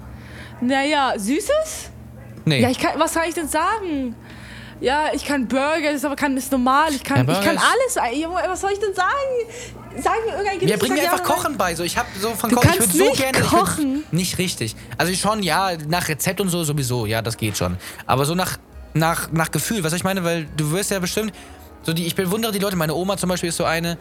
Naja, 0.60 1.14
Süßes? 1.16 1.90
Nee. 2.44 2.60
Ja, 2.62 2.70
ich 2.70 2.78
kann, 2.78 2.92
was 2.98 3.12
kann 3.14 3.24
ich 3.28 3.34
denn 3.34 3.48
sagen? 3.48 4.14
Ja, 4.80 5.06
ich 5.12 5.24
kann 5.24 5.48
Burger, 5.48 5.92
das 5.92 6.04
aber 6.04 6.16
kann 6.16 6.36
ist 6.36 6.52
normal. 6.52 6.90
Ich 6.92 6.98
Ja, 7.08 7.14
kann, 7.16 7.26
Burger 7.26 7.40
ich 7.40 7.46
kann 7.46 7.56
ist- 7.56 7.98
alles. 7.98 8.18
Ja, 8.20 8.28
Was 8.30 8.60
soll 8.60 8.72
ich 8.72 8.78
denn 8.78 8.94
sagen? 8.94 9.08
Sag 10.02 10.12
mir 10.26 10.32
irgendein 10.32 10.58
Gericht. 10.58 10.70
Ja, 10.70 10.76
bring 10.76 10.92
mir 10.92 11.02
ja 11.02 11.12
einfach. 11.12 11.24
Kochen 11.24 11.56
bei. 11.56 11.74
So, 11.74 11.82
ich 11.82 11.96
habe 11.96 12.08
so 12.20 12.34
von 12.34 12.50
Du 12.50 12.56
Kochen. 12.56 12.70
Ich 12.74 12.80
würde 12.80 12.92
so 12.92 13.04
nicht 13.04 13.16
gerne. 13.16 13.40
Kochen. 13.40 14.04
nicht 14.10 14.36
richtig. 14.38 14.76
Also 14.98 15.14
schon, 15.14 15.42
ja, 15.42 15.70
nach 15.88 16.08
Rezept 16.08 16.40
und 16.40 16.50
so 16.50 16.62
sowieso. 16.64 17.06
Ja, 17.06 17.22
das 17.22 17.38
geht 17.38 17.56
schon. 17.56 17.78
Aber 18.06 18.26
so 18.26 18.34
nach, 18.34 18.58
nach, 18.92 19.32
nach 19.32 19.50
Gefühl. 19.50 19.82
Was 19.84 19.94
ich 19.94 20.04
meine, 20.04 20.22
weil 20.24 20.46
du 20.56 20.70
wirst 20.72 20.90
ja 20.90 20.98
bestimmt. 20.98 21.32
So 21.86 21.92
die, 21.92 22.04
ich 22.04 22.16
bewundere 22.16 22.50
die 22.50 22.58
Leute. 22.58 22.74
Meine 22.74 22.94
Oma 22.94 23.16
zum 23.16 23.28
Beispiel 23.28 23.50
ist 23.50 23.56
so 23.58 23.64
eine, 23.64 23.96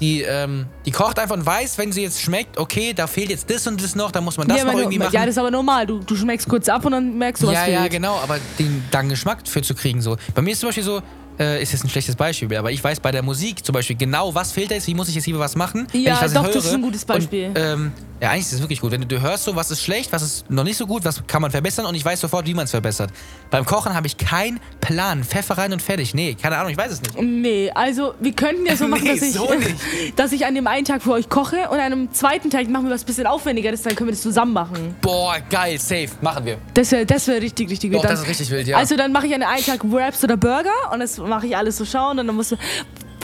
die, 0.00 0.22
ähm, 0.22 0.64
die 0.86 0.90
kocht 0.90 1.18
einfach 1.18 1.36
und 1.36 1.44
weiß, 1.44 1.76
wenn 1.76 1.92
sie 1.92 2.00
jetzt 2.00 2.22
schmeckt, 2.22 2.56
okay, 2.56 2.94
da 2.94 3.06
fehlt 3.06 3.28
jetzt 3.28 3.50
das 3.50 3.66
und 3.66 3.82
das 3.82 3.94
noch, 3.94 4.10
da 4.10 4.22
muss 4.22 4.38
man 4.38 4.48
das 4.48 4.56
ja, 4.56 4.64
noch 4.64 4.72
irgendwie 4.72 4.98
machen. 4.98 5.12
ja, 5.12 5.20
das 5.20 5.34
ist 5.34 5.38
aber 5.38 5.50
normal. 5.50 5.86
Du, 5.86 5.98
du 5.98 6.16
schmeckst 6.16 6.48
kurz 6.48 6.66
ab 6.70 6.86
und 6.86 6.92
dann 6.92 7.18
merkst 7.18 7.42
du, 7.42 7.48
was 7.48 7.54
ja, 7.54 7.64
fehlt. 7.64 7.76
ja, 7.76 7.88
genau, 7.88 8.18
aber 8.22 8.38
den 8.58 8.82
dann 8.90 9.10
Geschmack 9.10 9.46
für 9.46 9.60
zu 9.60 9.74
kriegen 9.74 10.00
so. 10.00 10.16
Bei 10.34 10.40
mir 10.40 10.52
ist 10.52 10.60
zum 10.60 10.70
Beispiel 10.70 10.84
so, 10.84 11.02
äh, 11.38 11.62
ist 11.62 11.72
jetzt 11.72 11.84
ein 11.84 11.90
schlechtes 11.90 12.16
Beispiel, 12.16 12.56
aber 12.56 12.70
ich 12.70 12.82
weiß 12.82 13.00
bei 13.00 13.12
der 13.12 13.22
Musik 13.22 13.62
zum 13.62 13.74
Beispiel 13.74 13.96
genau, 13.96 14.34
was 14.34 14.52
fehlt 14.52 14.70
da 14.70 14.74
jetzt, 14.74 14.86
wie 14.86 14.94
muss 14.94 15.10
ich 15.10 15.14
jetzt 15.14 15.24
hier 15.24 15.38
was 15.38 15.56
machen, 15.56 15.86
Ja, 15.92 16.26
doch, 16.28 16.46
das 16.50 16.64
ist 16.64 16.72
ein 16.72 16.80
gutes 16.80 17.04
Beispiel. 17.04 17.48
Und, 17.48 17.58
ähm, 17.58 17.92
ja, 18.20 18.30
eigentlich 18.30 18.46
ist 18.46 18.54
es 18.54 18.60
wirklich 18.60 18.80
gut. 18.80 18.92
Wenn 18.92 19.02
du, 19.02 19.06
du 19.06 19.20
hörst 19.20 19.44
so, 19.44 19.56
was 19.56 19.70
ist 19.70 19.82
schlecht, 19.82 20.12
was 20.12 20.22
ist 20.22 20.50
noch 20.50 20.64
nicht 20.64 20.76
so 20.76 20.86
gut, 20.86 21.04
was 21.04 21.26
kann 21.26 21.42
man 21.42 21.50
verbessern 21.50 21.84
und 21.86 21.94
ich 21.94 22.04
weiß 22.04 22.20
sofort, 22.20 22.46
wie 22.46 22.54
man 22.54 22.64
es 22.64 22.70
verbessert. 22.70 23.10
Beim 23.50 23.66
Kochen 23.66 23.94
habe 23.94 24.06
ich 24.06 24.16
keinen 24.16 24.58
Plan. 24.80 25.22
Pfeffer 25.22 25.58
rein 25.58 25.72
und 25.72 25.82
fertig. 25.82 26.14
Nee, 26.14 26.34
keine 26.40 26.56
Ahnung, 26.56 26.70
ich 26.70 26.78
weiß 26.78 26.92
es 26.92 27.02
nicht. 27.02 27.20
Nee, 27.20 27.70
also 27.74 28.14
wir 28.20 28.32
könnten 28.32 28.64
ja 28.64 28.74
so 28.76 28.88
machen, 28.88 29.04
Nee, 29.04 29.14
dass, 29.14 29.22
ich, 29.22 29.34
so 29.34 29.48
dass 30.16 30.32
ich 30.32 30.46
an 30.46 30.54
dem 30.54 30.66
einen 30.66 30.86
Tag 30.86 31.02
für 31.02 31.12
euch 31.12 31.28
koche 31.28 31.68
und 31.68 31.78
an 31.78 31.80
einem 31.80 32.12
zweiten 32.12 32.48
Tag 32.48 32.68
machen 32.68 32.86
wir 32.86 32.94
was 32.94 33.04
bisschen 33.04 33.26
aufwendigeres, 33.26 33.82
dann 33.82 33.94
können 33.94 34.08
wir 34.08 34.14
das 34.14 34.22
zusammen 34.22 34.54
machen. 34.54 34.96
Boah, 35.02 35.36
geil, 35.50 35.78
safe, 35.78 36.08
machen 36.22 36.46
wir. 36.46 36.58
Das 36.74 36.92
wäre 36.92 37.04
das 37.04 37.28
wär 37.28 37.42
richtig, 37.42 37.68
richtig 37.70 37.92
Doch, 37.92 38.00
gut. 38.00 38.10
das 38.10 38.20
ist 38.20 38.28
richtig 38.28 38.50
wild, 38.50 38.66
ja. 38.66 38.78
Also 38.78 38.96
dann 38.96 39.12
mache 39.12 39.26
ich 39.26 39.34
an 39.34 39.42
einem 39.42 39.64
Tag 39.64 39.80
Wraps 39.92 40.24
oder 40.24 40.36
Burger 40.36 40.70
und 40.92 41.00
das 41.00 41.18
mache 41.18 41.46
ich 41.48 41.56
alles 41.56 41.76
so 41.76 41.84
schauen 41.84 42.18
und 42.18 42.26
dann 42.26 42.36
musst 42.36 42.52
du. 42.52 42.56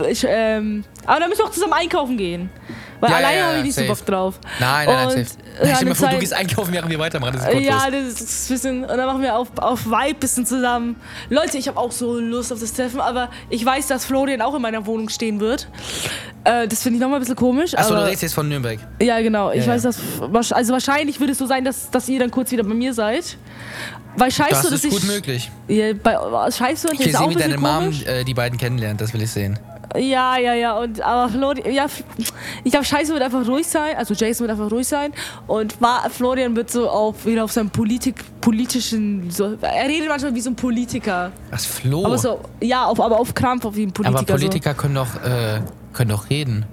Ich, 0.09 0.25
ähm, 0.27 0.85
aber 1.07 1.21
dann 1.21 1.29
müssen 1.29 1.41
wir 1.41 1.47
auch 1.47 1.53
zusammen 1.53 1.75
einkaufen 1.75 2.17
gehen. 2.17 2.51
Weil 3.03 3.11
Ja, 3.11 3.17
ja, 3.21 3.27
alleine 3.27 3.39
ja, 3.41 3.47
habe 3.49 3.57
ich 3.59 3.65
nicht 3.65 3.75
safe. 3.75 3.87
so 3.89 3.95
Bock 3.95 4.07
drauf. 4.07 4.35
Nein, 4.61 4.87
nein, 4.87 4.95
nein, 4.95 5.07
Und, 5.07 5.13
safe. 5.13 5.21
äh, 5.21 5.27
Stell 5.27 5.35
an 5.59 5.67
dir 5.67 5.73
mal 5.73 5.85
der 5.85 5.95
vor, 5.97 6.09
du 6.09 6.19
gehst 6.19 6.33
einkaufen, 6.35 6.73
während 6.73 6.91
wir 6.91 6.99
weitermachen. 7.01 7.33
Das 7.35 7.43
ist 7.43 7.49
gottlos. 7.53 7.67
Ja, 7.67 7.91
das 7.91 8.21
ist 8.21 8.51
ein 8.51 8.55
bisschen. 8.55 8.83
Und 8.85 8.89
dann 8.97 9.07
machen 9.07 9.23
wir 9.23 9.37
auf, 9.37 9.49
auf 9.59 9.85
Vibe 9.87 10.15
bisschen 10.21 10.47
zusammen. 10.47 10.95
Leute, 11.29 11.59
ich 11.59 11.67
habe 11.67 11.79
auch 11.81 11.91
so 11.91 12.19
Lust 12.21 12.53
auf 12.53 12.61
das 12.61 12.73
Treffen, 12.73 13.01
aber 13.01 13.29
ich 13.51 13.67
weiß, 13.67 13.89
dass 13.89 14.05
Florian 14.05 14.41
auch 14.41 14.55
in 14.55 14.63
meiner 14.63 14.87
Wohnung 14.87 15.09
stehen 15.09 15.41
wird. 15.41 15.67
Äh, 16.45 16.69
das 16.69 16.83
finde 16.83 16.97
ich 16.97 17.01
nochmal 17.03 17.19
ein 17.19 17.23
bisschen 17.23 17.35
komisch. 17.37 17.75
Achso, 17.77 17.95
du 17.95 18.05
redest 18.05 18.23
jetzt 18.23 18.35
von 18.35 18.49
Nürnberg. 18.49 18.79
Ja, 19.01 19.21
genau. 19.21 19.51
Ich 19.51 19.67
Ja, 19.67 19.73
weiß, 19.73 19.83
ja. 19.85 19.91
dass. 20.31 20.53
Also 20.53 20.73
wahrscheinlich 20.73 21.19
würde 21.19 21.33
es 21.33 21.39
so 21.39 21.47
sein, 21.47 21.65
dass, 21.65 21.91
dass 21.91 22.09
ihr 22.09 22.21
dann 22.21 22.31
kurz 22.31 22.53
wieder 22.53 22.63
bei 22.63 22.75
mir 22.75 22.95
seid. 22.95 23.37
Weil 24.17 24.31
scheiße, 24.31 24.51
Das 24.51 24.63
dass 24.63 24.73
ist 24.73 24.85
ich. 24.85 24.91
gut 24.91 25.05
möglich. 25.05 25.51
Ja, 25.69 25.93
bei, 25.95 26.17
scheiße, 26.51 26.87
und 26.89 27.01
Ich 27.01 27.07
will 27.07 27.17
sehen, 27.17 27.31
wie 27.31 27.35
deine 27.35 27.57
Mom 27.59 27.93
äh, 28.07 28.23
die 28.25 28.35
beiden 28.35 28.59
kennenlernt. 28.59 29.01
Das 29.01 29.13
will 29.13 29.23
ich 29.23 29.31
sehen. 29.31 29.59
Ja, 29.97 30.39
ja, 30.39 30.55
ja. 30.55 30.79
Und 30.79 31.01
aber 31.01 31.29
Florian, 31.29 31.73
ja, 31.73 31.87
ich 32.65 32.71
glaube, 32.71 32.85
Scheiße 32.85 33.13
wird 33.13 33.23
einfach 33.23 33.47
ruhig 33.47 33.67
sein. 33.67 33.97
Also 33.97 34.15
Jason 34.15 34.47
wird 34.47 34.59
einfach 34.59 34.71
ruhig 34.71 34.87
sein. 34.87 35.13
Und 35.47 35.77
Florian 36.11 36.57
wird 36.57 36.71
so 36.71 36.89
auf 36.89 37.27
wieder 37.27 37.45
auf 37.45 37.53
seinem 37.53 37.71
Politik, 37.71 38.17
politischen. 38.41 39.31
So, 39.31 39.57
er 39.61 39.89
redet 39.89 40.09
manchmal 40.09 40.35
wie 40.35 40.41
so 40.41 40.51
ein 40.51 40.57
Politiker. 40.57 41.33
Was, 41.51 41.67
Flo? 41.67 42.05
Aber 42.05 42.19
so, 42.19 42.41
ja, 42.61 42.85
auf, 42.85 43.01
aber 43.01 43.19
auf 43.19 43.35
Krampf 43.35 43.65
auf 43.65 43.77
wie 43.77 43.85
ein 43.85 43.93
Politiker. 43.93 44.19
Aber 44.19 44.27
Politiker 44.27 44.75
können 44.75 44.95
doch, 44.95 45.15
äh, 45.23 45.61
können 45.93 46.11
doch 46.11 46.31
reden. 46.31 46.65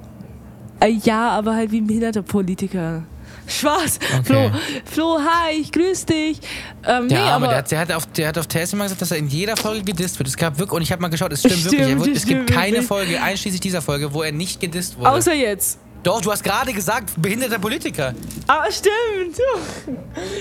Äh, 0.80 0.90
ja, 1.04 1.30
aber 1.32 1.56
halt 1.56 1.72
wie 1.72 1.82
ein 1.82 1.88
behinderter 1.88 2.22
Politiker. 2.22 3.04
Spaß. 3.50 4.00
Okay. 4.20 4.24
Flo, 4.24 4.52
Flo, 4.86 5.20
hi, 5.20 5.54
ich 5.62 5.72
grüß 5.72 6.06
dich. 6.06 6.40
Ähm, 6.86 7.04
nee, 7.08 7.10
Der 7.10 7.22
Arme, 7.24 7.46
aber 7.46 7.48
der, 7.48 7.58
hat, 7.58 7.72
der, 7.72 7.80
hat 7.80 7.92
auf, 7.92 8.06
der 8.08 8.28
hat 8.30 8.38
auf 8.38 8.48
TS 8.48 8.74
immer 8.74 8.84
gesagt, 8.86 9.02
dass 9.02 9.12
er 9.12 9.18
in 9.18 9.28
jeder 9.28 9.58
Folge 9.58 9.84
gedisst 9.84 10.18
wird. 10.20 10.28
Es 10.30 10.38
gab 10.38 10.58
wirklich, 10.58 10.76
und 10.76 10.82
ich 10.82 10.92
habe 10.92 11.02
mal 11.02 11.10
geschaut, 11.10 11.34
es 11.34 11.40
stimmt, 11.40 11.56
Stimmt, 11.56 11.74
wirklich. 11.74 12.14
Das 12.14 12.24
es 12.24 12.26
gibt 12.26 12.44
stimmt 12.44 12.52
keine 12.52 12.72
wirklich. 12.74 12.88
Folge, 12.88 13.22
einschließlich 13.22 13.62
dieser 13.62 13.82
Folge, 13.82 14.14
wo 14.14 14.24
er 14.24 14.32
nicht 14.32 14.60
gedisst 14.60 14.98
wurde. 14.98 15.12
außer 15.12 15.34
jetzt. 15.34 15.80
Doch, 16.04 16.22
du 16.22 16.32
hast 16.32 16.44
gerade 16.44 16.72
gesagt, 16.72 17.12
behinderter 17.22 17.60
Politiker. 17.60 18.14
Ah, 18.48 18.64
stimmt. 18.72 19.36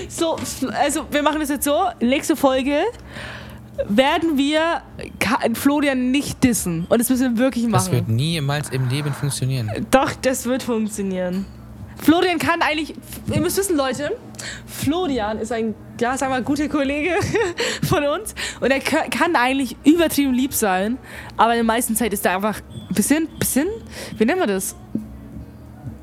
So, 0.07 0.37
also 0.81 1.05
wir 1.11 1.21
machen 1.21 1.41
das 1.41 1.49
jetzt 1.49 1.65
so. 1.65 1.83
Nächste 1.99 2.37
Folge 2.37 2.83
werden 3.87 4.37
wir 4.37 4.81
Florian 5.53 6.11
nicht 6.11 6.43
dissen. 6.43 6.85
Und 6.89 6.99
das 6.99 7.09
müssen 7.09 7.35
wir 7.35 7.43
wirklich 7.43 7.65
machen. 7.65 7.73
Das 7.85 7.91
wird 7.91 8.07
niemals 8.07 8.69
im 8.69 8.87
Leben 8.89 9.13
funktionieren. 9.13 9.69
Doch, 9.91 10.13
das 10.21 10.45
wird 10.45 10.63
funktionieren. 10.63 11.45
Florian 12.01 12.39
kann 12.39 12.61
eigentlich, 12.61 12.93
ihr 13.33 13.41
müsst 13.41 13.57
wissen, 13.57 13.75
Leute, 13.75 14.17
Florian 14.65 15.37
ist 15.39 15.51
ein, 15.51 15.75
ja, 15.99 16.17
sagen 16.17 16.33
wir, 16.33 16.41
guter 16.41 16.69
Kollege 16.69 17.11
von 17.83 18.03
uns 18.05 18.33
und 18.61 18.71
er 18.71 18.79
kann 18.79 19.35
eigentlich 19.35 19.75
übertrieben 19.83 20.33
lieb 20.33 20.53
sein, 20.53 20.97
aber 21.37 21.51
in 21.51 21.57
der 21.57 21.63
meisten 21.65 21.95
Zeit 21.95 22.13
ist 22.13 22.25
er 22.25 22.35
einfach 22.35 22.61
ein 22.89 22.95
bisschen, 22.95 23.27
bisschen, 23.37 23.67
wie 24.17 24.25
nennen 24.25 24.39
wir 24.39 24.47
das? 24.47 24.75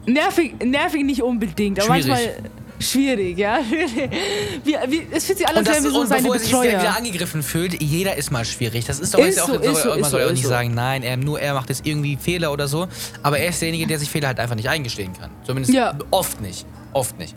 Nervig, 0.07 0.63
nervig 0.65 1.05
nicht 1.05 1.23
unbedingt, 1.23 1.81
aber 1.81 1.95
Schwierig. 1.95 2.09
manchmal 2.09 2.51
schwierig, 2.81 3.39
ja. 3.39 3.59
Wie, 4.65 4.77
wie, 4.89 5.07
es 5.11 5.25
fühlt 5.27 5.39
sich 5.39 5.49
an, 5.49 5.57
Und, 5.57 5.67
das, 5.67 5.75
wären 5.75 5.85
wir 5.85 5.91
so 5.91 6.01
und 6.01 6.07
seine 6.09 6.23
bevor 6.23 6.35
er 6.37 6.41
sich 6.41 6.51
wieder 6.51 6.63
Betreuer. 6.63 6.97
angegriffen 6.97 7.43
fühlt, 7.43 7.81
jeder 7.83 8.17
ist 8.17 8.31
mal 8.31 8.45
schwierig. 8.45 8.85
Das 8.87 8.99
ist 9.01 9.15
doch 9.15 9.19
Ist 9.21 9.37
jetzt 9.37 9.47
so, 9.47 9.55
auch, 9.55 9.61
ist 9.61 9.83
so, 9.83 9.89
man 9.91 10.05
soll 10.05 10.21
so, 10.23 10.27
auch 10.29 10.33
nicht 10.33 10.43
so. 10.43 10.49
sagen, 10.49 10.75
nein, 10.75 11.03
er, 11.03 11.17
nur 11.17 11.41
er 11.41 11.55
macht 11.55 11.69
jetzt 11.69 11.87
irgendwie 11.87 12.17
Fehler 12.17 12.53
oder 12.53 12.69
so. 12.69 12.89
Aber 13.23 13.39
er 13.39 13.49
ist 13.51 13.61
derjenige, 13.61 13.87
der 13.87 13.99
sich 13.99 14.11
Fehler 14.11 14.29
halt 14.29 14.41
einfach 14.41 14.57
nicht 14.57 14.69
eingestehen 14.69 15.13
kann. 15.19 15.31
Zumindest 15.45 15.75
Ja. 15.75 15.97
oft 16.11 16.41
nicht. 16.41 16.67
Oft 16.93 17.19
nicht. 17.19 17.35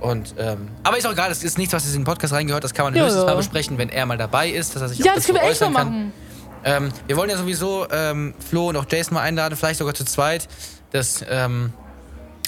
Und, 0.00 0.34
ähm, 0.38 0.68
aber 0.82 0.98
ist 0.98 1.06
auch 1.06 1.12
egal, 1.12 1.30
das 1.30 1.42
ist 1.42 1.56
nichts, 1.58 1.72
was 1.72 1.86
in 1.86 1.92
den 1.92 2.04
Podcast 2.04 2.32
reingehört. 2.34 2.62
Das 2.64 2.74
kann 2.74 2.84
man 2.84 2.94
Ja, 2.94 3.04
höchstens 3.04 3.22
ja. 3.22 3.26
mal 3.30 3.36
besprechen, 3.36 3.78
wenn 3.78 3.88
er 3.88 4.04
mal 4.06 4.18
dabei 4.18 4.48
ist, 4.50 4.74
dass 4.76 4.82
er 4.82 4.88
sich 4.88 4.98
Ja, 4.98 5.12
auch 5.12 5.16
das 5.16 5.26
können 5.26 5.38
wir 5.40 5.48
echt 5.50 5.60
mal 5.62 5.70
machen. 5.70 6.12
Ähm, 6.64 6.88
wir 7.06 7.16
wollen 7.16 7.30
ja 7.30 7.36
sowieso 7.38 7.86
ähm, 7.90 8.34
Flo 8.50 8.68
und 8.68 8.76
auch 8.76 8.84
Jason 8.90 9.14
mal 9.14 9.22
einladen, 9.22 9.56
vielleicht 9.56 9.78
sogar 9.78 9.94
zu 9.94 10.04
zweit. 10.04 10.48
Das 10.90 11.24
ähm, 11.28 11.72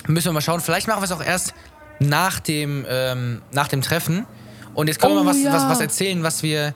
müssen 0.07 0.26
wir 0.26 0.32
mal 0.32 0.41
schauen. 0.41 0.61
Vielleicht 0.61 0.89
machen 0.89 1.01
wir 1.01 1.05
es 1.05 1.12
auch 1.12 1.24
erst 1.24 1.55
nach 2.01 2.40
dem, 2.40 2.86
ähm, 2.88 3.42
nach 3.53 3.68
dem 3.68 3.82
Treffen. 3.82 4.26
Und 4.74 4.86
jetzt 4.86 5.01
können 5.01 5.14
wir 5.14 5.20
Oh, 5.20 5.24
mal 5.24 5.30
was, 5.30 5.42
ja. 5.42 5.53
was, 5.53 5.68
was 5.68 5.80
erzählen, 5.80 6.22
was 6.22 6.42
wir, 6.44 6.72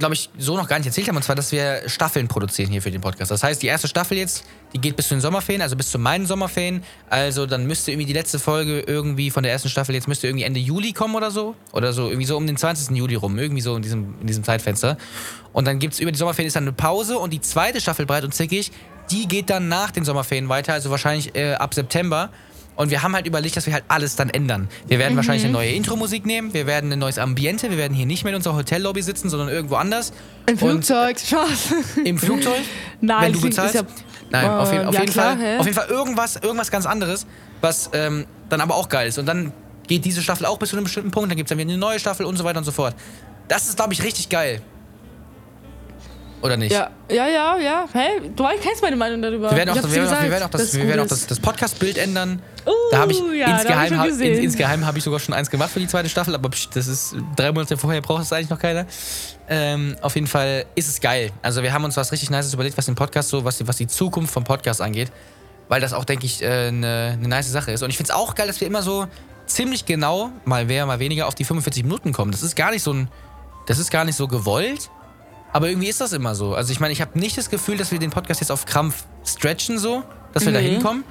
glaube 0.00 0.14
ich, 0.14 0.30
so 0.36 0.56
noch 0.56 0.66
gar 0.66 0.78
nicht 0.78 0.86
erzählt 0.86 1.06
haben. 1.06 1.14
Und 1.16 1.22
zwar, 1.22 1.36
dass 1.36 1.52
wir 1.52 1.82
Staffeln 1.88 2.26
produzieren 2.26 2.70
hier 2.70 2.82
für 2.82 2.90
den 2.90 3.00
Podcast. 3.00 3.30
Das 3.30 3.44
heißt, 3.44 3.62
die 3.62 3.68
erste 3.68 3.86
Staffel 3.86 4.18
jetzt, 4.18 4.44
die 4.72 4.80
geht 4.80 4.96
bis 4.96 5.06
zu 5.06 5.14
den 5.14 5.20
Sommerferien, 5.20 5.62
also 5.62 5.76
bis 5.76 5.90
zu 5.92 6.00
meinen 6.00 6.26
Sommerferien. 6.26 6.82
Also 7.08 7.46
dann 7.46 7.66
müsste 7.66 7.92
irgendwie 7.92 8.06
die 8.06 8.12
letzte 8.12 8.40
Folge 8.40 8.80
irgendwie 8.80 9.30
von 9.30 9.44
der 9.44 9.52
ersten 9.52 9.68
Staffel 9.68 9.94
jetzt 9.94 10.08
müsste 10.08 10.26
irgendwie 10.26 10.44
Ende 10.44 10.58
Juli 10.58 10.92
kommen 10.92 11.14
oder 11.14 11.30
so. 11.30 11.54
Oder 11.72 11.92
so, 11.92 12.08
irgendwie 12.08 12.26
so 12.26 12.36
um 12.36 12.46
den 12.48 12.56
20. 12.56 12.96
Juli 12.96 13.14
rum. 13.14 13.38
Irgendwie 13.38 13.62
so 13.62 13.76
in 13.76 13.82
diesem, 13.82 14.16
in 14.20 14.26
diesem 14.26 14.42
Zeitfenster. 14.42 14.96
Und 15.52 15.66
dann 15.68 15.78
gibt 15.78 15.94
es 15.94 16.00
über 16.00 16.10
die 16.10 16.18
Sommerferien 16.18 16.48
ist 16.48 16.56
dann 16.56 16.64
eine 16.64 16.72
Pause 16.72 17.18
und 17.18 17.32
die 17.32 17.40
zweite 17.40 17.80
Staffel 17.80 18.06
breit 18.06 18.24
und 18.24 18.34
zickig, 18.34 18.72
die 19.12 19.28
geht 19.28 19.50
dann 19.50 19.68
nach 19.68 19.92
den 19.92 20.04
Sommerferien 20.04 20.48
weiter, 20.48 20.72
also 20.72 20.90
wahrscheinlich 20.90 21.36
äh, 21.36 21.54
ab 21.54 21.74
September. 21.74 22.30
Und 22.76 22.90
wir 22.90 23.02
haben 23.02 23.14
halt 23.14 23.26
überlegt, 23.26 23.56
dass 23.56 23.66
wir 23.66 23.72
halt 23.72 23.84
alles 23.88 24.16
dann 24.16 24.30
ändern. 24.30 24.68
Wir 24.88 24.98
werden 24.98 25.16
wahrscheinlich 25.16 25.44
eine 25.44 25.52
neue 25.52 25.70
Intro-Musik 25.70 26.26
nehmen, 26.26 26.52
wir 26.54 26.66
werden 26.66 26.92
ein 26.92 26.98
neues 26.98 27.18
Ambiente, 27.18 27.70
wir 27.70 27.78
werden 27.78 27.94
hier 27.94 28.06
nicht 28.06 28.24
mehr 28.24 28.32
in 28.32 28.36
unserer 28.36 28.56
Hotellobby 28.56 29.00
sitzen, 29.02 29.28
sondern 29.30 29.48
irgendwo 29.48 29.76
anders. 29.76 30.12
Im 30.46 30.58
Flugzeug, 30.58 31.18
Spaß. 31.20 31.74
Im 32.04 32.18
Flugzeug? 32.18 32.54
Nein, 33.00 33.26
wenn 33.26 33.32
du 33.32 33.40
bezahlst? 33.40 33.74
ja- 33.76 33.82
Nein, 34.30 34.50
auf, 34.50 34.70
jeden- 34.72 34.82
Ähm, 34.82 34.88
auf 34.88 34.94
ja, 34.94 35.00
jeden 35.02 35.12
klar, 35.12 35.36
Fall. 35.36 35.46
hä? 35.46 35.58
Auf 35.58 35.66
jeden 35.66 35.76
Fall 35.76 35.88
irgendwas, 35.88 36.36
irgendwas 36.36 36.70
ganz 36.70 36.86
anderes, 36.86 37.26
was 37.60 37.90
ähm, 37.92 38.26
dann 38.48 38.60
aber 38.60 38.74
auch 38.74 38.88
geil 38.88 39.06
ist. 39.06 39.18
Und 39.18 39.26
dann 39.26 39.52
geht 39.86 40.04
diese 40.04 40.22
Staffel 40.22 40.46
auch 40.46 40.58
bis 40.58 40.70
zu 40.70 40.76
einem 40.76 40.84
bestimmten 40.84 41.10
Punkt, 41.12 41.30
dann 41.30 41.36
gibt 41.36 41.46
es 41.46 41.50
dann 41.50 41.58
wieder 41.58 41.70
eine 41.70 41.78
neue 41.78 42.00
Staffel 42.00 42.26
und 42.26 42.36
so 42.36 42.42
weiter 42.44 42.58
und 42.58 42.64
so 42.64 42.72
fort. 42.72 42.96
Das 43.46 43.68
ist, 43.68 43.76
glaube 43.76 43.92
ich, 43.92 44.02
richtig 44.02 44.30
geil. 44.30 44.62
Oder 46.44 46.58
nicht? 46.58 46.72
Ja, 46.72 46.90
ja, 47.10 47.26
ja, 47.26 47.56
ja. 47.56 47.88
Hey, 47.90 48.20
du 48.36 48.44
kennst 48.60 48.82
meine 48.82 48.96
Meinung 48.96 49.22
darüber. 49.22 49.50
Wir 49.50 49.56
werden 49.56 49.70
auch, 49.70 49.76
wir 49.76 49.90
werden 49.94 50.08
auch, 50.14 50.22
wir 50.22 50.30
werden 50.30 50.42
auch 50.42 50.50
das, 50.50 50.74
wir 50.74 50.86
werden 50.86 51.00
auch 51.00 51.06
das, 51.06 51.26
das 51.26 51.40
Podcast-Bild 51.40 51.96
ändern. 51.96 52.42
Uh, 52.66 52.70
da 52.90 52.98
habe 52.98 53.12
ich 53.12 53.18
ja, 53.18 53.46
da 53.46 53.54
hab 53.54 53.56
ich 53.56 53.62
insgeheim, 53.62 53.88
schon 53.88 53.98
hab, 53.98 54.20
insgeheim 54.20 54.86
habe 54.86 54.98
ich 54.98 55.04
sogar 55.04 55.20
schon 55.20 55.32
eins 55.32 55.48
gemacht 55.48 55.70
für 55.70 55.80
die 55.80 55.86
zweite 55.86 56.10
Staffel, 56.10 56.34
aber 56.34 56.50
das 56.50 56.86
ist 56.86 57.16
drei 57.34 57.50
Monate 57.50 57.78
vorher 57.78 58.02
braucht 58.02 58.24
es 58.24 58.32
eigentlich 58.34 58.50
noch 58.50 58.58
keiner. 58.58 58.84
Ähm, 59.48 59.96
auf 60.02 60.16
jeden 60.16 60.26
Fall 60.26 60.66
ist 60.74 60.88
es 60.88 61.00
geil. 61.00 61.30
Also 61.40 61.62
wir 61.62 61.72
haben 61.72 61.82
uns 61.82 61.96
was 61.96 62.12
richtig 62.12 62.28
Nices 62.28 62.52
überlegt, 62.52 62.76
was 62.76 62.84
den 62.84 62.94
Podcast 62.94 63.30
so, 63.30 63.42
was 63.46 63.56
die, 63.56 63.66
was 63.66 63.78
die 63.78 63.86
Zukunft 63.86 64.34
vom 64.34 64.44
Podcast 64.44 64.82
angeht, 64.82 65.10
weil 65.68 65.80
das 65.80 65.94
auch, 65.94 66.04
denke 66.04 66.26
ich, 66.26 66.44
eine 66.44 66.66
äh, 66.66 66.70
ne 66.72 67.16
ne 67.22 67.28
nice 67.28 67.50
Sache 67.50 67.72
ist. 67.72 67.82
Und 67.82 67.88
ich 67.88 67.96
finde 67.96 68.12
es 68.12 68.14
auch 68.14 68.34
geil, 68.34 68.48
dass 68.48 68.60
wir 68.60 68.68
immer 68.68 68.82
so 68.82 69.06
ziemlich 69.46 69.86
genau, 69.86 70.30
mal 70.44 70.66
mehr, 70.66 70.84
mal 70.84 70.98
weniger, 70.98 71.26
auf 71.26 71.34
die 71.34 71.44
45 71.44 71.84
Minuten 71.84 72.12
kommen. 72.12 72.32
Das 72.32 72.42
ist 72.42 72.54
gar 72.54 72.70
nicht 72.70 72.82
so 72.82 72.92
ein, 72.92 73.08
das 73.66 73.78
ist 73.78 73.90
gar 73.90 74.04
nicht 74.04 74.16
so 74.16 74.28
gewollt. 74.28 74.90
Aber 75.54 75.68
irgendwie 75.68 75.88
ist 75.88 76.00
das 76.00 76.12
immer 76.12 76.34
so. 76.34 76.54
Also 76.54 76.72
ich 76.72 76.80
meine, 76.80 76.92
ich 76.92 77.00
habe 77.00 77.16
nicht 77.16 77.38
das 77.38 77.48
Gefühl, 77.48 77.76
dass 77.76 77.92
wir 77.92 78.00
den 78.00 78.10
Podcast 78.10 78.40
jetzt 78.40 78.50
auf 78.50 78.66
Krampf 78.66 79.04
stretchen 79.24 79.78
so, 79.78 80.02
dass 80.32 80.44
wir 80.44 80.52
da 80.52 80.60
Nee. 80.60 80.70
hinkommen. 80.70 81.04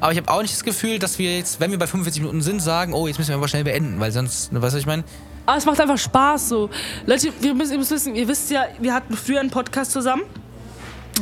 Aber 0.00 0.12
ich 0.12 0.18
habe 0.18 0.30
auch 0.30 0.40
nicht 0.40 0.54
das 0.54 0.64
Gefühl, 0.64 0.98
dass 0.98 1.18
wir 1.18 1.36
jetzt, 1.36 1.60
wenn 1.60 1.70
wir 1.70 1.78
bei 1.78 1.86
45 1.86 2.22
Minuten 2.22 2.40
sind, 2.40 2.60
sagen, 2.60 2.94
oh, 2.94 3.06
jetzt 3.06 3.18
müssen 3.18 3.28
wir 3.28 3.36
aber 3.36 3.48
schnell 3.48 3.64
beenden, 3.64 4.00
weil 4.00 4.10
sonst, 4.10 4.50
weißt 4.50 4.62
du, 4.62 4.62
was 4.62 4.74
ich 4.74 4.86
meine? 4.86 5.04
Aber 5.44 5.58
es 5.58 5.66
macht 5.66 5.78
einfach 5.80 5.98
Spaß 5.98 6.48
so. 6.48 6.70
Leute, 7.04 7.28
wir 7.40 7.54
müssen, 7.54 7.72
ihr 7.72 7.78
müsst 7.78 7.90
wissen, 7.90 8.14
ihr 8.14 8.26
wisst 8.26 8.50
ja, 8.50 8.64
wir 8.80 8.94
hatten 8.94 9.14
früher 9.14 9.40
einen 9.40 9.50
Podcast 9.50 9.92
zusammen. 9.92 10.22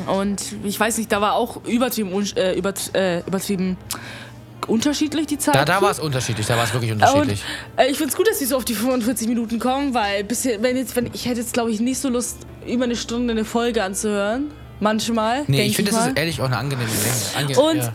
Und 0.07 0.41
ich 0.63 0.79
weiß 0.79 0.97
nicht, 0.99 1.11
da 1.11 1.21
war 1.21 1.33
auch 1.35 1.65
übertrieben, 1.65 2.13
äh, 2.37 2.53
äh, 2.55 3.23
übertrieben 3.27 3.77
unterschiedlich 4.71 5.27
die 5.27 5.39
Zeit. 5.39 5.55
Da, 5.55 5.65
da 5.65 5.83
war 5.83 5.91
es 5.91 5.99
unterschiedlich, 6.01 6.47
da 6.47 6.57
war 6.57 6.65
es 6.65 6.73
wirklich 6.73 6.93
Und 6.93 7.03
unterschiedlich. 7.03 7.43
äh, 7.77 7.91
ich 7.91 7.97
finde 7.99 8.11
es 8.11 8.17
gut, 8.17 8.27
dass 8.29 8.39
sie 8.39 8.47
so 8.47 8.57
auf 8.57 8.65
die 8.65 8.75
45 8.75 9.29
Minuten 9.29 9.59
kommen, 9.59 9.93
weil 9.95 10.25
bisher, 10.25 10.63
wenn 10.63 10.77
jetzt, 10.77 10.97
wenn 10.97 11.11
ich 11.13 11.27
hätte 11.27 11.41
jetzt, 11.41 11.53
glaube 11.53 11.71
ich, 11.71 11.81
nicht 11.81 11.99
so 11.99 12.09
Lust, 12.09 12.39
über 12.67 12.85
eine 12.85 12.97
Stunde 12.97 13.33
eine 13.33 13.45
Folge 13.45 13.83
anzuhören. 13.83 14.51
Manchmal. 14.83 15.45
nee, 15.47 15.63
ich 15.67 15.77
finde, 15.77 15.91
das 15.93 16.07
ist 16.07 16.17
ehrlich 16.17 16.41
auch 16.41 16.47
eine 16.47 16.57
angenehme 16.57 16.89
Länge. 16.89 17.55
Ange 17.55 17.61
Und 17.61 17.77
ja. 17.77 17.93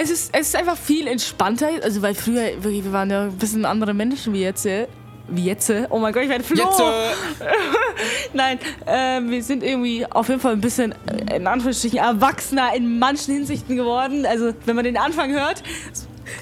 es, 0.00 0.08
ist, 0.10 0.30
es 0.32 0.48
ist 0.48 0.56
einfach 0.56 0.76
viel 0.76 1.08
entspannter. 1.08 1.68
Also, 1.82 2.00
weil 2.00 2.14
früher, 2.14 2.62
wirklich, 2.62 2.84
wir 2.84 2.92
waren 2.92 3.10
ja 3.10 3.22
ein 3.24 3.36
bisschen 3.36 3.64
andere 3.64 3.92
Menschen 3.92 4.32
wie 4.34 4.42
jetzt. 4.42 4.64
äh, 4.64 4.86
Wie 5.28 5.44
jetzt? 5.46 5.68
äh. 5.68 5.86
Oh 5.90 5.98
mein 5.98 6.12
Gott, 6.12 6.22
ich 6.22 6.28
werde 6.28 6.44
Flo. 6.44 6.62
Jetzt, 6.64 6.78
äh, 6.80 7.44
Nein, 8.34 8.58
ähm, 8.86 9.30
wir 9.30 9.42
sind 9.42 9.64
irgendwie 9.64 10.06
auf 10.06 10.28
jeden 10.28 10.40
Fall 10.40 10.52
ein 10.52 10.60
bisschen, 10.60 10.92
äh, 11.28 11.36
in 11.36 11.46
Anführungsstrichen, 11.48 11.98
erwachsener 11.98 12.72
in 12.76 13.00
manchen 13.00 13.34
Hinsichten 13.34 13.76
geworden. 13.76 14.24
Also, 14.24 14.52
wenn 14.64 14.76
man 14.76 14.84
den 14.84 14.96
Anfang 14.96 15.32
hört, 15.32 15.64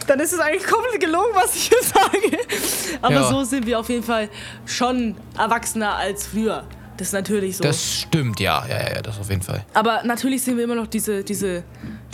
dann 0.07 0.21
ist 0.21 0.33
es 0.33 0.39
eigentlich 0.41 0.65
komplett 0.67 1.01
gelogen, 1.01 1.31
was 1.35 1.55
ich 1.57 1.69
hier 1.69 1.83
sage. 1.83 2.39
Aber 3.03 3.15
Ja. 3.15 3.29
so 3.31 3.45
sind 3.45 3.67
wir 3.67 3.79
auf 3.81 3.89
jeden 3.89 4.03
Fall 4.05 4.29
schon 4.67 5.15
erwachsener 5.39 5.95
als 5.97 6.27
früher. 6.27 6.65
Das 6.97 7.09
ist 7.09 7.13
natürlich 7.13 7.59
so. 7.59 7.63
das 7.63 7.95
stimmt, 8.01 8.41
ja, 8.41 8.65
ja, 8.67 8.79
ja, 8.81 8.95
ja, 8.95 9.03
das 9.03 9.21
auf 9.21 9.29
jeden 9.29 9.43
Fall. 9.43 9.63
Aber 9.75 10.03
natürlich 10.05 10.43
sehen 10.43 10.57
wir 10.57 10.65
immer 10.65 10.75
noch 10.77 10.87
diese, 10.87 11.23
diese, 11.23 11.63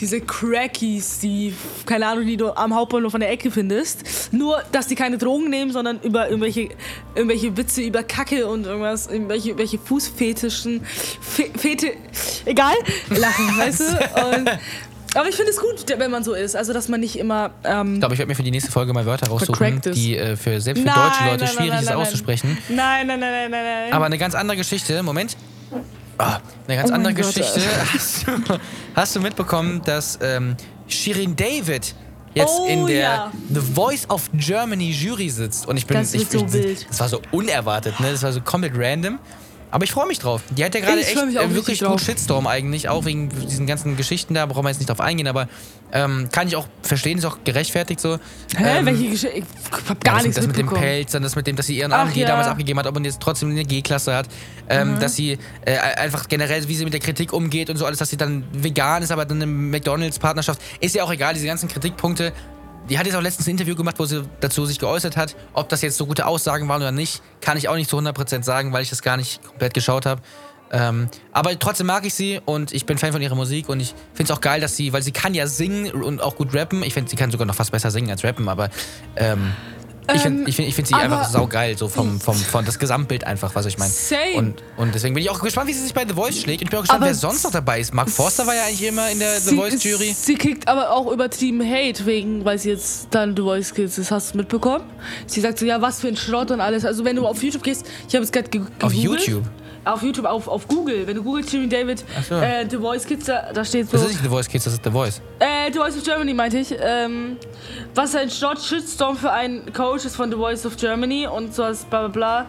diese 0.00 0.20
Crackies, 0.20 1.20
die, 1.20 1.54
keine 1.86 2.08
Ahnung, 2.08 2.26
die 2.26 2.36
du 2.36 2.50
am 2.50 2.74
Hauptbahnhof 2.74 3.14
an 3.14 3.20
der 3.20 3.30
Ecke 3.30 3.52
findest. 3.52 4.32
Nur, 4.32 4.60
dass 4.72 4.88
die 4.88 4.96
keine 4.96 5.18
Drogen 5.18 5.48
nehmen, 5.50 5.70
sondern 5.70 6.00
über 6.00 6.28
irgendwelche, 6.28 6.70
irgendwelche 7.14 7.56
Witze 7.56 7.82
über 7.82 8.02
Kacke 8.02 8.48
und 8.48 8.66
irgendwas, 8.66 9.06
irgendwelche, 9.06 9.50
irgendwelche 9.50 9.78
Fußfetischen, 9.78 10.84
Fe 10.84 11.48
Fete, 11.56 11.92
egal, 12.44 12.74
lachen, 13.10 13.56
weißt 13.58 13.80
du? 13.80 13.84
Und, 14.36 14.50
aber 15.14 15.28
ich 15.28 15.36
finde 15.36 15.50
es 15.52 15.58
gut, 15.58 15.84
wenn 15.98 16.10
man 16.10 16.24
so 16.24 16.32
ist. 16.34 16.56
Also, 16.56 16.72
dass 16.72 16.88
man 16.88 17.00
nicht 17.00 17.18
immer. 17.18 17.50
Ähm, 17.64 17.94
Ich 17.94 18.00
glaube, 18.00 18.14
ich 18.14 18.18
werde 18.18 18.28
mir 18.30 18.34
für 18.36 18.42
die 18.42 18.50
nächste 18.50 18.70
Folge 18.72 18.92
mal 18.92 19.04
Wörter 19.06 19.28
raussuchen, 19.28 19.80
die 19.94 20.16
äh, 20.16 20.36
für 20.36 20.60
selbst 20.60 20.80
für 20.80 20.86
Nein, 20.86 20.96
deutsche 20.96 21.24
Leute 21.24 21.44
nein, 21.44 21.52
schwierig 21.54 21.72
nein, 21.74 21.82
ist 21.82 21.92
auszusprechen. 21.92 22.58
nein, 22.68 23.06
nein, 23.06 23.20
nein, 23.20 23.32
nein, 23.32 23.50
nein, 23.50 23.64
nein. 23.64 23.92
Aber 23.92 24.06
eine 24.06 24.18
ganz 24.18 24.34
andere 24.34 24.56
Geschichte. 24.56 25.02
Moment. 25.02 25.36
Ah, 26.18 26.38
eine 26.68 26.76
ganz 26.76 26.90
Oh 26.90 26.94
andere 26.94 27.14
Geschichte. 27.14 27.60
Hast 27.92 28.26
du, 28.26 28.32
hast 28.94 29.16
du 29.16 29.20
mitbekommen, 29.20 29.80
dass 29.84 30.18
ähm, 30.22 30.56
Shirin 30.86 31.34
David 31.34 31.94
jetzt 32.34 32.52
Oh, 32.58 32.66
in 32.66 32.86
der 32.86 33.00
ja. 33.00 33.32
The 33.52 33.60
Voice 33.60 34.08
of 34.10 34.28
Germany 34.34 34.90
Jury 34.90 35.30
sitzt? 35.30 35.66
Und 35.66 35.78
ich 35.78 35.86
bin. 35.86 35.96
Das 35.96 36.12
ich, 36.14 36.28
so 36.28 36.44
ich, 36.44 36.52
wild. 36.52 36.86
Das 36.88 37.00
war 37.00 37.08
so 37.08 37.20
unerwartet, 37.32 37.98
ne? 37.98 38.12
Das 38.12 38.22
war 38.22 38.32
so 38.32 38.40
komplett 38.42 38.74
random. 38.76 39.18
Aber 39.72 39.84
ich 39.84 39.90
freue 39.90 40.06
mich 40.06 40.18
drauf. 40.18 40.42
Die 40.50 40.62
hat 40.64 40.74
ja 40.74 40.80
gerade 40.82 41.00
echt 41.00 41.16
äh, 41.16 41.54
wirklich 41.54 41.80
gut 41.80 42.00
Shitstorm 42.00 42.46
eigentlich, 42.46 42.90
auch 42.90 43.06
wegen 43.06 43.30
diesen 43.30 43.66
ganzen 43.66 43.96
Geschichten 43.96 44.34
da, 44.34 44.44
brauchen 44.44 44.64
wir 44.64 44.68
jetzt 44.68 44.78
nicht 44.78 44.90
drauf 44.90 45.00
eingehen, 45.00 45.26
aber 45.26 45.48
ähm, 45.94 46.28
kann 46.30 46.46
ich 46.46 46.56
auch 46.56 46.66
verstehen, 46.82 47.16
ist 47.16 47.24
auch 47.24 47.38
gerechtfertigt 47.42 47.98
so. 47.98 48.18
Hä? 48.56 48.78
Ähm, 48.78 48.86
Welche 48.86 49.08
Geschichte? 49.08 49.38
Ich 49.38 49.44
hab 49.88 50.04
gar 50.04 50.16
das, 50.16 50.22
nichts 50.24 50.36
das 50.36 50.46
mit 50.46 50.58
dem. 50.58 50.68
Pelz, 50.68 51.12
dann 51.12 51.22
das 51.22 51.36
mit 51.36 51.46
dem, 51.46 51.56
dass 51.56 51.66
sie 51.66 51.78
ihren 51.78 51.92
AMG 51.92 52.16
ja. 52.18 52.26
damals 52.28 52.48
abgegeben 52.48 52.78
hat, 52.78 52.86
ob 52.86 52.94
man 52.94 53.04
jetzt 53.04 53.20
trotzdem 53.20 53.50
eine 53.50 53.64
G-Klasse 53.64 54.14
hat, 54.14 54.28
ähm, 54.68 54.94
Mhm. 54.94 55.00
dass 55.00 55.16
sie 55.16 55.38
äh, 55.64 55.78
einfach 55.78 56.28
generell, 56.28 56.68
wie 56.68 56.74
sie 56.76 56.84
mit 56.84 56.92
der 56.92 57.00
Kritik 57.00 57.32
umgeht 57.32 57.70
und 57.70 57.76
so 57.78 57.86
alles, 57.86 57.98
dass 57.98 58.10
sie 58.10 58.18
dann 58.18 58.44
vegan 58.52 59.02
ist, 59.02 59.10
aber 59.10 59.24
dann 59.24 59.38
eine 59.40 59.46
McDonalds-Partnerschaft, 59.46 60.60
ist 60.80 60.94
ja 60.94 61.02
auch 61.04 61.12
egal, 61.12 61.32
diese 61.34 61.46
ganzen 61.46 61.68
Kritikpunkte. 61.68 62.32
Die 62.88 62.98
hat 62.98 63.06
jetzt 63.06 63.14
auch 63.14 63.22
letztens 63.22 63.46
ein 63.46 63.52
Interview 63.52 63.74
gemacht, 63.74 63.98
wo 63.98 64.04
sie 64.04 64.24
dazu 64.40 64.66
sich 64.66 64.78
geäußert 64.78 65.16
hat. 65.16 65.36
Ob 65.52 65.68
das 65.68 65.82
jetzt 65.82 65.96
so 65.96 66.06
gute 66.06 66.26
Aussagen 66.26 66.68
waren 66.68 66.82
oder 66.82 66.92
nicht, 66.92 67.22
kann 67.40 67.56
ich 67.56 67.68
auch 67.68 67.76
nicht 67.76 67.88
zu 67.88 67.98
100% 67.98 68.42
sagen, 68.42 68.72
weil 68.72 68.82
ich 68.82 68.90
das 68.90 69.02
gar 69.02 69.16
nicht 69.16 69.42
komplett 69.42 69.74
geschaut 69.74 70.06
habe. 70.06 70.20
Ähm, 70.74 71.08
aber 71.32 71.56
trotzdem 71.58 71.86
mag 71.86 72.06
ich 72.06 72.14
sie 72.14 72.40
und 72.46 72.72
ich 72.72 72.86
bin 72.86 72.96
Fan 72.96 73.12
von 73.12 73.20
ihrer 73.20 73.34
Musik 73.34 73.68
und 73.68 73.80
ich 73.80 73.94
finde 74.14 74.32
es 74.32 74.36
auch 74.36 74.40
geil, 74.40 74.58
dass 74.60 74.74
sie, 74.74 74.92
weil 74.94 75.02
sie 75.02 75.12
kann 75.12 75.34
ja 75.34 75.46
singen 75.46 75.92
und 75.92 76.22
auch 76.22 76.34
gut 76.34 76.54
rappen. 76.54 76.82
Ich 76.82 76.94
finde, 76.94 77.10
sie 77.10 77.16
kann 77.16 77.30
sogar 77.30 77.46
noch 77.46 77.54
fast 77.54 77.72
besser 77.72 77.90
singen 77.90 78.10
als 78.10 78.24
rappen, 78.24 78.48
aber 78.48 78.70
ähm, 79.16 79.52
ich 80.14 80.20
finde 80.20 80.48
ich 80.50 80.56
find, 80.56 80.68
ich 80.68 80.74
find 80.74 80.88
sie 80.88 80.94
einfach 80.94 81.28
saugeil, 81.28 81.76
so 81.78 81.88
vom, 81.88 82.20
vom, 82.20 82.34
von 82.52 82.64
das 82.64 82.78
Gesamtbild 82.78 83.24
einfach, 83.24 83.54
was 83.54 83.66
ich 83.66 83.78
meine. 83.78 83.92
Und, 84.36 84.54
und 84.76 84.94
deswegen 84.94 85.14
bin 85.14 85.22
ich 85.22 85.30
auch 85.30 85.40
gespannt, 85.40 85.68
wie 85.68 85.72
sie 85.72 85.82
sich 85.82 85.94
bei 85.94 86.04
The 86.06 86.14
Voice 86.14 86.40
schlägt. 86.40 86.60
Und 86.60 86.64
ich 86.66 86.70
bin 86.70 86.78
auch 86.78 86.82
gespannt, 86.82 87.02
Aber 87.02 87.06
wer 87.10 87.14
sonst 87.14 87.44
noch 87.44 87.50
dabei 87.52 87.80
ist. 87.80 87.94
Mark 87.94 88.10
Forster 88.10 88.46
war 88.46 88.54
ja 88.54 88.64
eigentlich 88.64 88.82
immer 88.88 89.08
in 89.10 89.18
der 89.18 89.40
The 89.40 89.50
Sie- 89.50 89.56
Voice 89.56 89.82
Jury. 89.82 90.14
Sie 90.18 90.34
kriegt 90.34 90.66
aber 90.68 90.90
auch 90.90 91.10
übertrieben 91.12 91.62
Hate, 91.62 92.04
wegen, 92.06 92.44
weil 92.44 92.58
sie 92.58 92.70
jetzt 92.70 93.08
dann 93.10 93.36
The 93.36 93.42
Voice 93.42 93.72
Kids 93.74 93.98
ist. 93.98 94.10
Hast 94.10 94.34
du 94.34 94.38
mitbekommen? 94.38 94.84
Sie 95.26 95.40
sagt 95.40 95.58
so, 95.58 95.64
ja, 95.66 95.80
was 95.80 96.00
für 96.00 96.08
ein 96.08 96.16
Schrott 96.16 96.50
und 96.50 96.60
alles. 96.60 96.84
Also 96.84 97.04
wenn 97.04 97.16
du 97.16 97.26
auf 97.26 97.42
YouTube 97.42 97.62
gehst, 97.62 97.86
ich 98.08 98.14
habe 98.14 98.24
es 98.24 98.32
gerade 98.32 98.48
ge 98.50 98.62
Auf 98.80 98.92
gegoogelt. 98.92 99.26
YouTube. 99.26 99.44
Auf 99.84 100.02
YouTube, 100.02 100.26
auf, 100.26 100.48
auf 100.48 100.68
Google. 100.68 101.06
Wenn 101.06 101.16
du 101.16 101.22
googelst 101.22 101.52
Jimmy 101.52 101.68
David, 101.68 102.04
so. 102.28 102.36
äh, 102.36 102.66
The 102.68 102.76
Voice 102.76 103.04
Kids, 103.06 103.26
da, 103.26 103.52
da 103.52 103.64
steht 103.64 103.90
so. 103.90 103.96
Das 103.96 104.02
ist 104.06 104.12
nicht 104.12 104.22
The 104.22 104.28
Voice 104.28 104.48
Kids, 104.48 104.64
das 104.64 104.74
ist 104.74 104.84
The 104.84 104.90
Voice. 104.90 105.20
Äh, 105.38 105.72
The 105.72 105.78
Voice 105.78 105.96
of 105.96 106.04
Germany 106.04 106.34
meinte 106.34 106.58
ich. 106.58 106.74
Ähm, 106.80 107.36
was 107.94 108.14
ein 108.14 108.30
Short 108.30 108.60
Shitstorm 108.60 109.16
für 109.16 109.32
einen 109.32 109.72
Coach 109.72 110.04
ist 110.04 110.16
von 110.16 110.30
The 110.30 110.36
Voice 110.36 110.64
of 110.66 110.76
Germany 110.76 111.26
und 111.26 111.54
so 111.54 111.62
was 111.64 111.84
bla 111.84 112.06
bla 112.06 112.46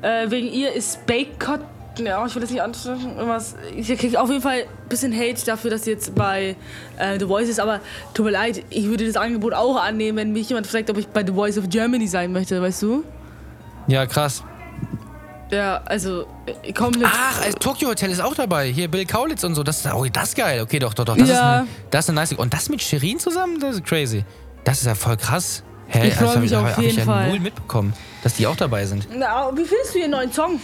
bla. 0.00 0.18
Äh, 0.22 0.30
wegen 0.30 0.48
ihr 0.48 0.72
ist 0.72 1.06
Baycott. 1.06 1.60
Ja, 1.98 2.26
ich 2.26 2.34
will 2.34 2.42
das 2.42 2.50
nicht 2.50 2.60
ansprechen. 2.60 3.16
Irgendwas. 3.16 3.54
Ich 3.76 3.86
krieg 3.96 4.16
auf 4.16 4.28
jeden 4.28 4.42
Fall 4.42 4.62
ein 4.62 4.88
bisschen 4.88 5.16
Hate 5.16 5.44
dafür, 5.46 5.70
dass 5.70 5.84
sie 5.84 5.92
jetzt 5.92 6.12
bei 6.14 6.56
äh, 6.98 7.18
The 7.20 7.26
Voice 7.26 7.48
ist, 7.48 7.60
aber 7.60 7.80
tut 8.14 8.24
mir 8.26 8.32
leid, 8.32 8.64
ich 8.70 8.86
würde 8.86 9.06
das 9.06 9.16
Angebot 9.16 9.54
auch 9.54 9.76
annehmen, 9.80 10.18
wenn 10.18 10.32
mich 10.32 10.48
jemand 10.48 10.66
fragt, 10.66 10.90
ob 10.90 10.98
ich 10.98 11.06
bei 11.06 11.24
The 11.24 11.32
Voice 11.32 11.56
of 11.56 11.68
Germany 11.68 12.08
sein 12.08 12.32
möchte, 12.32 12.60
weißt 12.60 12.82
du? 12.82 13.04
Ja, 13.86 14.06
krass. 14.06 14.42
Ja, 15.50 15.82
also 15.84 16.26
äh, 16.64 16.72
komplett. 16.72 17.08
Ach, 17.12 17.42
also 17.42 17.58
Tokyo 17.58 17.88
Hotel 17.90 18.10
ist 18.10 18.20
auch 18.20 18.34
dabei. 18.34 18.68
Hier 18.70 18.88
Bill 18.88 19.04
Kaulitz 19.06 19.44
und 19.44 19.54
so. 19.54 19.62
Das, 19.62 19.84
oh, 19.92 20.04
das 20.12 20.30
ist 20.30 20.36
geil. 20.36 20.60
Okay, 20.62 20.78
doch, 20.78 20.94
doch, 20.94 21.04
doch. 21.04 21.16
Das, 21.16 21.28
Ja. 21.28 21.34
ist, 21.34 21.62
ein, 21.62 21.68
das 21.90 22.04
ist 22.06 22.10
eine 22.10 22.20
nice. 22.20 22.32
Und 22.32 22.52
das 22.54 22.68
mit 22.68 22.82
Shirin 22.82 23.18
zusammen, 23.18 23.60
das 23.60 23.76
ist 23.76 23.84
crazy. 23.84 24.24
Das 24.64 24.78
ist 24.78 24.86
ja 24.86 24.94
voll 24.94 25.16
krass. 25.16 25.62
Hä? 25.88 26.08
Ich 26.08 26.14
freu 26.14 26.24
das 26.24 26.34
hab 26.36 26.42
mich 26.42 26.56
auf 26.56 26.64
hab 26.64 26.78
ich 26.78 26.84
jeden 26.86 26.98
ja 26.98 27.04
Fall. 27.04 27.28
null 27.28 27.40
mitbekommen, 27.40 27.92
dass 28.22 28.34
die 28.34 28.46
auch 28.46 28.56
dabei 28.56 28.86
sind. 28.86 29.06
Na, 29.14 29.50
wie 29.54 29.64
findest 29.64 29.94
du 29.94 29.98
ihren 29.98 30.10
neuen 30.12 30.32
Song? 30.32 30.58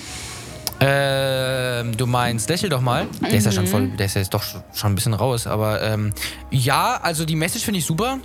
Ähm, 0.82 1.94
du 1.96 2.06
meinst, 2.06 2.48
lächel 2.48 2.70
doch 2.70 2.80
mal. 2.80 3.06
Der 3.20 3.34
ist 3.34 3.44
ja 3.44 3.52
schon 3.52 3.66
voll, 3.66 3.88
der 3.88 4.06
ist 4.06 4.14
ja 4.14 4.22
jetzt 4.22 4.32
doch 4.32 4.42
schon 4.42 4.62
schon 4.72 4.92
ein 4.92 4.94
bisschen 4.94 5.12
raus. 5.12 5.46
Aber 5.46 5.82
ähm, 5.82 6.12
ja, 6.50 6.98
also 7.02 7.26
die 7.26 7.36
Message 7.36 7.64
finde 7.66 7.78
ich 7.80 7.84
super. 7.86 8.18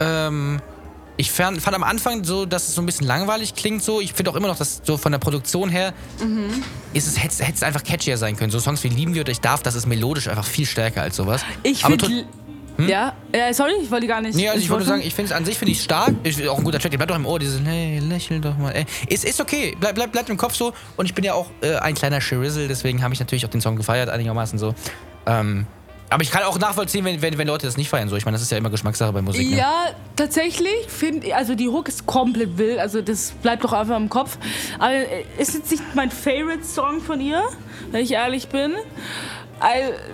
Ähm, 0.00 0.60
ich 1.20 1.30
fand, 1.30 1.60
fand 1.60 1.76
am 1.76 1.82
Anfang 1.82 2.24
so, 2.24 2.46
dass 2.46 2.68
es 2.68 2.74
so 2.74 2.80
ein 2.80 2.86
bisschen 2.86 3.06
langweilig 3.06 3.54
klingt 3.54 3.82
so. 3.82 4.00
Ich 4.00 4.14
finde 4.14 4.30
auch 4.30 4.36
immer 4.36 4.48
noch, 4.48 4.56
dass 4.56 4.80
so 4.82 4.96
von 4.96 5.12
der 5.12 5.18
Produktion 5.18 5.68
her 5.68 5.92
ist 6.94 7.06
es, 7.06 7.22
hätte 7.22 7.52
es 7.52 7.62
einfach 7.62 7.84
catchier 7.84 8.16
sein 8.16 8.36
können. 8.36 8.50
So 8.50 8.58
Songs 8.58 8.82
wie 8.84 8.88
Lieben 8.88 9.12
wir 9.12 9.20
oder 9.20 9.30
Ich 9.30 9.40
darf, 9.40 9.62
das 9.62 9.74
ist 9.74 9.86
melodisch 9.86 10.28
einfach 10.28 10.46
viel 10.46 10.64
stärker 10.64 11.02
als 11.02 11.16
sowas. 11.16 11.42
Ich 11.62 11.84
finde. 11.84 12.24
Ja, 12.78 13.12
äh, 13.32 13.52
sorry, 13.52 13.72
ich 13.82 13.90
wollte 13.90 14.06
gar 14.06 14.22
nicht. 14.22 14.34
Nee, 14.34 14.48
also 14.48 14.58
ich 14.62 14.70
wollte 14.70 14.86
wollte- 14.86 15.00
sagen, 15.00 15.02
ich 15.06 15.14
finde 15.14 15.32
es 15.32 15.36
an 15.36 15.44
sich 15.44 15.58
finde 15.58 15.72
ich 15.72 15.82
stark. 15.82 16.14
Ist 16.22 16.40
auch 16.48 16.56
ein 16.56 16.64
guter 16.64 16.78
Track, 16.78 16.90
der 16.92 16.96
bleibt 16.96 17.10
doch 17.10 17.16
im 17.16 17.26
Ohr, 17.26 17.38
dieses 17.38 17.60
hey, 17.62 17.98
lächel 17.98 18.40
doch 18.40 18.56
mal. 18.56 18.70
Ey. 18.70 18.86
Ist, 19.06 19.26
ist 19.26 19.38
okay, 19.42 19.76
bleib, 19.78 19.96
bleib, 19.96 20.12
bleibt 20.12 20.30
im 20.30 20.38
Kopf 20.38 20.54
so. 20.54 20.72
Und 20.96 21.04
ich 21.04 21.12
bin 21.12 21.22
ja 21.22 21.34
auch 21.34 21.50
äh, 21.60 21.74
ein 21.76 21.94
kleiner 21.94 22.22
Shirizzle, 22.22 22.66
deswegen 22.68 23.02
habe 23.02 23.12
ich 23.12 23.20
natürlich 23.20 23.44
auch 23.44 23.50
den 23.50 23.60
Song 23.60 23.76
gefeiert, 23.76 24.08
einigermaßen 24.08 24.58
so. 24.58 24.74
Ähm, 25.26 25.66
aber 26.10 26.22
ich 26.22 26.30
kann 26.32 26.42
auch 26.42 26.58
nachvollziehen, 26.58 27.04
wenn, 27.04 27.22
wenn, 27.22 27.38
wenn 27.38 27.46
Leute 27.46 27.66
das 27.66 27.76
nicht 27.76 27.88
feiern. 27.88 28.08
So. 28.08 28.16
Ich 28.16 28.24
meine, 28.24 28.34
das 28.34 28.42
ist 28.42 28.50
ja 28.50 28.58
immer 28.58 28.70
Geschmackssache 28.70 29.12
bei 29.12 29.22
Musik. 29.22 29.48
Ne? 29.48 29.56
Ja, 29.56 29.86
tatsächlich 30.16 30.88
finde 30.88 31.34
also 31.34 31.54
die 31.54 31.68
Hook 31.68 31.88
ist 31.88 32.04
komplett 32.04 32.58
wild, 32.58 32.80
also 32.80 33.00
das 33.00 33.30
bleibt 33.42 33.62
doch 33.62 33.72
einfach 33.72 33.96
im 33.96 34.08
Kopf. 34.08 34.36
Aber 34.78 34.92
äh, 34.92 35.24
ist 35.38 35.54
jetzt 35.54 35.70
nicht 35.70 35.82
mein 35.94 36.10
Favorite 36.10 36.64
Song 36.64 37.00
von 37.00 37.20
ihr, 37.20 37.42
wenn 37.92 38.02
ich 38.02 38.12
ehrlich 38.12 38.48
bin. 38.48 38.74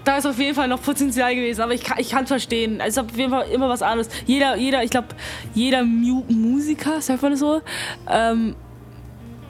Da 0.05 0.19
ist 0.19 0.27
auf 0.27 0.39
jeden 0.41 0.57
Fall 0.57 0.67
noch 0.67 0.83
Potenzial 0.83 1.35
gewesen, 1.35 1.63
aber 1.63 1.73
ich 1.73 1.85
kann 1.85 2.01
ich 2.01 2.09
verstehen. 2.09 2.81
Es 2.81 2.89
ist 2.89 2.99
auf 2.99 3.17
jeden 3.17 3.31
Fall 3.31 3.49
immer 3.49 3.69
was 3.69 3.81
anderes. 3.81 4.09
Jeder, 4.27 4.57
jeder, 4.57 4.83
ich 4.83 4.91
glaube, 4.91 5.09
jeder 5.55 5.85
Mu 5.85 6.25
Musiker, 6.29 7.01
sagt 7.01 7.23
man 7.23 7.31
das 7.31 7.41
so, 7.41 7.63
ähm, 8.11 8.57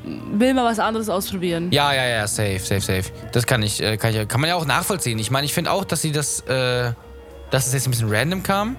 will 0.06 0.54
mal 0.54 0.64
was 0.64 0.78
anderes 0.78 1.08
ausprobieren. 1.08 1.70
Ja, 1.72 1.92
ja, 1.92 2.06
ja, 2.06 2.26
safe, 2.26 2.60
safe, 2.60 2.80
safe. 2.80 3.04
Das 3.32 3.46
kann 3.46 3.62
ich, 3.62 3.82
äh, 3.82 3.96
kann, 3.96 4.14
ich 4.14 4.28
kann 4.28 4.40
man 4.40 4.48
ja 4.48 4.56
auch 4.56 4.66
nachvollziehen. 4.66 5.18
Ich 5.18 5.30
meine, 5.30 5.44
ich 5.44 5.54
finde 5.54 5.70
auch, 5.70 5.84
dass 5.84 6.02
sie 6.02 6.12
das, 6.12 6.40
äh, 6.42 6.92
dass 7.50 7.66
es 7.66 7.72
jetzt 7.72 7.86
ein 7.86 7.90
bisschen 7.90 8.08
random 8.10 8.42
kam. 8.42 8.76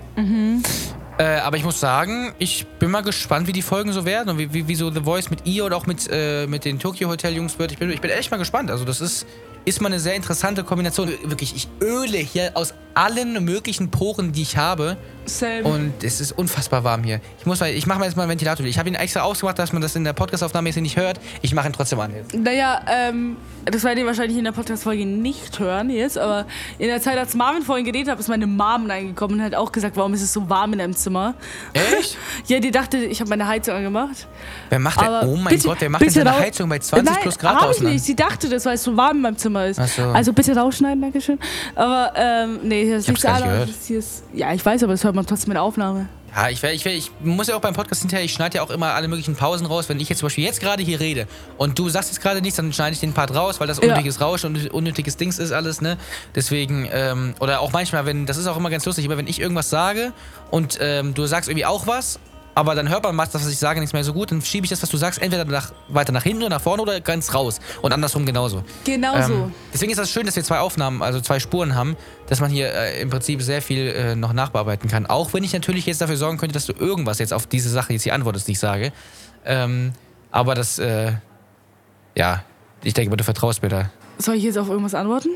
Äh, 1.18 1.24
aber 1.40 1.58
ich 1.58 1.64
muss 1.64 1.80
sagen, 1.80 2.34
ich 2.38 2.68
bin 2.80 2.92
mal 2.92 3.02
gespannt, 3.02 3.48
wie 3.48 3.52
die 3.52 3.62
Folgen 3.64 3.92
so 3.92 4.06
werden 4.06 4.30
und 4.30 4.38
wie, 4.38 4.54
wie, 4.54 4.68
wie 4.68 4.76
so 4.76 4.92
The 4.92 5.02
Voice 5.02 5.30
mit 5.30 5.46
ihr 5.46 5.66
oder 5.66 5.76
auch 5.76 5.88
mit, 5.88 6.08
äh, 6.12 6.46
mit 6.48 6.64
den 6.64 6.80
Tokyo 6.80 7.10
Hotel 7.10 7.36
Jungs 7.36 7.58
wird. 7.58 7.72
Ich 7.72 7.80
bin, 7.80 7.90
ich 7.90 8.02
bin 8.02 8.12
echt 8.12 8.30
mal 8.30 8.38
gespannt. 8.38 8.70
Also 8.70 8.86
das 8.86 9.02
ist, 9.02 9.26
ist 9.68 9.82
mal 9.82 9.88
eine 9.90 10.00
sehr 10.00 10.16
interessante 10.16 10.64
Kombination. 10.64 11.10
Wirklich, 11.26 11.54
ich 11.56 11.68
öle 11.82 12.18
hier 12.18 12.52
aus 12.54 12.74
allen 12.94 13.44
möglichen 13.44 13.92
Poren, 13.92 14.32
die 14.32 14.42
ich 14.42 14.58
habe. 14.58 14.98
Same. 15.26 15.64
Und 15.66 16.04
es 16.04 16.22
ist 16.22 16.32
unfassbar 16.32 16.84
warm 16.86 17.04
hier. 17.04 17.20
Ich 17.38 17.46
muss 17.46 17.60
mal, 17.60 17.70
ich 17.70 17.86
mache 17.86 18.00
mal 18.00 18.06
jetzt 18.06 18.16
mal 18.16 18.24
einen 18.24 18.30
Ventilator. 18.32 18.66
Ich 18.66 18.80
habe 18.80 18.88
ihn 18.90 18.96
extra 18.96 19.22
ausgemacht, 19.22 19.60
dass 19.60 19.74
man 19.74 19.82
das 19.82 19.96
in 19.96 20.04
der 20.06 20.14
Podcastaufnahme 20.14 20.70
jetzt 20.70 20.78
nicht 20.82 20.96
hört. 20.96 21.20
Ich 21.42 21.54
mache 21.54 21.68
ihn 21.68 21.74
trotzdem 21.74 22.00
an 22.00 22.16
jetzt. 22.16 22.34
Naja, 22.34 22.82
ähm, 22.90 23.36
das 23.66 23.84
werdet 23.84 24.00
ihr 24.00 24.06
wahrscheinlich 24.08 24.38
in 24.38 24.46
der 24.46 24.54
Podcast-Folge 24.54 25.06
nicht 25.06 25.60
hören 25.60 25.90
jetzt, 25.90 26.18
aber 26.18 26.46
in 26.80 26.88
der 26.88 27.02
Zeit, 27.02 27.18
als 27.18 27.36
Marvin 27.36 27.62
vorhin 27.62 27.86
geredet 27.86 28.10
hat, 28.10 28.20
ist 28.20 28.30
meine 28.30 28.48
Mom 28.48 28.90
reingekommen 28.90 29.40
und 29.40 29.44
hat 29.46 29.54
auch 29.54 29.72
gesagt, 29.74 29.98
warum 29.98 30.14
ist 30.14 30.22
es 30.22 30.32
so 30.32 30.50
warm 30.50 30.72
in 30.74 30.80
deinem 30.80 30.96
Zimmer? 30.96 31.34
Echt? 31.74 32.18
Ja, 32.48 32.60
die 32.62 32.72
dachte, 32.72 32.98
ich 32.98 33.20
habe 33.20 33.30
meine 33.30 33.46
Heizung 33.48 33.76
angemacht. 33.76 34.26
Wer 34.70 34.80
macht 34.80 35.02
denn, 35.02 35.08
oh 35.28 35.36
mein 35.36 35.54
bitte- 35.54 35.68
Gott, 35.68 35.78
wer 35.82 35.90
macht 35.90 36.02
denn 36.02 36.10
seine 36.10 36.38
Heizung 36.40 36.70
bei 36.70 36.80
20 36.80 37.06
Nein, 37.12 37.22
plus 37.22 37.38
Grad 37.38 37.56
ich 37.56 37.60
draußen 37.62 37.86
an? 37.88 37.92
nicht. 37.94 38.06
Sie 38.06 38.16
dachte 38.16 38.48
das, 38.48 38.66
es 38.66 38.84
so 38.84 38.96
warm 38.96 39.18
in 39.18 39.22
meinem 39.24 39.38
Zimmer 39.38 39.57
ist. 39.66 39.80
Ach 39.80 39.88
so. 39.88 40.04
Also 40.04 40.34
bitte 40.34 40.56
rausschneiden, 40.56 41.02
Dankeschön. 41.02 41.40
Aber, 41.76 42.14
ähm, 42.16 42.60
nee, 42.64 42.92
das 42.92 43.04
Ich 43.04 43.10
hab's 43.10 43.22
liegt 43.22 43.22
gar 43.24 43.32
nicht 43.34 43.42
daran, 43.46 43.54
gehört. 43.54 43.70
dass 43.70 43.86
hier 43.88 44.00
ist, 44.00 44.24
Ja, 44.34 44.54
ich 44.54 44.66
weiß, 44.66 44.84
aber 44.84 44.94
das 44.94 45.04
hört 45.04 45.16
man 45.16 45.26
trotzdem 45.26 45.52
in 45.52 45.56
der 45.56 45.64
Aufnahme. 45.64 46.08
Ja, 46.36 46.50
ich, 46.50 46.62
ich, 46.64 46.86
ich 46.86 47.12
muss 47.24 47.48
ja 47.48 47.56
auch 47.56 47.62
beim 47.62 47.74
Podcast 47.74 48.02
hinterher, 48.02 48.24
ich 48.24 48.32
schneide 48.34 48.58
ja 48.58 48.62
auch 48.62 48.70
immer 48.70 48.94
alle 48.94 49.08
möglichen 49.08 49.36
Pausen 49.36 49.66
raus. 49.66 49.90
Wenn 49.90 50.00
ich 50.00 50.08
jetzt 50.10 50.20
zum 50.20 50.28
Beispiel 50.28 50.44
jetzt 50.44 50.60
gerade 50.60 50.84
hier 50.84 51.00
rede 51.00 51.26
und 51.58 51.80
du 51.80 51.90
sagst 51.90 52.12
jetzt 52.12 52.22
gerade 52.22 52.42
nichts, 52.42 52.58
dann 52.58 52.72
schneide 52.74 52.94
ich 52.94 53.00
den 53.00 53.14
Part 53.14 53.34
raus, 53.34 53.60
weil 53.60 53.66
das 53.66 53.78
Ja. 53.78 53.86
unnötiges 53.86 54.22
Rauschen 54.22 54.56
und 54.56 54.70
unnötiges 54.72 55.18
Dings 55.18 55.40
ist 55.40 55.52
alles, 55.52 55.82
ne? 55.82 55.98
Deswegen, 56.36 56.88
ähm, 56.92 57.34
oder 57.40 57.62
auch 57.62 57.72
manchmal, 57.72 58.06
wenn, 58.06 58.28
das 58.28 58.38
ist 58.38 58.46
auch 58.46 58.58
immer 58.58 58.70
ganz 58.70 58.86
lustig, 58.86 59.06
immer 59.06 59.18
wenn 59.18 59.26
ich 59.26 59.40
irgendwas 59.42 59.72
sage 59.72 60.12
und 60.52 60.78
ähm, 60.80 61.16
du 61.16 61.26
sagst 61.26 61.50
irgendwie 61.50 61.66
auch 61.66 61.88
was, 61.88 62.20
aber 62.58 62.74
dann 62.74 62.90
hört 62.90 63.04
man 63.04 63.16
meist 63.16 63.36
das, 63.36 63.44
was 63.44 63.52
ich 63.52 63.60
sage, 63.60 63.80
nicht 63.80 63.94
mehr 63.94 64.04
so 64.04 64.14
gut, 64.14 64.32
dann 64.32 64.42
schiebe 64.42 64.66
ich 64.66 64.72
das, 64.72 64.82
was 64.82 64.90
du 64.90 64.98
sagst, 64.98 65.22
entweder 65.22 65.46
nach, 65.46 65.74
weiter 65.90 66.12
nach 66.12 66.24
hinten 66.24 66.42
oder 66.42 66.56
nach 66.56 66.62
vorne 66.62 66.82
oder 66.82 67.00
ganz 67.02 67.32
raus. 67.36 67.60
Und 67.84 67.94
andersrum 67.94 68.26
genauso. 68.26 68.64
Genau 68.84 69.22
so. 69.22 69.34
Ähm, 69.34 69.54
deswegen 69.72 69.92
ist 69.92 70.00
das 70.00 70.10
schön, 70.10 70.26
dass 70.26 70.36
wir 70.36 70.44
zwei 70.44 70.58
Aufnahmen, 70.58 71.04
also 71.04 71.22
zwei 71.22 71.40
Spuren 71.40 71.76
haben, 71.76 71.96
dass 72.26 72.40
man 72.40 72.50
hier 72.50 72.74
äh, 72.74 73.00
im 73.00 73.12
Prinzip 73.12 73.44
sehr 73.44 73.62
viel 73.62 73.90
äh, 73.90 74.16
noch 74.16 74.34
nachbearbeiten 74.34 74.90
kann. 74.90 75.06
Auch 75.06 75.34
wenn 75.34 75.44
ich 75.44 75.54
natürlich 75.54 75.86
jetzt 75.86 76.02
dafür 76.02 76.18
sorgen 76.18 76.40
könnte, 76.40 76.54
dass 76.54 76.66
du 76.66 76.74
irgendwas 76.74 77.20
jetzt 77.20 77.32
auf 77.32 77.46
diese 77.46 77.70
Sache 77.70 77.94
jetzt 77.94 78.02
hier 78.02 78.16
antwortest, 78.16 78.48
die 78.48 78.54
ich 78.54 78.60
sage. 78.60 78.92
Ähm, 79.46 79.94
aber 80.32 80.56
das, 80.56 80.80
äh, 80.80 81.12
ja, 82.16 82.44
ich 82.84 82.96
denke 82.96 83.12
mal, 83.12 83.18
du 83.18 83.24
vertraust 83.24 83.62
mir 83.62 83.70
da. 83.70 83.92
Soll 84.18 84.34
ich 84.34 84.44
jetzt 84.44 84.58
auf 84.58 84.68
irgendwas 84.68 84.96
antworten? 84.96 85.30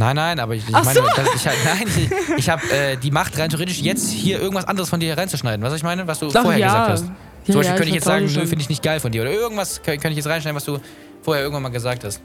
Nein, 0.00 0.16
nein, 0.16 0.40
aber 0.40 0.54
ich, 0.54 0.66
ich 0.66 0.74
Ach 0.74 0.82
meine, 0.82 0.98
so. 1.00 1.04
ich, 1.34 1.44
nein, 1.44 1.86
ich, 1.86 2.38
ich 2.38 2.48
habe 2.48 2.62
äh, 2.72 2.96
die 2.96 3.10
Macht 3.10 3.36
rein 3.38 3.50
theoretisch 3.50 3.80
jetzt 3.80 4.10
hier 4.10 4.40
irgendwas 4.40 4.64
anderes 4.64 4.88
von 4.88 4.98
dir 4.98 5.16
reinzuschneiden. 5.16 5.62
Was 5.62 5.74
ich 5.74 5.82
meine, 5.82 6.06
was 6.06 6.18
du 6.20 6.28
Ach, 6.28 6.42
vorher 6.42 6.58
ja. 6.58 6.66
gesagt 6.68 6.90
hast. 6.90 7.04
Ja, 7.04 7.12
Zum 7.44 7.54
Beispiel 7.56 7.64
ja, 7.64 7.72
könnte 7.74 7.88
ich 7.88 7.94
jetzt 7.96 8.04
sagen, 8.04 8.24
nö, 8.24 8.46
finde 8.46 8.62
ich 8.62 8.68
nicht 8.70 8.82
geil 8.82 8.98
von 8.98 9.12
dir. 9.12 9.20
Oder 9.22 9.32
irgendwas 9.32 9.82
kann, 9.82 10.00
kann 10.00 10.10
ich 10.12 10.16
jetzt 10.16 10.26
reinschneiden, 10.26 10.56
was 10.56 10.64
du 10.64 10.78
vorher 11.22 11.42
irgendwann 11.42 11.64
mal 11.64 11.68
gesagt 11.68 12.02
hast. 12.04 12.20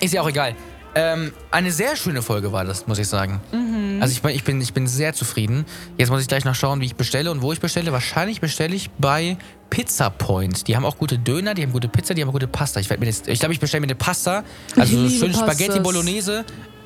Ist 0.00 0.14
ja 0.14 0.22
auch 0.22 0.28
egal. 0.28 0.54
Ähm, 0.96 1.32
eine 1.50 1.72
sehr 1.72 1.96
schöne 1.96 2.22
Folge 2.22 2.52
war 2.52 2.64
das, 2.64 2.86
muss 2.86 2.98
ich 3.00 3.08
sagen. 3.08 3.40
Mhm. 3.50 3.98
Also 4.00 4.12
ich, 4.12 4.22
bin- 4.22 4.30
ich, 4.30 4.44
bin, 4.44 4.60
ich 4.60 4.72
bin 4.72 4.86
sehr 4.86 5.12
zufrieden. 5.12 5.64
Jetzt 5.98 6.10
muss 6.10 6.20
ich 6.22 6.28
gleich 6.28 6.44
noch 6.44 6.54
schauen, 6.54 6.80
wie 6.80 6.84
ich 6.86 6.94
bestelle 6.94 7.32
und 7.32 7.42
wo 7.42 7.52
ich 7.52 7.58
bestelle. 7.58 7.90
Wahrscheinlich 7.90 8.40
bestelle 8.40 8.72
ich 8.76 8.90
bei 8.98 9.36
Pizza 9.70 10.10
Point. 10.10 10.68
Die 10.68 10.76
haben 10.76 10.84
auch 10.84 10.96
gute 10.96 11.18
Döner, 11.18 11.54
die 11.54 11.64
haben 11.64 11.72
gute 11.72 11.88
Pizza, 11.88 12.14
die 12.14 12.22
haben 12.22 12.30
gute 12.30 12.46
Pasta. 12.46 12.78
Ich, 12.78 12.88
jetzt- 12.88 13.26
ich 13.26 13.40
glaube, 13.40 13.52
ich 13.54 13.58
bestelle 13.58 13.80
mir 13.80 13.86
eine 13.86 13.96
Pasta. 13.96 14.44
Also 14.76 14.96
so 14.96 15.02
liebe 15.06 15.18
schön 15.18 15.34
Spaghetti. 15.34 15.80
Bolognese, 15.80 16.44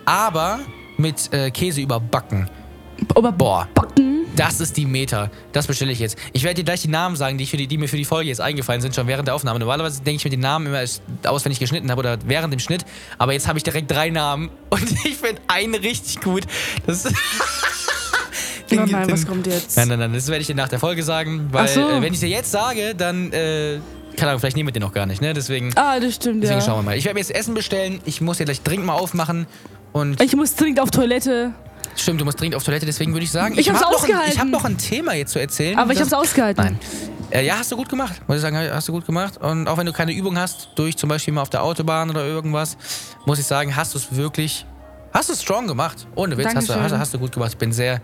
aber 0.08 0.60
mit 0.96 1.32
äh, 1.34 1.50
Käse 1.50 1.82
überbacken. 1.82 2.48
Aber 3.14 3.30
Boah. 3.30 3.68
Backen? 3.74 4.24
Das 4.34 4.60
ist 4.60 4.76
die 4.76 4.86
Meta. 4.86 5.30
Das 5.52 5.66
bestelle 5.66 5.92
ich 5.92 5.98
jetzt. 5.98 6.16
Ich 6.32 6.44
werde 6.44 6.54
dir 6.54 6.64
gleich 6.64 6.80
die 6.82 6.88
Namen 6.88 7.14
sagen, 7.14 7.36
die, 7.38 7.44
die, 7.44 7.66
die 7.66 7.76
mir 7.78 7.88
für 7.88 7.96
die 7.96 8.04
Folge 8.04 8.28
jetzt 8.28 8.40
eingefallen 8.40 8.80
sind, 8.80 8.94
schon 8.94 9.06
während 9.06 9.28
der 9.28 9.34
Aufnahme. 9.34 9.58
Normalerweise 9.58 10.00
denke 10.02 10.16
ich 10.16 10.24
mir 10.24 10.30
die 10.30 10.36
Namen 10.36 10.66
immer 10.66 10.82
aus, 11.30 11.44
wenn 11.44 11.52
ich 11.52 11.58
geschnitten 11.60 11.90
habe 11.90 11.98
oder 12.00 12.18
während 12.24 12.52
dem 12.52 12.58
Schnitt. 12.60 12.84
Aber 13.18 13.32
jetzt 13.32 13.46
habe 13.48 13.58
ich 13.58 13.64
direkt 13.64 13.90
drei 13.90 14.08
Namen 14.10 14.50
und 14.70 14.90
ich 15.04 15.16
finde 15.16 15.42
einen 15.48 15.74
richtig 15.74 16.20
gut. 16.20 16.44
Das 16.86 17.06
Oh 18.70 18.74
nein, 18.74 19.10
was 19.10 19.26
kommt 19.26 19.46
jetzt? 19.46 19.76
Nein, 19.76 19.88
nein, 19.88 19.98
nein, 19.98 20.12
das 20.14 20.28
werde 20.28 20.40
ich 20.40 20.46
dir 20.46 20.54
nach 20.54 20.68
der 20.68 20.78
Folge 20.78 21.02
sagen, 21.02 21.48
weil 21.52 21.68
so. 21.68 21.80
äh, 21.88 22.00
wenn 22.02 22.12
ich 22.12 22.20
dir 22.20 22.28
jetzt 22.28 22.50
sage, 22.50 22.94
dann, 22.94 23.32
äh, 23.32 23.78
keine 24.16 24.30
Ahnung, 24.30 24.40
vielleicht 24.40 24.56
nehmen 24.56 24.68
wir 24.68 24.72
den 24.72 24.82
noch 24.82 24.92
gar 24.92 25.06
nicht, 25.06 25.20
ne? 25.22 25.32
Deswegen, 25.32 25.70
Ah, 25.76 25.98
das 26.00 26.16
stimmt, 26.16 26.42
deswegen 26.42 26.60
ja. 26.60 26.66
schauen 26.66 26.78
wir 26.80 26.82
mal. 26.82 26.96
Ich 26.96 27.04
werde 27.04 27.14
mir 27.14 27.20
jetzt 27.20 27.34
Essen 27.34 27.54
bestellen, 27.54 28.00
ich 28.04 28.20
muss 28.20 28.36
hier 28.36 28.46
gleich 28.46 28.62
dringend 28.62 28.86
mal 28.86 28.94
aufmachen 28.94 29.46
und 29.92 30.20
Ich 30.22 30.34
muss 30.36 30.54
dringend 30.54 30.80
auf 30.80 30.90
Toilette. 30.90 31.52
stimmt, 31.96 32.20
du 32.20 32.24
musst 32.24 32.40
dringend 32.40 32.54
auf 32.56 32.64
Toilette, 32.64 32.86
deswegen 32.86 33.12
würde 33.12 33.24
ich 33.24 33.30
sagen, 33.30 33.58
Ich 33.58 33.68
hab's 33.68 33.80
hab 33.80 33.86
noch 33.86 33.98
ein, 33.98 34.02
ausgehalten. 34.04 34.32
ich 34.32 34.38
habe 34.38 34.50
noch 34.50 34.64
ein 34.64 34.78
Thema 34.78 35.14
jetzt 35.14 35.32
zu 35.32 35.38
erzählen. 35.40 35.78
Aber 35.78 35.92
ich 35.92 35.98
Das- 35.98 36.12
hab's 36.12 36.22
ausgehalten. 36.28 36.64
Nein. 36.64 36.78
Äh, 37.30 37.44
ja, 37.44 37.56
hast 37.58 37.70
du 37.72 37.76
gut 37.76 37.88
gemacht. 37.90 38.22
Muss 38.26 38.36
ich 38.36 38.42
sagen, 38.42 38.56
hast 38.56 38.88
du 38.88 38.92
gut 38.92 39.04
gemacht. 39.04 39.36
Und 39.38 39.68
auch 39.68 39.76
wenn 39.76 39.84
du 39.86 39.92
keine 39.92 40.12
Übung 40.12 40.38
hast, 40.38 40.68
durch 40.76 40.96
zum 40.96 41.08
Beispiel 41.10 41.34
mal 41.34 41.42
auf 41.42 41.50
der 41.50 41.62
Autobahn 41.62 42.08
oder 42.08 42.24
irgendwas, 42.24 42.76
muss 43.26 43.38
ich 43.38 43.44
sagen, 43.46 43.76
hast 43.76 43.92
du 43.94 43.98
es 43.98 44.14
wirklich, 44.16 44.64
hast 45.12 45.28
du 45.28 45.34
es 45.34 45.42
strong 45.42 45.66
gemacht. 45.66 46.06
Ohne 46.14 46.38
Witz, 46.38 46.54
hast 46.54 46.70
du, 46.70 46.74
hast, 46.74 46.92
hast 46.92 47.12
du 47.14 47.18
gut 47.18 47.32
gemacht. 47.32 47.50
Ich 47.52 47.58
bin 47.58 47.70
sehr, 47.72 48.00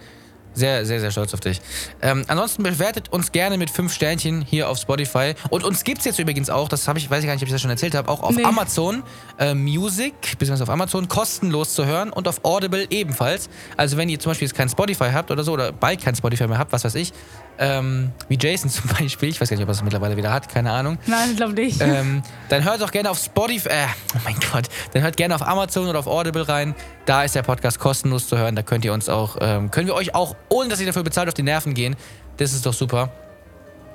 sehr, 0.54 0.86
sehr, 0.86 1.00
sehr 1.00 1.10
stolz 1.10 1.34
auf 1.34 1.40
dich. 1.40 1.60
Ähm, 2.00 2.24
ansonsten 2.28 2.62
bewertet 2.62 3.12
uns 3.12 3.32
gerne 3.32 3.58
mit 3.58 3.70
fünf 3.70 3.92
Sternchen 3.92 4.42
hier 4.42 4.68
auf 4.68 4.78
Spotify. 4.78 5.34
Und 5.50 5.64
uns 5.64 5.84
gibt 5.84 5.98
es 5.98 6.04
jetzt 6.04 6.18
übrigens 6.18 6.48
auch, 6.50 6.68
das 6.68 6.88
habe 6.88 6.98
ich, 6.98 7.10
weiß 7.10 7.20
ich 7.20 7.26
gar 7.26 7.34
nicht, 7.34 7.42
ob 7.42 7.48
ich 7.48 7.52
das 7.52 7.60
schon 7.60 7.70
erzählt 7.70 7.94
habe, 7.94 8.08
auch 8.08 8.22
auf 8.22 8.36
Nee. 8.36 8.44
Amazon 8.44 9.02
äh, 9.38 9.54
Music, 9.54 10.14
beziehungsweise 10.38 10.64
auf 10.64 10.70
Amazon 10.70 11.08
kostenlos 11.08 11.74
zu 11.74 11.86
hören 11.86 12.10
und 12.10 12.28
auf 12.28 12.44
Audible 12.44 12.86
ebenfalls. 12.90 13.48
Also 13.76 13.96
wenn 13.96 14.08
ihr 14.08 14.18
zum 14.20 14.30
Beispiel 14.30 14.46
jetzt 14.48 14.56
kein 14.56 14.68
Spotify 14.68 15.10
habt 15.12 15.30
oder 15.30 15.42
so, 15.44 15.52
oder 15.52 15.72
bald 15.72 16.02
kein 16.02 16.14
Spotify 16.14 16.46
mehr 16.46 16.58
habt, 16.58 16.72
was 16.72 16.84
weiß 16.84 16.94
ich, 16.94 17.12
ähm, 17.58 18.12
wie 18.28 18.38
Jason 18.40 18.70
zum 18.70 18.90
Beispiel, 18.98 19.28
ich 19.28 19.40
weiß 19.40 19.48
gar 19.48 19.56
nicht, 19.56 19.64
ob 19.64 19.68
er 19.68 19.72
es 19.72 19.82
mittlerweile 19.82 20.16
wieder 20.16 20.32
hat, 20.32 20.48
keine 20.48 20.72
Ahnung. 20.72 20.98
Nein, 21.06 21.30
ich 21.30 21.36
glaube 21.36 21.52
nicht. 21.54 21.80
ähm, 21.80 22.22
dann 22.48 22.64
hört 22.64 22.80
doch 22.80 22.90
gerne 22.90 23.10
auf 23.10 23.18
Spotify, 23.18 23.68
äh, 23.68 23.86
oh 24.14 24.18
mein 24.24 24.36
Gott, 24.52 24.68
dann 24.92 25.02
hört 25.02 25.16
gerne 25.16 25.34
auf 25.34 25.42
Amazon 25.46 25.88
oder 25.88 25.98
auf 25.98 26.06
Audible 26.06 26.48
rein. 26.48 26.74
Da 27.06 27.22
ist 27.24 27.34
der 27.34 27.42
Podcast 27.42 27.78
kostenlos 27.78 28.28
zu 28.28 28.38
hören. 28.38 28.56
Da 28.56 28.62
könnt 28.62 28.84
ihr 28.84 28.92
uns 28.92 29.08
auch, 29.08 29.36
ähm, 29.40 29.70
können 29.70 29.86
wir 29.86 29.94
euch 29.94 30.14
auch, 30.14 30.34
ohne 30.48 30.68
dass 30.68 30.80
ihr 30.80 30.86
dafür 30.86 31.02
bezahlt, 31.02 31.28
auf 31.28 31.34
die 31.34 31.42
Nerven 31.42 31.74
gehen. 31.74 31.96
Das 32.38 32.52
ist 32.52 32.64
doch 32.66 32.72
super. 32.72 33.10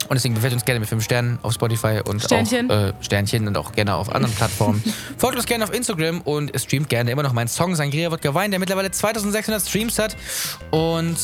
Und 0.07 0.15
deswegen 0.15 0.33
bewertet 0.33 0.55
uns 0.55 0.65
gerne 0.65 0.79
mit 0.79 0.89
5 0.89 1.03
Sternen 1.03 1.39
auf 1.41 1.53
Spotify 1.53 2.01
und 2.03 2.23
Sternchen. 2.23 2.71
auch 2.71 2.75
äh, 2.75 2.93
Sternchen 3.01 3.47
und 3.47 3.57
auch 3.57 3.73
gerne 3.73 3.95
auf 3.95 4.13
anderen 4.13 4.33
Plattformen. 4.33 4.81
Folgt 5.17 5.35
uns 5.37 5.45
gerne 5.45 5.65
auf 5.65 5.73
Instagram 5.73 6.21
und 6.21 6.51
streamt 6.59 6.89
gerne 6.89 7.11
immer 7.11 7.21
noch 7.21 7.33
meinen 7.33 7.47
Song 7.49 7.75
Sangria 7.75 8.09
Wodka 8.11 8.33
Wein, 8.33 8.49
der 8.49 8.59
mittlerweile 8.59 8.89
2600 8.89 9.61
Streams 9.61 9.99
hat. 9.99 10.15
Und 10.71 11.17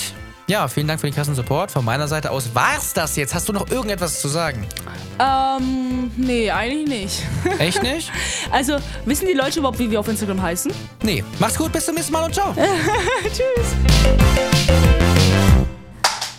ja, 0.48 0.68
vielen 0.68 0.88
Dank 0.88 1.00
für 1.02 1.08
den 1.08 1.16
krassen 1.16 1.34
Support. 1.34 1.72
Von 1.72 1.84
meiner 1.84 2.08
Seite 2.08 2.30
aus 2.30 2.54
war's 2.54 2.94
das 2.94 3.16
jetzt. 3.16 3.34
Hast 3.34 3.50
du 3.50 3.54
noch 3.54 3.70
irgendetwas 3.72 4.22
zu 4.22 4.28
sagen? 4.28 4.68
Ähm, 5.18 6.12
nee, 6.18 6.52
eigentlich 6.52 6.88
nicht. 6.88 7.24
Echt 7.60 7.82
nicht? 7.82 8.12
also, 8.52 8.78
wissen 9.06 9.28
die 9.28 9.34
Leute 9.34 9.60
überhaupt, 9.60 9.80
wie 9.80 9.90
wir 9.90 10.00
auf 10.00 10.08
Instagram 10.08 10.42
heißen? 10.42 10.72
Nee. 11.02 11.24
Mach's 11.40 11.58
gut, 11.58 11.72
bis 11.72 11.86
zum 11.86 11.96
nächsten 11.96 12.14
Mal 12.14 12.26
und 12.26 12.34
ciao. 12.34 12.54
Tschüss. 13.24 13.76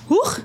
Huch. 0.09 0.39